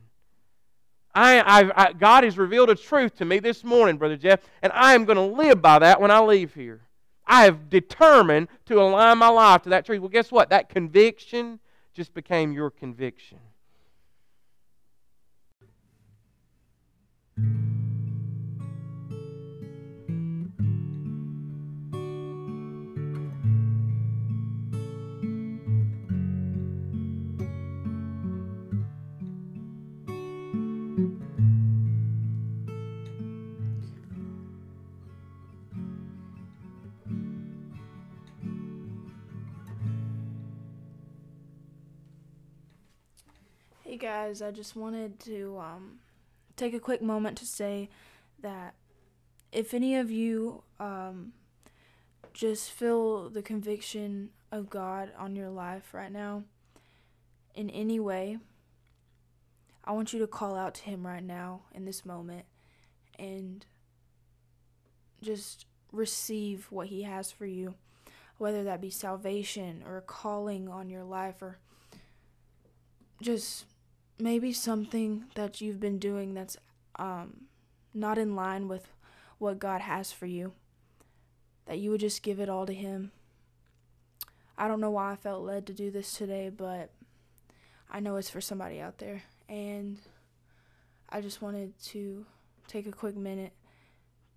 I, 1.14 1.72
I, 1.76 1.92
God 1.94 2.24
has 2.24 2.38
revealed 2.38 2.70
a 2.70 2.76
truth 2.76 3.18
to 3.18 3.26
me 3.26 3.40
this 3.40 3.64
morning, 3.64 3.98
Brother 3.98 4.16
Jeff, 4.16 4.40
and 4.62 4.72
I 4.74 4.94
am 4.94 5.06
going 5.06 5.18
to 5.18 5.36
live 5.42 5.62
by 5.62 5.80
that 5.80 6.00
when 6.00 6.12
I 6.12 6.20
leave 6.20 6.54
here. 6.54 6.82
I 7.26 7.44
have 7.44 7.70
determined 7.70 8.48
to 8.66 8.82
align 8.82 9.18
my 9.18 9.28
life 9.28 9.64
to 9.64 9.70
that 9.70 9.86
truth. 9.86 10.00
Well, 10.00 10.10
guess 10.10 10.32
what? 10.32 10.50
That 10.50 10.70
conviction 10.70 11.60
just 11.94 12.14
became 12.14 12.54
your 12.54 12.70
conviction. 12.70 13.40
Hey 43.90 43.98
guys, 43.98 44.44
I 44.44 44.52
just 44.52 44.76
wanted 44.76 45.20
to 45.22 45.58
um, 45.58 45.98
take 46.60 46.74
a 46.74 46.80
quick 46.80 47.02
moment 47.02 47.38
to 47.38 47.46
say 47.46 47.90
that 48.42 48.76
if 49.52 49.74
any 49.74 49.96
of 49.96 50.12
you 50.12 50.64
um, 50.80 51.34
just 52.34 52.70
feel 52.72 53.30
the 53.30 53.42
conviction 53.42 54.30
of 54.52 54.70
God 54.70 55.12
on 55.18 55.36
your 55.36 55.50
life 55.50 55.94
right 55.94 56.12
now 56.12 56.44
in 57.56 57.70
any 57.70 58.00
way, 58.00 58.38
I 59.86 59.94
want 59.94 60.14
you 60.14 60.20
to 60.20 60.28
call 60.28 60.56
out 60.56 60.76
to 60.76 60.84
Him 60.84 61.08
right 61.08 61.24
now 61.24 61.62
in 61.74 61.86
this 61.86 62.06
moment 62.06 62.46
and 63.18 63.66
just 65.22 65.66
receive 65.92 66.68
what 66.70 66.88
He 66.88 67.04
has 67.04 67.32
for 67.32 67.46
you. 67.46 67.76
whether 68.38 68.64
that 68.64 68.80
be 68.80 68.90
salvation 68.90 69.84
or 69.86 69.98
a 69.98 70.02
calling 70.02 70.70
on 70.70 70.90
your 70.90 71.04
life 71.04 71.42
or 71.42 71.58
just 73.22 73.66
maybe 74.20 74.52
something 74.54 75.26
that 75.36 75.62
you've 75.62 75.80
been 75.80 75.98
doing 75.98 76.34
that's 76.34 76.58
um, 76.98 77.46
not 77.94 78.18
in 78.18 78.36
line 78.36 78.68
with 78.68 78.88
what 79.38 79.60
God 79.60 79.82
has 79.82 80.12
for 80.12 80.26
you, 80.26 80.54
that 81.66 81.80
you 81.80 81.92
would 81.92 82.02
just 82.02 82.22
give 82.22 82.40
it 82.40 82.50
all 82.50 82.66
to 82.66 82.74
Him. 82.74 83.12
I 84.58 84.68
don't 84.68 84.82
know 84.82 84.92
why 84.92 85.14
I 85.14 85.16
felt 85.16 85.44
led 85.44 85.66
to 85.68 85.74
do 85.74 85.90
this 85.90 86.14
today, 86.14 86.50
but 86.50 86.92
I 87.90 88.02
know 88.02 88.18
it's 88.18 88.30
for 88.30 88.42
somebody 88.42 88.82
out 88.82 88.98
there. 88.98 89.24
And 89.48 89.98
I 91.10 91.22
just 91.22 91.42
wanted 91.42 91.74
to 91.86 92.26
take 92.68 92.86
a 92.86 92.92
quick 92.92 93.16
minute 93.16 93.54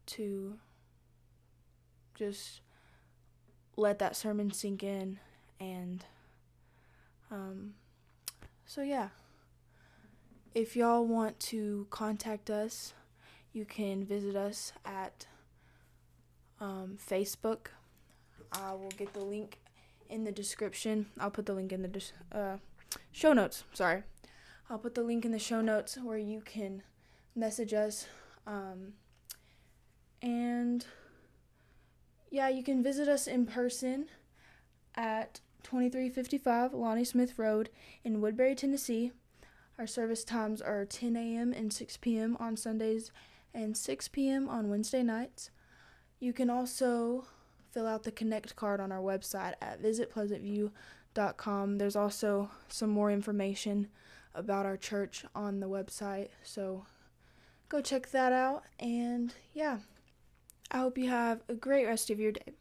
to 0.07 0.59
just 2.14 2.61
let 3.76 3.99
that 3.99 4.16
sermon 4.16 4.53
sink 4.53 4.83
in 4.83 5.18
and 5.59 6.05
um, 7.30 7.74
so 8.64 8.83
yeah 8.83 9.09
if 10.55 10.77
y'all 10.77 11.07
want 11.07 11.39
to 11.41 11.87
contact 11.91 12.51
us 12.51 12.95
you 13.53 13.65
can 13.65 14.05
visit 14.05 14.35
us 14.35 14.73
at 14.85 15.27
um, 16.61 16.97
facebook. 16.97 17.69
I 18.53 18.73
will 18.73 18.93
get 18.97 19.13
the 19.13 19.21
link 19.21 19.59
in 20.09 20.25
the 20.25 20.33
description. 20.33 21.07
I'll 21.19 21.31
put 21.31 21.47
the 21.47 21.55
link 21.55 21.73
in 21.73 21.83
the 21.83 21.89
des- 21.89 22.13
uh, 22.33 22.59
show 23.11 23.33
notes 23.33 23.65
sorry. 23.73 24.05
I'll 24.71 24.79
put 24.79 24.95
the 24.95 25.03
link 25.03 25.25
in 25.25 25.33
the 25.33 25.39
show 25.39 25.61
notes 25.61 25.99
where 26.03 26.19
you 26.19 26.41
can 26.41 26.83
message 27.35 27.75
us 27.75 28.07
um, 28.47 28.95
and 30.23 30.87
yeah, 32.31 32.49
you 32.49 32.63
can 32.63 32.83
visit 32.83 33.09
us 33.09 33.27
in 33.27 33.45
person 33.45 34.07
at 34.95 35.41
2355 35.65 36.73
Lonnie 36.73 37.05
Smith 37.05 37.39
Road 37.39 37.69
in 38.05 38.21
Woodbury, 38.21 38.55
Tennessee. 38.55 39.13
Our 39.79 39.87
service 39.87 40.25
times 40.25 40.61
are 40.61 40.85
10 40.85 41.16
a.m. 41.16 41.53
and 41.53 41.73
6 41.73 41.97
p.m. 41.99 42.37
on 42.39 42.57
Sundays 42.57 43.11
and 43.55 43.77
6 43.77 44.09
p.m. 44.09 44.49
on 44.49 44.70
Wednesday 44.70 45.03
nights. 45.03 45.51
You 46.20 46.33
can 46.33 46.51
also 46.51 47.27
fill 47.70 47.87
out 47.87 48.03
the 48.05 48.12
Connect 48.12 48.55
card 48.55 48.81
on 48.81 48.93
our 48.93 49.01
website 49.01 49.55
at 49.61 49.83
visitpleasantview.com. 49.83 51.79
There's 51.79 51.97
also 51.97 52.51
some 52.68 52.91
more 52.91 53.11
information 53.11 53.89
about 54.35 54.66
our 54.66 54.77
church 54.77 55.25
on 55.35 55.61
the 55.61 55.68
website, 55.68 56.29
so 56.43 56.87
go 57.68 57.81
check 57.81 58.11
that 58.11 58.33
out. 58.33 58.64
And 58.79 59.35
yeah. 59.53 59.79
I 60.75 60.79
hope 60.79 60.97
you 60.97 61.11
have 61.11 61.43
a 61.51 61.55
great 61.55 61.85
rest 61.85 62.09
of 62.09 62.18
your 62.18 62.33
day. 62.33 62.55